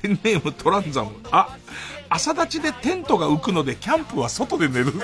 [0.01, 1.11] ペンネームトランザム。
[1.31, 1.57] あ、
[2.15, 4.85] 朝立ちでテントが浮くのでキャンプは外で寝る。
[4.85, 5.03] もう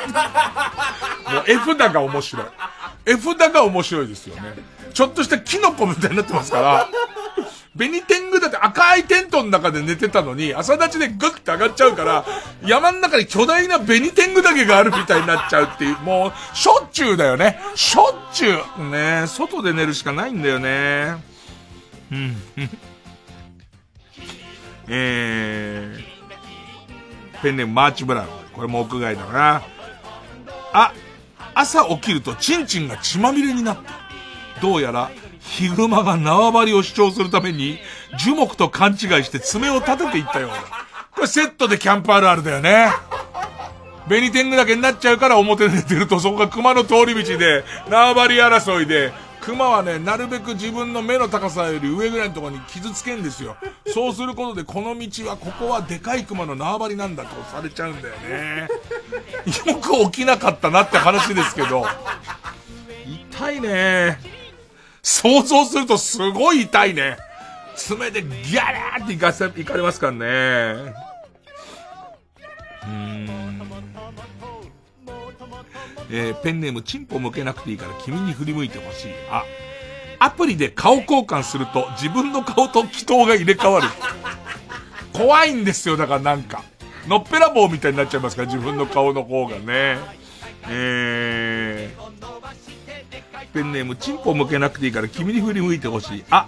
[1.46, 2.46] 絵札が面白い。
[3.06, 4.54] 絵札が面白いですよね。
[4.94, 6.90] ちょっとしたキノコみたいになってますから、
[7.76, 12.26] ベニテングだって赤いテントの中で寝てたのに、朝立ちでグッて上がっちゃうから、
[12.66, 17.60] 山の中に巨大なベニテング岳があるみたいになっちゃうっていう、もう、しょっちゅうだよね。
[17.76, 18.90] しょっちゅう。
[18.90, 21.16] ね外で寝るしかないんだよね。
[22.12, 22.36] うん。
[24.88, 26.11] えー、
[27.42, 28.28] ペンネームマーチブラウン。
[28.54, 29.62] これも屋外だな。
[30.74, 30.94] あ、
[31.54, 33.94] 朝起きるとチンチンが血まみれになっている
[34.62, 35.10] どうやら、
[35.40, 37.80] ヒグマが縄張りを主張するために、
[38.18, 40.56] 樹木と勘違いして爪を立てていったようだ。
[41.12, 42.92] これセットでキャンプあるあるだよね。
[44.08, 53.58] ベニテングだけになっちゃうから表で寝てると、そこが熊の通り道で、縄張り争いで、熊はね、なるべく自分の目の高さより上ぐらいのところに傷つけんですよ。
[53.88, 58.68] そうすることで、この道は、ここはでかい熊の縄張りなんだとされちゃうんだよね。
[59.66, 61.86] よく起きなかったなって話ですけど。
[63.32, 64.20] 痛いね。
[65.02, 67.18] 想像するとすごい痛いね。
[67.76, 70.94] 爪でギャラーっていかせ、いかれますからね。
[72.84, 73.91] うーん。
[76.12, 79.12] えーペンネームチンポ向けなくていいから君に振り向いてほしい。
[79.30, 79.44] あ、
[80.20, 83.88] アプリで顔交換すると自分の顔と祈祷が入れ替わる。
[85.14, 86.64] 怖いんですよ、だからなんか。
[87.08, 89.98] のっぺらぼうみたいになっちゃいますから、自分の顔の方がね。
[90.68, 96.24] えー、ペンネームチンポ向けなくていいから君に振り向いてほしい。
[96.30, 96.48] あ、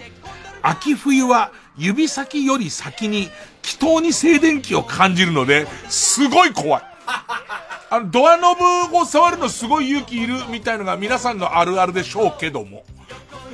[0.61, 3.29] 秋冬は指先より先に
[3.63, 6.83] 祈祷に静電気を感じるので、すごい怖い。
[7.05, 12.83] あの、ドアノブを触るのすごい勇気いるみたいのが皆さんのあるあるでしょうけども。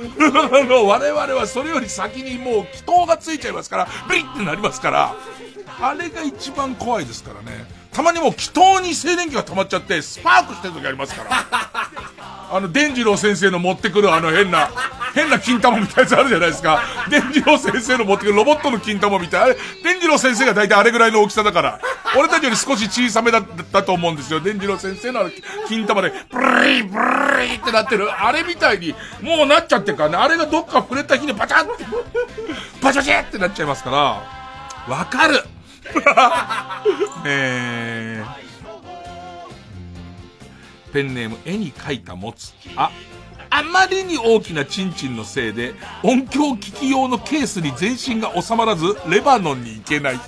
[0.00, 5.14] あの我々はそれより先にもう祈祷がついちゃいますから、ビリッってなりますから、
[5.80, 7.79] あれが一番怖いですからね。
[8.00, 11.44] たまにもう祈祷に静電気が溜まっちゃって、スパークしてる時ありますから。
[12.50, 14.70] あの、伝次郎先生の持ってくるあの変な、
[15.14, 16.82] 変な金玉みたいなやつあるじゃないですか。
[17.10, 19.46] 伝次郎先生の持ってくるロボットの金玉みたいな。
[19.46, 21.78] あれ、伝次郎先生が大体あれぐらいの大きさだから。
[22.16, 24.40] 俺たちより少し小さめだったと思うんですよ。
[24.40, 25.30] 伝次郎先生のあの
[25.68, 28.10] 金玉で、ブリーブリーってなってる。
[28.10, 30.16] あれみたいに、もうなっちゃってるからね。
[30.16, 31.84] あれがどっか触れた日にバチャンって、
[32.80, 33.96] バチャチェってなっちゃいますから。
[34.88, 35.44] わかる
[37.24, 42.54] えー、ペンネーム絵に描いた持つ。
[42.76, 42.90] あ、
[43.50, 50.20] あまりに大きなチンチンのせいで、音響機器用のケースに全身が収まらず、レバノンに行けない。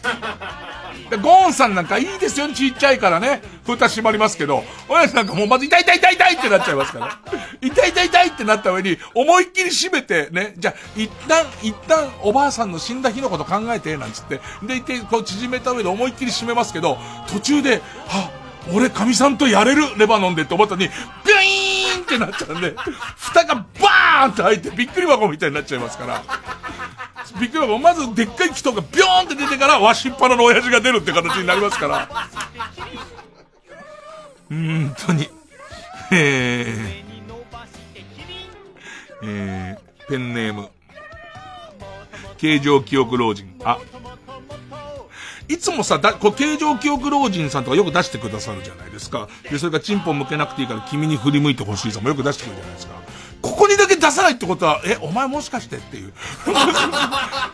[1.18, 3.42] ゴーンさんなんかいいですよ、ちっちゃいからね。
[3.66, 7.18] 蓋閉まりますけど、親父なんかもうまず痛い痛い痛い痛いってなっちゃいますから。
[7.60, 14.40] 痛い痛い痛いってなった上に、思いっきり閉めて、ね、じゃあ、一旦、一旦おばあさんの死んだ日のこと考えて、なんつって。
[14.62, 16.98] で、一回こう縮めた上で思いっきり閉めますけど、
[17.28, 18.30] 途中で、は
[18.72, 22.74] 俺、神さんとやれる、レバノンでって思ったのに、ビューンってなっちゃうんで、
[23.16, 26.22] 蓋がバーンって開いて、びっくり箱みたいになっちゃいますから。
[27.40, 32.08] びっくり箱、まずでっかい人がビョーンって出てから、わしっぱなの親父が出るって形になりますから。
[34.50, 35.28] うーんとに。
[36.10, 37.02] えー、
[39.24, 40.68] えー、ペンネーム。
[42.36, 43.54] 形状記憶老人。
[43.64, 43.78] あ、
[45.48, 49.28] いつもさ、だ、こう、形状記憶老人さんとかよく出してくださるじゃないですか。
[49.50, 53.01] で、それからチンポ向けなくていいから君に振り向いてほしいさんもよく出してくるじゃないですか。
[54.02, 56.12] 出さないってことは、え、お前もしかしてっていう。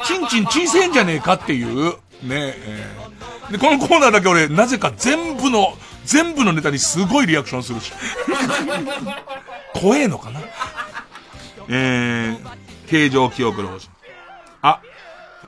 [0.06, 1.92] チンチン小せえんじゃねえかっていう。
[2.22, 3.18] ねえー
[3.50, 7.92] で、このコーナーだけ俺、なぜか全部の、全部のネタにすごいリアクションするし。
[9.74, 10.40] 怖えのかな
[11.68, 13.90] えー、形状記憶老人。
[14.62, 14.80] あ、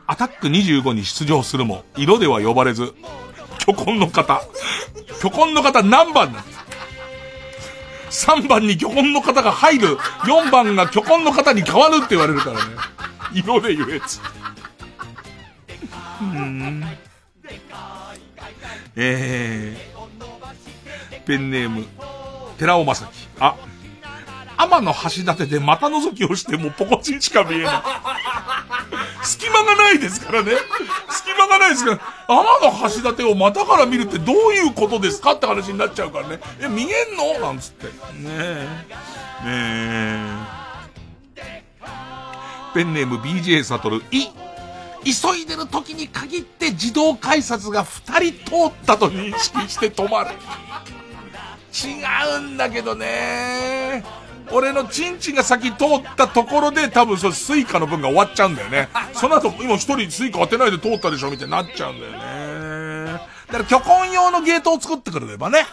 [0.06, 2.94] アタック25に出場するも、色では呼ばれず、
[3.59, 4.43] 巨根の方。
[5.20, 6.60] 巨根の方何番なんです
[8.11, 9.97] 3番に巨根の方が入る。
[10.24, 12.61] 4番が巨根の方に変わるって言われるからね。
[13.32, 14.20] 色で言えつ。
[16.20, 16.85] うん。
[18.97, 21.87] えー、ペンネーム、
[22.59, 23.28] 寺尾正樹。
[23.39, 23.57] あ、
[24.62, 27.82] 天の橋立で股覗きをしてもポコチンしか見えない。
[29.24, 30.53] 隙間がないですからね。
[31.09, 36.41] 隙間がないですから、天の橋立を股から見るってどういうことですかって話になっちゃうからね。
[36.61, 37.41] え、見えんの？
[37.41, 37.87] なんつって。
[37.87, 37.93] ね
[38.23, 38.66] え。
[39.45, 40.61] ねえ。
[42.74, 44.28] ペンネーム BJ サトル、い、
[45.05, 50.31] 急いでる時に限って自動改札が2人通ったと認識して止まる。
[51.73, 52.03] 違
[52.37, 54.05] うんだけどね。
[54.52, 58.89] 俺のチンチンが先通ったところで多分そのスイカの分が終わっちゃうんだよね。
[59.14, 63.20] その後今一人スイカ当てないで通ったでしょみたいになっちゃうんだよね。
[63.47, 65.66] だから巨根用のゲートを作ってくれればね。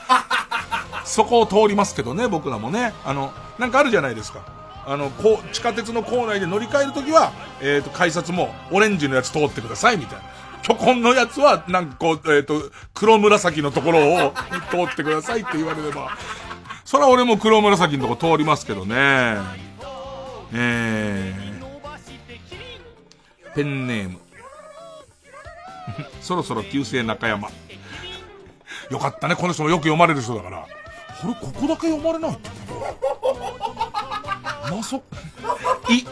[1.05, 2.93] そこを通りますけどね、僕らもね。
[3.05, 4.39] あの、なんかあるじゃないですか。
[4.85, 7.31] あの、こう、地下鉄の構内で乗り換えるときは、
[7.61, 10.23] えっ、と、改札もオレンジのやつ通ってください、みたいな。
[10.61, 12.61] 巨根のやつは、なんかこう、えっ、と、
[12.93, 14.33] 黒紫のところを
[14.71, 16.17] 通ってくださいって言われれば、
[16.88, 18.95] それは俺も黒紫のとこ通りますけどね。
[20.53, 24.19] えー、ペンネーム。
[26.23, 27.49] そろそろ旧姓中山。
[28.89, 30.65] よかったね、この人もよく読まれる人だから。
[31.22, 32.95] これ、ここだけ読まれないってこ
[34.69, 34.76] と？
[34.77, 35.03] まそ、
[35.89, 36.05] い、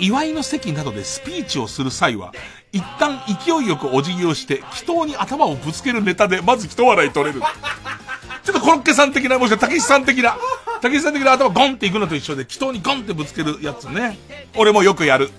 [0.00, 2.32] 祝いの席などでスピーチをする際は、
[2.72, 7.40] 一旦勢いよくお辞儀をして、祈祷に頭をぶつけるネタで、まず一笑い取れる。
[8.44, 10.36] ちょっとコロッケさん的な、もしくはたけしさん的な、
[10.80, 14.18] たけしさん的な頭ゴンっていくのと一緒で、祈祷にゴンってぶつけるやつね。
[14.56, 15.30] 俺もよくやる。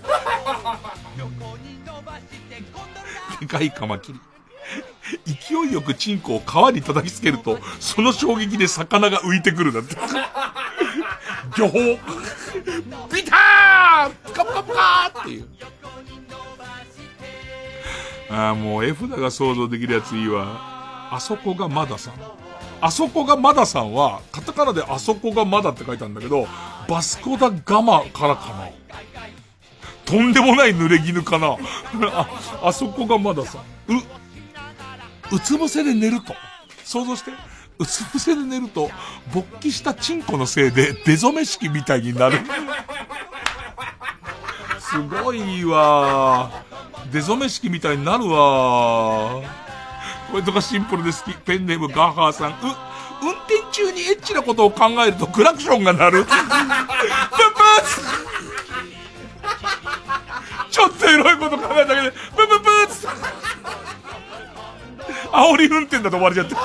[3.40, 4.20] でかいカマキリ。
[5.26, 9.96] 勢いよくチンコを川に叩きつけると、その衝撃で魚が浮いてくるなんて。
[11.58, 11.80] 漁法。
[13.14, 15.48] ビターンプカプカプカーっていう。
[18.30, 21.10] ああ、もう絵札が想像できるやついいわ。
[21.12, 22.14] あそこがまださん。
[22.84, 26.46] あそこがまださんは、カタカナであそこがまだって書いてあるんだけど、
[26.90, 28.70] バスコダガマからかな。
[30.04, 31.56] とんでもない濡れ衣かな。
[32.12, 32.28] あ、
[32.62, 33.62] あそこがまださん。
[33.96, 34.04] う、
[35.32, 36.36] うつ伏せで寝ると。
[36.84, 37.32] 想像して。
[37.80, 38.92] うつ伏せで寝ると、
[39.34, 42.40] 勃起したチンコのせいで、出初め式みたいになる。
[44.78, 46.52] すごいわ
[47.14, 49.42] 出初め式みたいになるわ
[50.34, 51.38] これとかシンプルで好き。
[51.46, 52.54] ペンネームガーハーさん。
[52.54, 52.54] う、
[53.22, 56.24] 運転中にエッチなことを考えるとクラクションが鳴る。
[56.24, 56.58] ブンブー
[60.72, 63.08] ちょっとエロいこと考えただけで、ブンブンブーツ
[65.32, 66.56] 煽り運転だと終わりちゃって。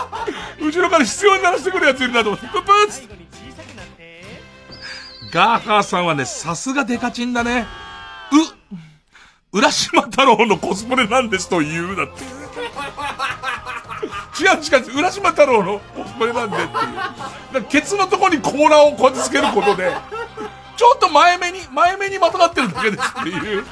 [0.65, 3.03] 後ろから必要にならせてくるやついるなと思って、ブンブーツ
[5.31, 7.67] ガーハーさんはね、さすがデカチンだね。
[9.53, 12.39] う、浦島太郎のコスプレなんですと言うだって。
[14.41, 16.69] 違う違う、浦島太郎のコスプレなんでっていう。
[17.55, 19.91] だケツのとこに甲羅をこうやってつけることで、
[20.77, 23.65] ちょっと前目に、前目にまとがってるだけですっていう。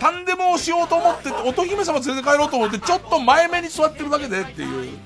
[0.00, 4.98] 何でもしようと思って、乙姫様連れて帰ろうと思って、ちょっと前目に座ってるだけでっていう。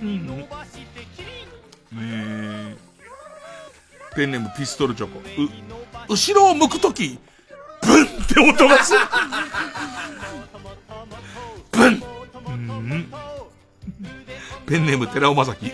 [0.00, 0.26] うん。
[0.28, 0.46] ね
[1.92, 2.76] え。
[4.14, 5.18] ペンネームピストルチョコ。
[5.18, 5.22] う、
[6.08, 7.18] 後ろを向くとき、
[7.82, 9.00] ブンって音がする。
[14.66, 15.66] ペンネーム寺尾正樹。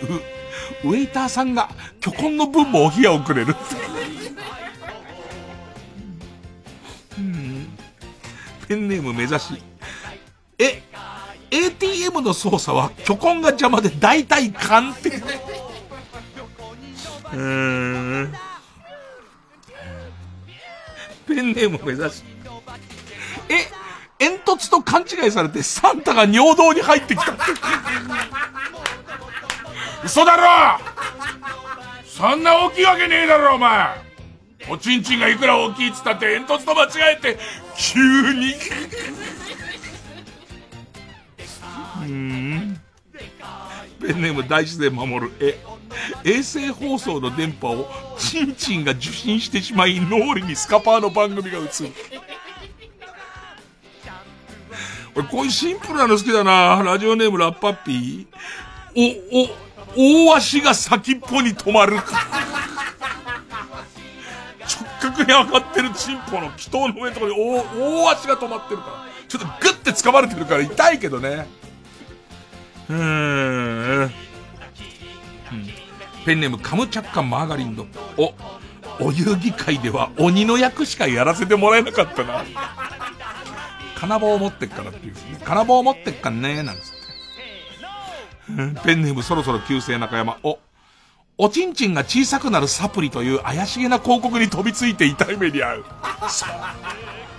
[0.83, 1.69] ウェイターさんが
[1.99, 3.55] 巨根の分もお冷やをくれる。
[7.17, 7.67] うん
[8.67, 9.61] ペンネーム目指し。
[10.57, 10.81] え、
[11.51, 15.09] ATM の操作は巨根が邪魔で大体勘って。
[15.09, 18.33] うーん。
[21.27, 22.23] ペンネーム目指し。
[23.49, 23.65] え、
[24.19, 27.33] 煙突と勘違いされてサンタが尿道に入ってきた。
[30.03, 30.43] 嘘だろ
[32.05, 33.87] そんな大きいわけねえだろ、お前
[34.69, 37.39] おちんちんがいくら大きいっつったって煙突と間違えて、
[37.77, 38.53] 急に。
[42.01, 42.81] うーん。
[44.01, 45.31] ペンネーム大自然守る。
[45.39, 45.57] え、
[46.25, 51.69] 衛星放送の電波をチンチンが受信してしまい脳裏にスカパーの番組が映る。
[55.19, 56.81] 俺こういうシンプルなの好きだな。
[56.81, 58.27] ラジオネームラッパッピー。
[58.95, 61.97] お、お、大足が先っぽに止まる。
[61.97, 62.03] 直
[65.01, 69.09] 角に上がってるチンポの祈祷の上のところに大、大足が止まってるから。
[69.27, 71.47] ちょっとグッて掴まれてるから痛いけどね。
[72.89, 74.01] うーん。
[74.01, 74.11] うん
[76.25, 77.87] ペンネームカムチャッカマーガリンド。
[78.17, 78.33] お、
[79.03, 82.43] お遊戯会では鬼の役しかやらせてもらえなかったな。
[83.99, 85.13] 金棒を持ってっからっていう、
[85.43, 86.89] 金棒を持ってっかんねなんつって。
[88.83, 90.37] ペンネームそろそろ旧姓中山。
[90.43, 90.57] お、
[91.37, 95.85] おちんちんが小さくなるサプリという怪しげな広告に飛びついて痛い目に遭う。
[96.29, 96.49] そう。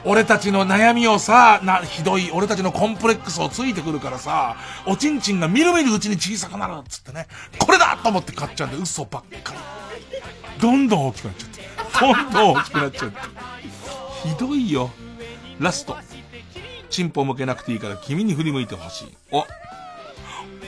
[0.05, 4.57] 俺たちの悩みをさ、な、ひどい、俺たちのコンプレックスをついてくるからさ、
[4.87, 7.27] おちんちんがみるみるうちに小さくなるっつってね、
[7.59, 9.59] これだと思って買っちゃうんで、嘘ばっかり。
[10.61, 11.61] どんどん大きくなっちゃって。
[12.01, 13.17] どんどん大きくなっちゃって。
[14.29, 14.91] ひどいよ。
[15.59, 15.97] ラスト。
[16.91, 19.09] チンポ向けなくていいから君に振り向いてほしい。
[19.33, 19.47] お、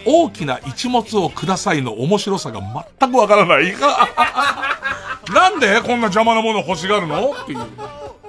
[0.05, 2.61] 大きな一物をくださいの面白さが
[2.99, 3.75] 全くわからない。
[5.33, 7.33] なんでこんな邪魔なもの欲しがるの？
[7.33, 7.61] っていう。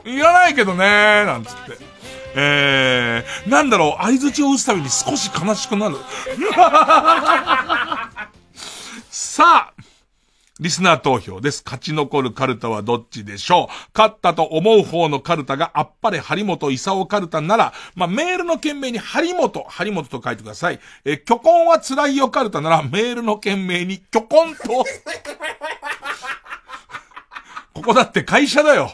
[0.05, 1.77] いらないけどねなんつって。
[2.35, 5.97] えー、なんだろう、合図を打つたびに少し悲しくなる。
[9.11, 9.73] さあ、
[10.63, 11.61] リスナー投票です。
[11.65, 13.67] 勝ち残るカルタはどっちでしょう？
[13.93, 20.79] 勝ったと思う方のカルタがあっぱれ張本勲カルタなら、まあ、メールの件名に張本、張本と書いてください。
[21.03, 24.85] え巨根は辛いよカルタなら、メールの件名に巨根と、
[27.73, 28.91] ここだって会社だよ。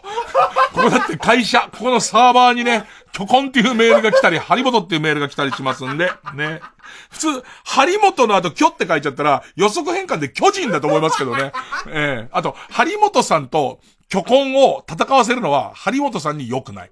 [0.74, 1.70] ここだって会社。
[1.72, 6.62] ここのサーバーにね、虚婚っていうメールが来たり、張本っていうメールが来たりしますんで、ね。
[7.10, 11.52] 普通、張本の後、虚って書いちゃったら、予測変換で巨人だと思いますけどね。
[11.88, 16.92] ええあと、張本さんと、虚婚を戦わせるのは、張本さんに良くない。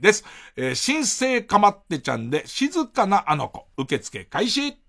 [0.00, 0.24] です。
[0.56, 4.85] えー、新生かまってちゃんで、静かなあの子、受付開始。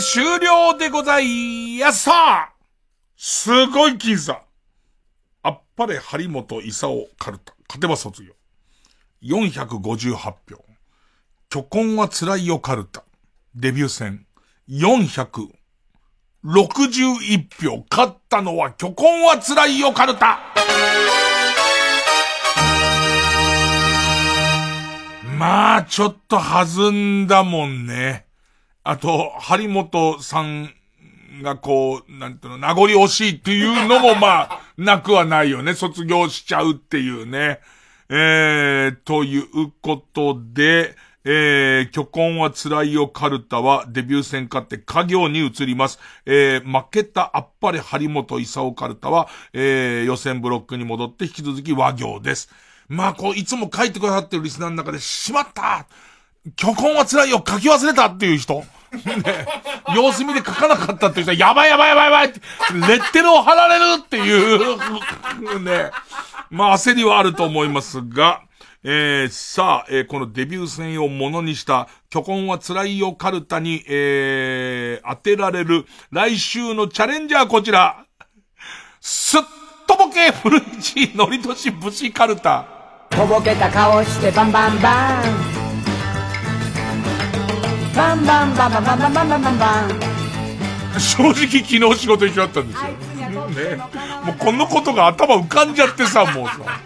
[0.00, 2.52] 付終了でございやさ
[3.16, 4.42] すごい僅差。
[5.42, 7.54] あっぱれ張本勲カルタ。
[7.68, 8.32] 勝てば卒業。
[9.22, 10.64] 458票。
[11.50, 13.04] 巨根は辛いよカルタ。
[13.54, 14.24] デビュー戦。
[14.70, 15.52] 461
[17.62, 17.84] 票。
[17.90, 20.40] 勝ったのは巨根は辛いよカルタ。
[25.38, 28.29] まあ、ちょっと弾んだもんね。
[28.82, 30.70] あと、張本さん
[31.42, 35.74] がこう、なんていうの、名残惜しいっていうのもまあ、なくはないよね。
[35.74, 37.60] 卒業しちゃうっていうね。
[38.08, 45.98] えー、ということで、えー、巨根は辛いよカルタはデビュー戦勝って家業に移ります。
[46.24, 52.50] えー、負けたあっぱれ張本勲カルタは、えー、予選ブロックに戻って引き続き和行です。
[52.88, 55.86] まあ、こう、いつも書いてくださってるリスナーの中で、しまった
[56.56, 58.64] 巨根は辛いよ書き忘れたっていう人。
[58.92, 59.46] ね、
[59.94, 62.40] 様子見で書かなかったっていう人は、やばいやばいやばいやばいって、
[62.74, 65.90] レッテルを貼られるっていう、ね。
[66.50, 68.42] まあ、焦りはあると思いますが、
[68.82, 78.04] えー、さあ、えー、このデビュー戦をものにした、巨根は辛いよカルタに、えー、当てられる、来週のチャレンジャーこちら。
[79.00, 79.42] すっ
[79.86, 82.66] とぼけ古市のりとし武士カルタ。
[83.10, 85.22] とぼけた顔してバンバンバ
[85.56, 85.59] ン
[88.00, 89.90] バンバンバンバンバンバンバンバンバンバン
[90.98, 92.88] 正直昨日仕事一緒だったんですよ。
[93.50, 93.76] ね。
[94.24, 96.80] もうこのことが頭浮かんじゃってさ、もうさ。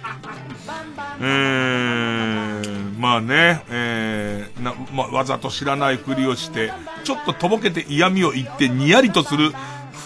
[1.21, 6.73] えー、まあね、えー、な、まあ、わざと知らないふりをして、
[7.05, 9.53] ちょっととぼけて嫌味を言ってにやりとする、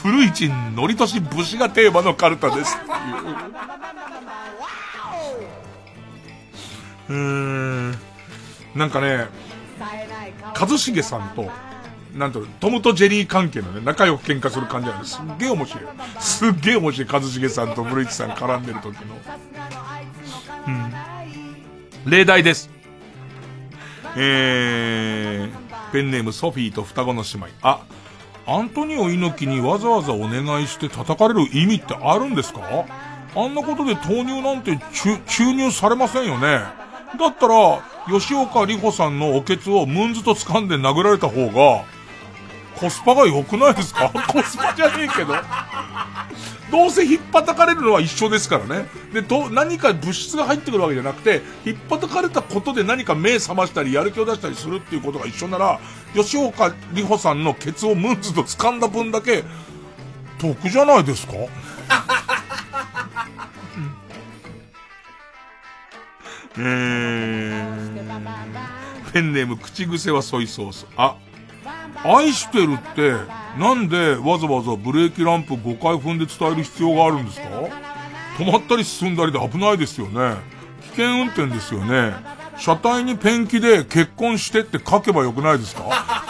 [0.02, 2.76] 古市のりとし武士がテーマのカルタです。
[7.08, 7.92] うーん。
[8.74, 9.26] なんかね、
[10.54, 11.50] 一茂さんと、
[12.14, 15.16] なんと、トムとジェリー関係のね、仲良く喧嘩する感じなんです。
[15.16, 15.84] すっげえ面白い。
[16.18, 17.20] すっげえ面白い。
[17.22, 19.00] 一茂さんと古市さん絡んでる時の。
[20.66, 22.10] うん。
[22.10, 22.70] 例題です。
[24.16, 27.48] えー、ペンネームソフィーと双子の姉妹。
[27.62, 27.82] あ、
[28.46, 32.62] アントニオ猪木にわざわざお願いして叩かれる意味ってあるんですか？
[33.36, 34.78] あんなことで豆乳なんて
[35.26, 36.62] 注入されませんよね。
[37.16, 37.80] だったら、
[38.10, 41.84] 吉岡里帆さんのおけつをムンズと掴んで殴られた方が、
[42.78, 44.10] コスパが良くないですか？
[44.28, 45.34] コスパじゃねえけど。
[46.70, 48.86] どうせ引っ叩かれるのは一緒ですからね。
[49.14, 55.80] で、と、何か物質が入ってくるわけじゃなくて、引っ叩かれたことで何か目覚ましたり、やる気を出したりするっていうことが一緒なら、
[56.14, 59.44] 吉岡里帆さんのケツをムンズと掴んだ分だけ、
[60.38, 61.32] 得じゃないですか？
[66.60, 70.86] えー、ペンネーム口癖はソイソース。
[70.96, 71.16] あ、
[72.04, 73.14] 愛してるって、
[73.58, 77.48] なんでわざわざブレーキランプ5回踏んで伝える必要があるんですか？
[78.38, 80.36] 止まったり進んだりで危ないですよね。
[80.82, 82.12] 危険運転ですよね。
[82.56, 86.24] 車体にペンキで結婚してって書けばよくないですか？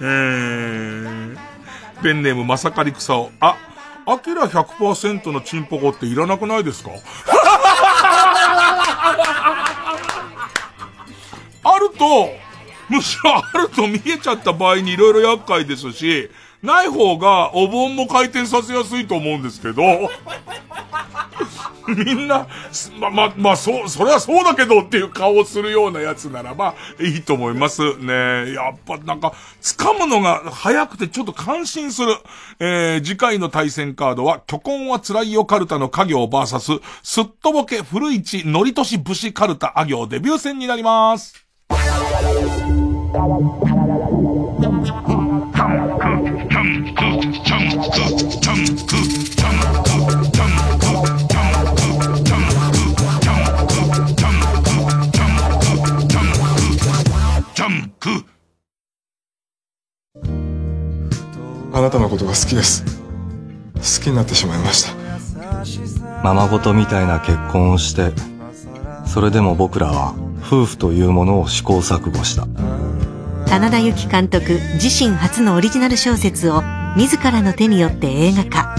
[0.00, 1.36] え ー、
[2.02, 3.30] ペンネームまさかり草を。
[3.40, 3.56] あ、
[4.06, 6.90] アキラ100%のチンポコっていらなくないですか？
[11.64, 12.30] あると、
[12.88, 16.30] むしろあると見えちゃった場合にいろいろ厄介ですし、
[16.62, 19.82] ない方がお盆も回転させやすいと思うんですけど、
[21.88, 22.46] みんな、
[22.98, 27.96] ま、ま、ま、そう、それはそうだけどっていう顔をするようなやつならば、いいと思います。
[27.98, 32.16] ねやっぱなんか、掴むのが早くてちょっと感心する。
[32.58, 36.72] えー、次回の対戦カードは、巨根は辛いよカルタの家業バーサス、
[37.02, 41.46] すっとぼけ古市のりとし武士カルタあ行デビュー戦になります。
[61.76, 62.82] あなたのことが好きです。
[63.74, 64.94] 好きになってしまいました。
[66.24, 68.12] ままごとみたいな結婚をして
[69.04, 72.48] それでも僕らは夫婦というものを試行錯誤した。
[73.46, 76.62] 棚田由紀監督自身初のオリジナル小説を
[76.96, 78.74] 自らの手によって映画化。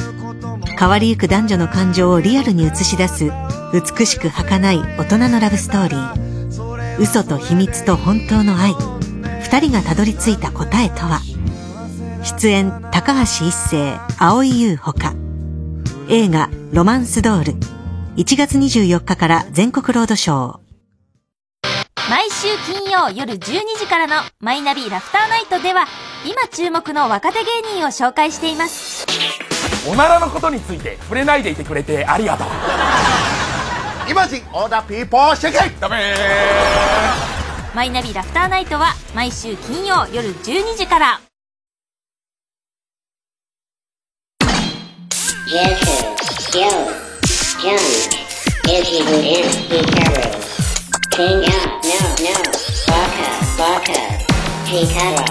[0.79, 3.31] 変わりゆく男女の感情をリアルに映し出す
[3.73, 6.97] 美しく儚い大人のラブストーリー。
[6.99, 8.73] 嘘と秘密と本当の愛。
[9.43, 11.21] 二人がたどり着いた答えとは
[12.27, 15.13] 出演高橋一生蒼井優ほか。
[16.09, 17.53] 映画「ロマンスドール」
[18.17, 20.59] 1月24日から全国ロードショー。
[22.09, 23.39] 毎週金曜夜12
[23.79, 25.85] 時からのマイナビラフターナイトでは
[26.25, 29.05] 今注目の若手芸人を紹介しています。
[29.89, 34.11] おならのことについて触れないでいてくれてありがとう。
[34.11, 35.07] イマジンオーダーピー。
[35.07, 36.13] ポーシェケダメ
[37.73, 41.21] マイナビラフターナイトは毎週金曜夜12時から
[45.47, 46.19] Youtube,
[46.53, 46.91] Yo,
[47.61, 47.79] Junk,
[48.63, 50.27] Dizzy Houdin, Hikaru,
[51.11, 52.35] King Up, No, No,
[52.87, 53.99] Baka, Baka,
[54.67, 55.23] Hikaru.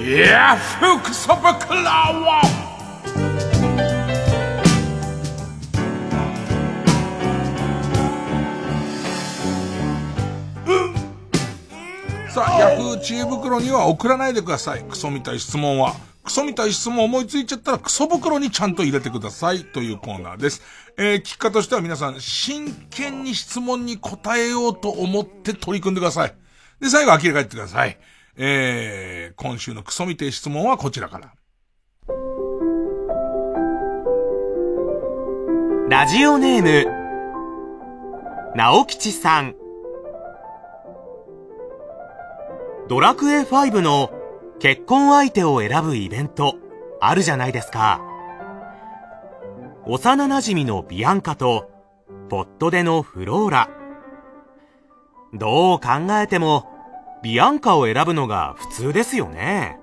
[0.00, 2.63] Yeah, folks of a claw
[12.34, 14.82] さあ、ヤフー知恵袋には送らないでください。
[14.82, 15.94] クソみたい質問は。
[16.24, 20.60] クソみたい質問思いついちゃったらクソ袋にちゃんと入れてくださいというコーナーです。
[20.96, 26.34] えー、聞き方としては皆さん真剣に質問に答えようと思って取り組んでください。
[26.80, 27.96] で、最後呆れ返ってください。
[28.36, 31.34] えー、今週のクソみてえ質問はこちらから。
[35.88, 39.63] ラジオネーム、直吉さん。
[42.86, 44.10] ドラクエ5の
[44.60, 46.56] 結婚相手を選ぶイベント、
[47.00, 48.02] あるじゃないですか。
[49.86, 51.70] 幼馴染のビアンカと、
[52.28, 53.70] ポットでのフローラ。
[55.32, 55.88] どう考
[56.20, 56.68] えても、
[57.22, 59.78] ビアンカを選ぶのが普通ですよね。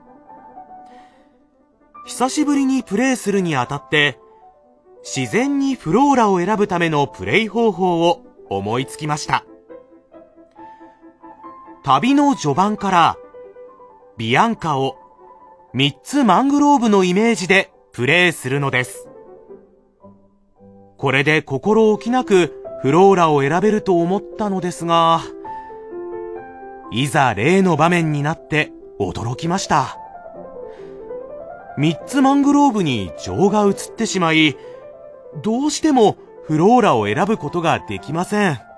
[2.06, 4.20] 久しぶりにプレイするにあたって、
[5.04, 9.44] 自然にフローラを選ぶためのプレイ方法を思いつきました。
[11.84, 13.18] 旅の序盤から、
[14.16, 14.98] ビアンカを
[15.74, 19.08] 3つマングローブのイメージでプレイするのです。
[20.98, 22.54] これで心置きなく
[22.84, 25.22] フローラを選べると思ったのですが、
[26.92, 29.98] いざ例の場面になって驚きました。
[31.80, 34.56] 3つマングローブに情が移ってしまい、
[35.42, 38.71] どうしてもフローラを選ぶことができません。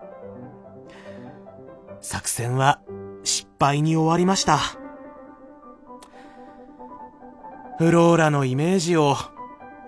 [2.03, 2.81] 作戦は
[3.23, 4.59] 失敗に終わりました。
[7.79, 9.15] フローラのイメージを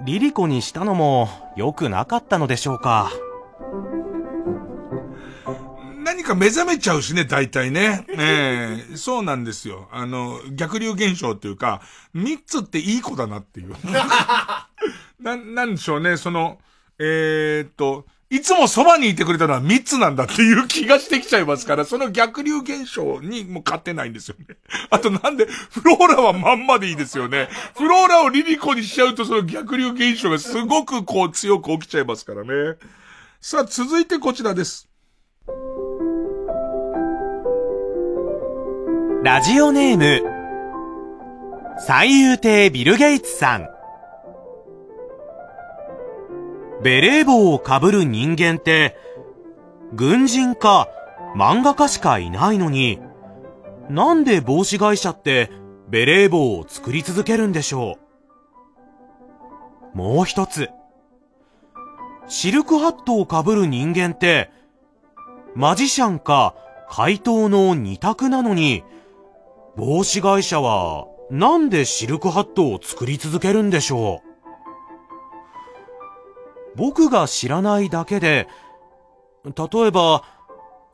[0.06, 3.12] リリコにしたのも良くなかったのでしょうか。
[6.04, 8.06] 何か目覚めちゃうしね、大体ね。
[8.10, 9.90] ええそうなんですよ。
[9.92, 11.82] あの、逆流現象っていうか、
[12.14, 13.76] 三つっていい子だなっていう。
[15.20, 16.60] な、なんでしょうね、その、
[16.98, 24.56] えーっと、いつもそばにいてくれたのは三つなんだっていう気がしてきちゃいますから、 その逆流現象にもう勝てないんですよね。
[24.90, 27.50] あとなんで、フローラはまんまでいいですよね。
[27.76, 32.78] フローラをリリコにしちゃうとその逆流現象がすごくこう強く起きちゃいますからね。
[33.42, 34.90] さあ、続いてこちらです。
[39.24, 40.22] ラジオネーム、
[41.80, 43.75] 最優亭ビル・ゲイツさん。
[46.86, 48.96] ベレー帽をかぶる人間って、
[49.96, 50.88] 軍人か
[51.36, 53.00] 漫画家しかいないのに、
[53.90, 55.50] なんで帽子会社って
[55.90, 57.98] ベレー帽を作り続けるんでしょ
[59.96, 59.98] う？
[59.98, 60.70] もう一つ。
[62.28, 64.52] シルクハットをかぶる人間って、
[65.56, 66.54] マジシャンか
[66.88, 68.84] 怪盗の二択なのに、
[69.76, 74.25] 帽子会社はなんでシルクハットを作り続けるんでしょう？
[76.76, 78.48] 僕が知らないだけで、
[79.46, 80.24] 例えば、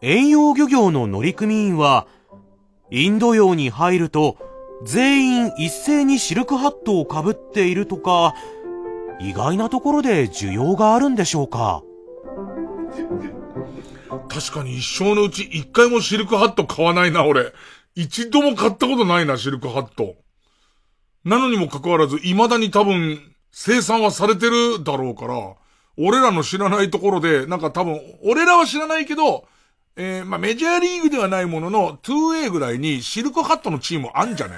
[0.01, 2.07] 遠洋漁業の乗組員は、
[2.89, 4.37] インド洋に入ると、
[4.83, 8.33] 全員一斉にシルクハットをかぶっているとか、
[9.19, 11.83] 意外なところで需要があるんでしょうか？
[14.27, 17.53] 確かに一生のうち一回もシルクハット買わないな、俺。
[17.95, 20.15] 一度も買ったことないな、シルクハット。
[21.23, 23.19] なのにもかかわらず、未だに多分、
[23.51, 25.53] 生産はされてるだろうから、
[26.07, 29.45] 俺らの知らないところで、なんか多分、俺らは知らないけど、
[29.95, 34.55] えー、まあ、メジャーリーグではないものの、2A ぐらいにシルクハットのチームあんじゃね？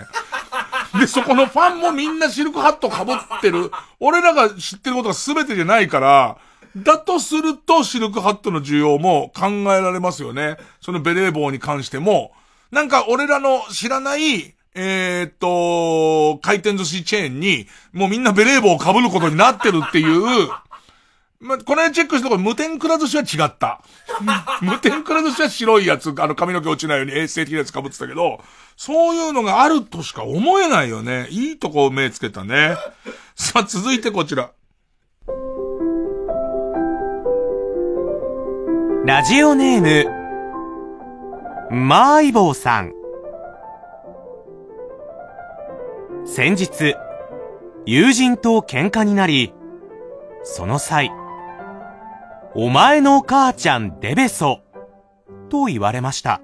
[0.99, 3.71] で、そこのファンもみんなシルクハット被ってる。
[3.99, 6.37] 俺らが知ってることが全てじゃないから、
[6.75, 10.57] だとするとシルクハットの需要も考えられますよね。
[10.81, 12.31] そのベレー帽に関しても。
[12.71, 20.03] なんか俺らの知らない、えー、っと、回転寿司チェーンに、もうみんなベレー帽を被ることになってるってい
[20.45, 20.49] う、
[21.43, 23.81] まあ、この辺チェックしたところ、無天くら寿司は違った。
[24.61, 28.39] 無天くら寿司は白いやつ、あの髪の毛落ちないように衛生的なやつ被ってたけど、
[28.77, 31.27] そういうのがあるとしか思えないよね。
[31.29, 32.77] いいとこ目つけたね。
[33.35, 34.51] さあ、続いてこちら。
[39.05, 40.05] ラジオネー
[41.69, 42.93] ム、マーイボーさん。
[46.25, 46.95] 先日、
[47.85, 49.53] 友人と喧嘩になり、
[50.43, 51.11] その際、
[52.55, 54.61] お前の母ちゃんデベソ、
[55.49, 56.39] と言われました。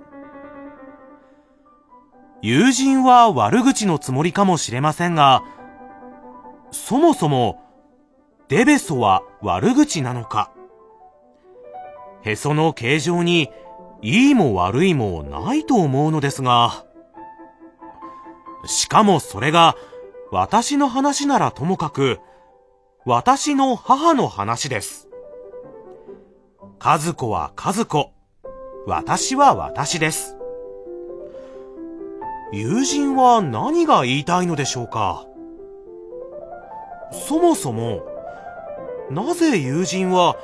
[2.42, 5.44] 友人は悪口のつもりかもしれませんが、
[6.72, 7.62] そもそも、
[8.48, 10.52] デベソは悪口なのか
[12.24, 13.52] へその形状に、
[14.02, 16.86] いいも悪いもないと思うのですが、
[18.66, 19.76] しかもそれが、
[20.32, 22.20] 私の話ならともかく、
[23.06, 25.09] 私の母の話です。
[26.82, 28.14] 和子は和子、
[28.88, 30.38] 私は私です。
[32.54, 35.26] 友人は何が言いたいのでしょうか？
[37.12, 38.04] そもそも、
[39.12, 40.38] なぜ友人は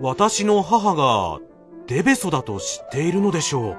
[0.00, 1.40] 私の母が
[1.86, 3.76] デベソだと知っているのでしょ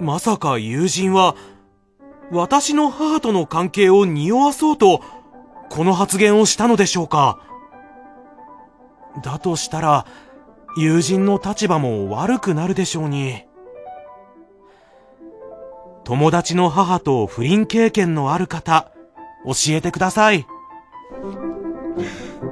[0.00, 0.02] う？
[0.02, 1.36] まさか友人は
[2.30, 5.02] 私の母との関係を匂わそうと
[5.68, 7.38] この発言をしたのでしょうか？
[9.22, 10.06] だとしたら
[10.76, 13.44] 友人の立場も悪くなるでしょうに。
[16.04, 18.92] 友達の母と不倫経験のある方、
[19.44, 20.46] 教えてください。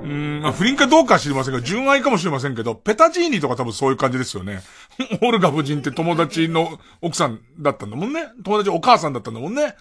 [0.03, 4.63] うん、不倫かどうかは知りませんが、純愛かもしれませんけど、ペタジーニとか多分そういう感じですよね。
[5.23, 8.27] オルガ夫人って友達の奥さんだったんだもんね。
[8.43, 9.77] 友達お母さんだったんだもんね。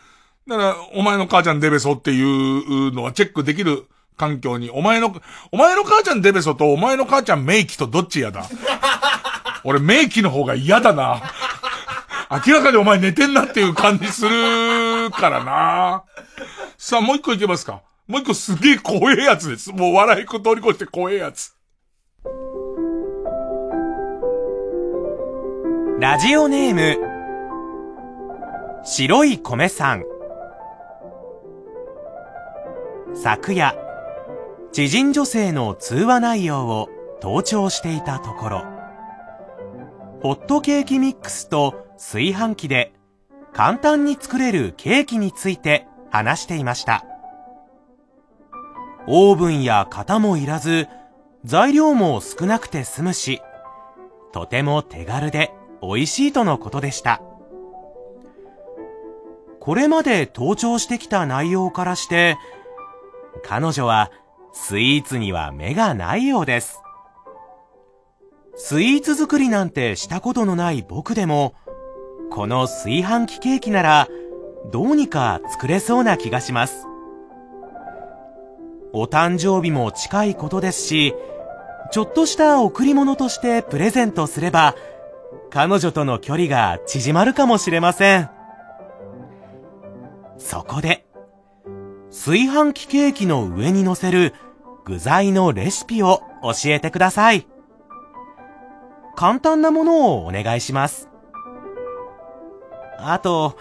[0.47, 3.87] だから、お前の母ちゃんデベソっていうのはチェックできる
[4.17, 5.15] 環境に、お前の、
[5.51, 8.43] お前の母ちゃんデベソとお前の母ちゃんメイキとどっち嫌だ？
[9.63, 11.21] 俺メイキの方が嫌だな。
[12.45, 16.03] 明らかにお前寝てんなっていう感じするからな。
[16.77, 17.81] さあ、もう一個いけますか？
[18.07, 19.71] もう一個すげえ怖えやつです。
[19.71, 21.55] もう笑いこ通り越して怖えやつ。
[25.99, 26.97] ラジオネーム、
[28.83, 30.03] 白い米さん。
[33.15, 33.73] 昨夜、
[34.73, 36.89] 知人女性の通話内容を
[37.21, 38.65] 盗聴していたところ、
[40.23, 42.91] ホットケーキミックスと炊飯器で
[43.53, 47.05] 簡単に作れるケーキについて話していました。
[49.05, 50.87] オーブンや型もいらず、
[51.45, 53.43] 材料も少なくて済むし、
[54.31, 57.21] とても手軽で美味しいとのことでした。
[59.59, 62.37] これまで盗聴してきた内容からして、
[63.43, 64.09] 彼女は
[64.53, 66.79] スイーツには目がないようです。
[68.55, 71.55] スイーツ作りなんてしたことのない僕でも、
[72.29, 74.07] この炊飯器ケーキなら、
[74.71, 76.87] どうにか作れそうな気がします。
[78.93, 81.15] お誕生日も近いことですし、
[81.91, 84.75] ちょっとした贈り物としてプレゼントすれば、
[85.49, 88.29] 彼女との距離が縮まるかもしれません。
[90.37, 91.07] そこで、
[92.09, 94.33] 炊飯器ケーキの上に乗せる
[94.85, 97.47] 具材のレシピを教えてください。
[99.15, 101.09] 簡単なものをお願いします。
[102.97, 103.55] あと、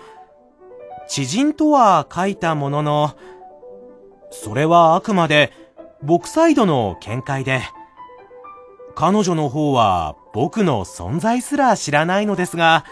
[1.09, 3.16] 知人とは書いたものの、
[4.31, 5.53] それはあくまで
[6.03, 7.62] 僕サイドの見解で、
[8.94, 12.85] 彼女の方は僕の存在すら知らないのですが、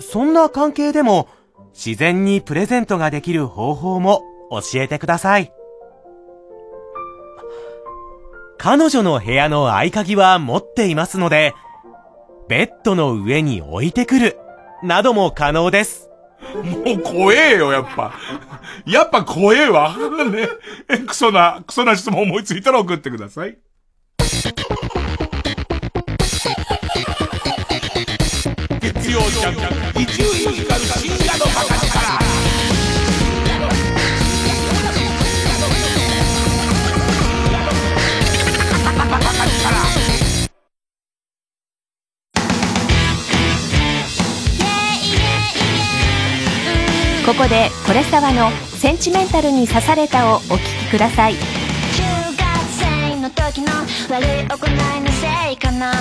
[0.00, 1.28] そんな関係でも
[1.74, 5.52] 自然にプレゼントができる方法も教えてください。
[8.58, 11.54] 彼女の部屋の合鍵は持っていますので、
[12.48, 14.36] ベッドの上に置いてくる、
[14.82, 16.10] なども可能です。
[16.84, 18.14] もう怖えよ、やっぱ。
[18.84, 19.94] やっぱ怖えわ。
[20.30, 20.48] ね。
[20.88, 23.58] え、クソな、クソな質問思いついたら送ってください。
[28.80, 29.54] 月曜ジャン
[29.94, 30.57] ク、伊集
[47.38, 48.50] こでコレスタワの
[48.82, 51.34] 「センチメンタルに刺された」をお聴きください。
[51.34, 51.38] 中
[52.36, 52.44] 学
[52.76, 53.72] 生の時の
[54.10, 55.92] 悪い行いのせいかな。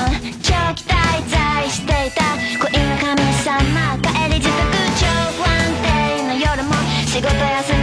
[0.42, 0.96] 長期滞
[1.30, 2.24] 在していた。
[2.60, 3.54] 恋の神様
[4.02, 4.66] 帰り自宅
[5.00, 5.06] 超
[5.38, 5.54] 不安
[5.84, 6.74] 定な夜も
[7.06, 7.77] 仕事休み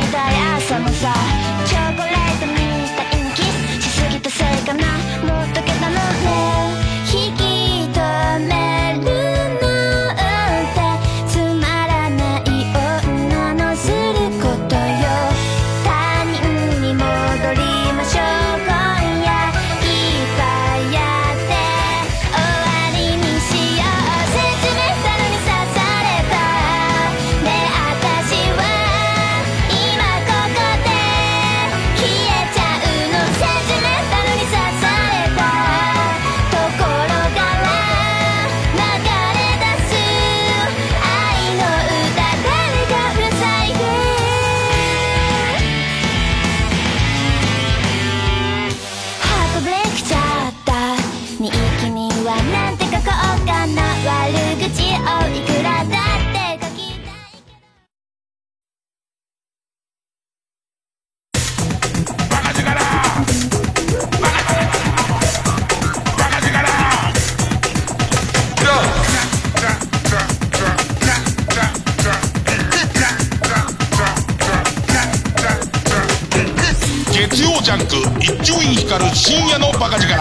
[77.74, 80.14] ャンク一丁院光る深夜のバカ力。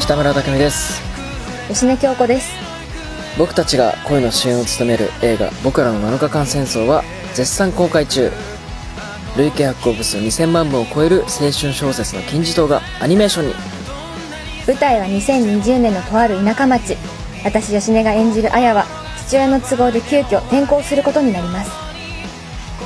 [0.00, 1.02] 北村匠海です。
[1.68, 2.50] 吉根京子です。
[3.38, 8.32] 僕たちが恋の主演を務める映画「僕らの7日間戦争」は絶賛公開中。
[9.36, 13.54] 累計発行部数2000万部を超える青春小説の金字塔がアニメーションに。
[14.66, 16.96] 舞台は2020年のとある田舎町。
[17.44, 19.01] 私吉根が演じる綾は
[19.32, 21.70] 父親の都合で急遽転校することになります。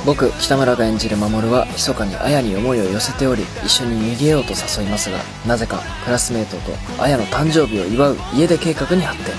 [0.05, 6.55] 僕北村が演じる守は密かに綾に思いを寄せており一緒に逃げようと誘いますがなぜかクラスメート
[6.95, 9.35] と綾の誕生日を祝う家出計画に発展。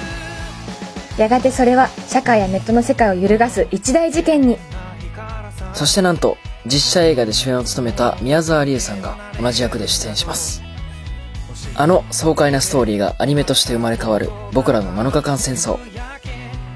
[1.16, 4.58] やがてそれは社会やネットの世界を揺るがす一大事件に。
[5.72, 6.36] そしてなんと
[6.66, 10.62] 実写映画で主演を務めた宮沢りえさんが同じ役で出演します。
[11.74, 15.78] あの爽快なストーリーがアニメとして生まれ変わる僕らの7日間戦争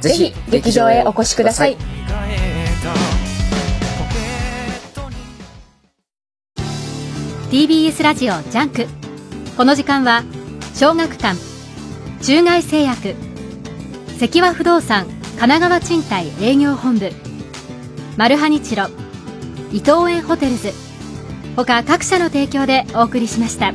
[0.03, 1.77] ぜひ劇場へお越しください。
[7.51, 8.87] TBS ラジオジャンク。
[9.57, 10.25] この時間は
[10.75, 11.39] 小学館
[12.21, 13.15] 中外製薬
[14.19, 15.07] 積和不動産
[15.39, 17.11] 神奈川賃貸営業本部
[18.17, 18.87] マルハニチロ
[19.71, 20.73] 伊藤園ホテルズ。
[21.55, 23.73] 他各社の提供でお送りしました。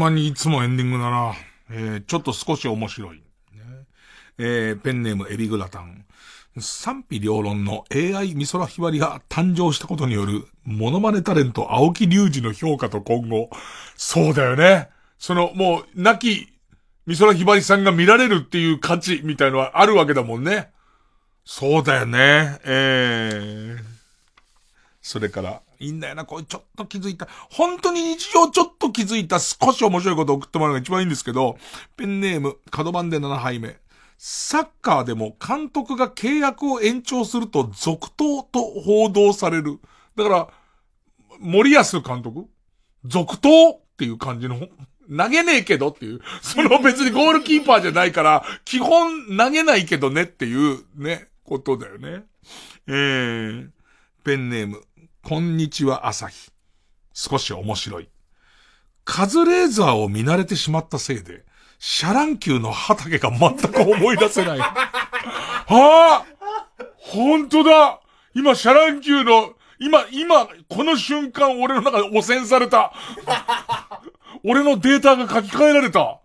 [0.00, 1.34] 間にいつもエンディングだな。
[1.70, 3.18] えー、ちょっと少し面白い。
[3.18, 3.22] ね、
[4.38, 6.04] えー、ペンネームエビグラタン。
[6.58, 13.50] 賛否両論の AI 美空ひばりが誕生したことによるモノマネタレント青木隆二の評価と今後。
[13.96, 14.88] そうだよね。
[15.18, 16.52] その、もう、亡き
[17.06, 20.70] 美空ひばりさんが見られるっていう価値みたいのはあるわけだもんね。
[21.44, 22.58] そうだよね。
[22.64, 23.78] えー。
[25.02, 27.26] それから、いいんだよな、こうちょっと気づいた。
[27.50, 31.56] 本当に日常ちょっと気づいた少し面白いことを送ってもらうのが一番いいんですけど、
[31.96, 33.76] ペンネーム、角番で7杯目。
[34.18, 39.80] サッカーでも監督が契約を延長すると続投と報道される。
[40.14, 40.48] だから、
[41.38, 42.46] 森保監督？
[43.06, 44.68] 続投っていう感じの、
[45.08, 46.20] 投げねえけどっていう。
[46.42, 52.24] その別にゴールキーパーじゃないから、基本投げないけどねっていうね、ことだよね。
[52.86, 53.70] えー、
[54.22, 54.82] ペンネーム、
[55.22, 56.50] こんにちは朝日。
[57.12, 58.08] 少し面白い。
[59.04, 61.44] カズレーザーを見慣れてしまったせいで、
[61.78, 64.58] シャ乱Qのはたけが全く思い出せない。
[64.58, 64.74] は
[65.68, 66.24] あ
[66.96, 68.00] 本当だ
[68.34, 72.92] 今、シャ乱Qの、今、今、この瞬間、俺の中で汚染された。
[74.42, 76.18] 俺のデータが書き換えられた。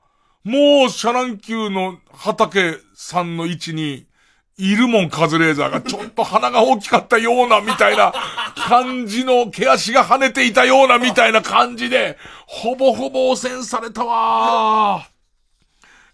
[0.44, 4.08] もう、シャ乱Qのはたけさんの位置に、
[4.58, 5.82] いるもん、カズレーザーが。
[5.82, 8.14] ちょっと鼻が大きかったような、みたいな
[8.56, 12.18] 感じの毛足が跳ねていたような、みたいな感じで、
[12.48, 15.08] ほぼほぼ汚染されたわ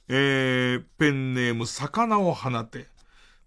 [0.09, 2.87] えー、ペンネーム、魚を放て。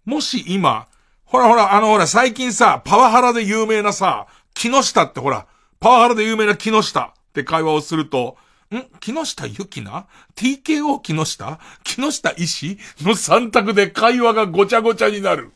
[0.05, 0.87] もし今、
[1.25, 5.45] ほらほら、あのほら、最近さ、パワハラで有名なさ、木下ってほら、
[5.81, 8.37] パワハラで有名な木下って会話をすると、
[8.77, 8.87] ん？
[8.99, 11.59] 木下ゆきな ?TKO 木下？
[11.83, 15.51] 木下医師の三択で会話がごちゃごちゃになる。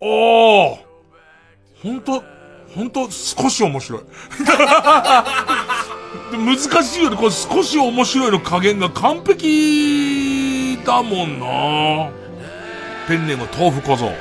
[0.00, 0.78] おー
[1.82, 2.22] ほんと、
[2.74, 3.10] ほんと？
[3.10, 4.02] 少し面白い。
[6.36, 7.16] 難しいよね。
[7.16, 12.10] これ少し面白いの加減が完璧だもんな
[13.06, 14.12] ペンネーム豆腐小僧。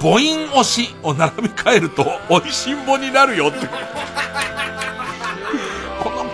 [0.00, 3.68] 母音押しを並び替えると、美味しんぼになるよって。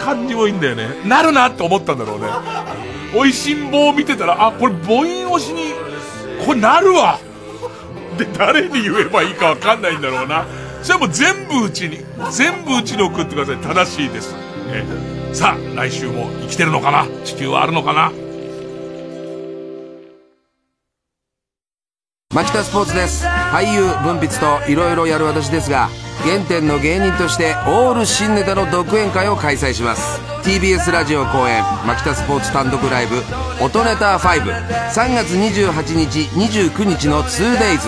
[0.05, 0.89] 感じもいいんだよね。
[1.07, 2.27] なるなって思ったんだろうね。
[3.15, 5.73] おいしんぼを見てたら、あ、これ母音押しに、
[6.45, 7.19] これなるわ
[8.19, 10.47] で、誰に言えばいいかわかんないんだろうな。
[10.83, 11.99] それはもう全部うちに、
[12.31, 13.57] 全部うちに送ってください。
[13.59, 14.33] 正しいです。
[14.33, 14.85] ね、
[15.33, 17.07] さあ、来週も生きてるのかな？
[17.25, 18.11] 地球はあるのかな？
[22.33, 23.27] 牧田スポーツです。
[23.27, 25.91] 俳優文筆といろいろやる私ですが
[26.25, 30.19] 原点の芸人としてオール新ネタの独演会を開催します。
[30.43, 33.23] TBS ラジオ公演牧田スポーツ単独ライブ
[33.63, 37.79] 「音ネタ53月28日29日の 2days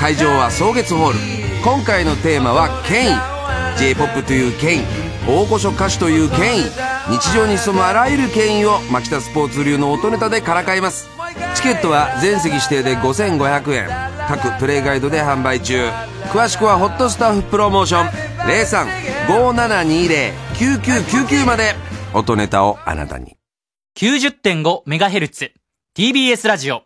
[0.00, 1.18] 会場は草月ホール。
[1.62, 3.20] 今回のテーマは権威
[3.78, 4.84] j p o p という権威
[5.28, 6.64] 大御所歌手という権威
[7.08, 11.11] 日常に潜むあらゆる権威を牧田スポーツ流の音ネタでからかいます。
[11.54, 13.88] チケットは全席指定で5500円。
[14.28, 15.90] 各プレイガイドで販売中。
[16.32, 18.08] 詳しくはホットスタッフプロモーション。
[19.28, 21.74] 0357209999まで。
[22.14, 23.36] 音ネタをあなたに。
[23.98, 25.52] 90.5MHz
[25.96, 26.82] TBS ラジオ。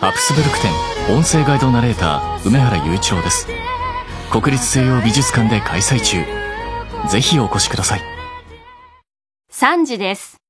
[0.00, 0.70] アプスブルク展
[1.16, 3.46] 音声ガイドナレーター梅原雄一郎です。
[4.30, 6.24] 国立西洋美術館で開催中。
[7.08, 8.00] ぜひお越しください。
[9.50, 10.41] 3時です。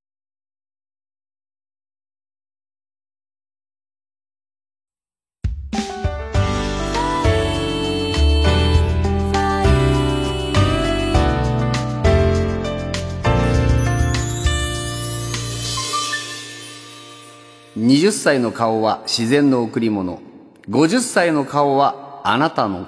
[17.82, 20.20] 20歳の顔は自然の贈り物。
[20.68, 22.86] 50歳の顔はあなたの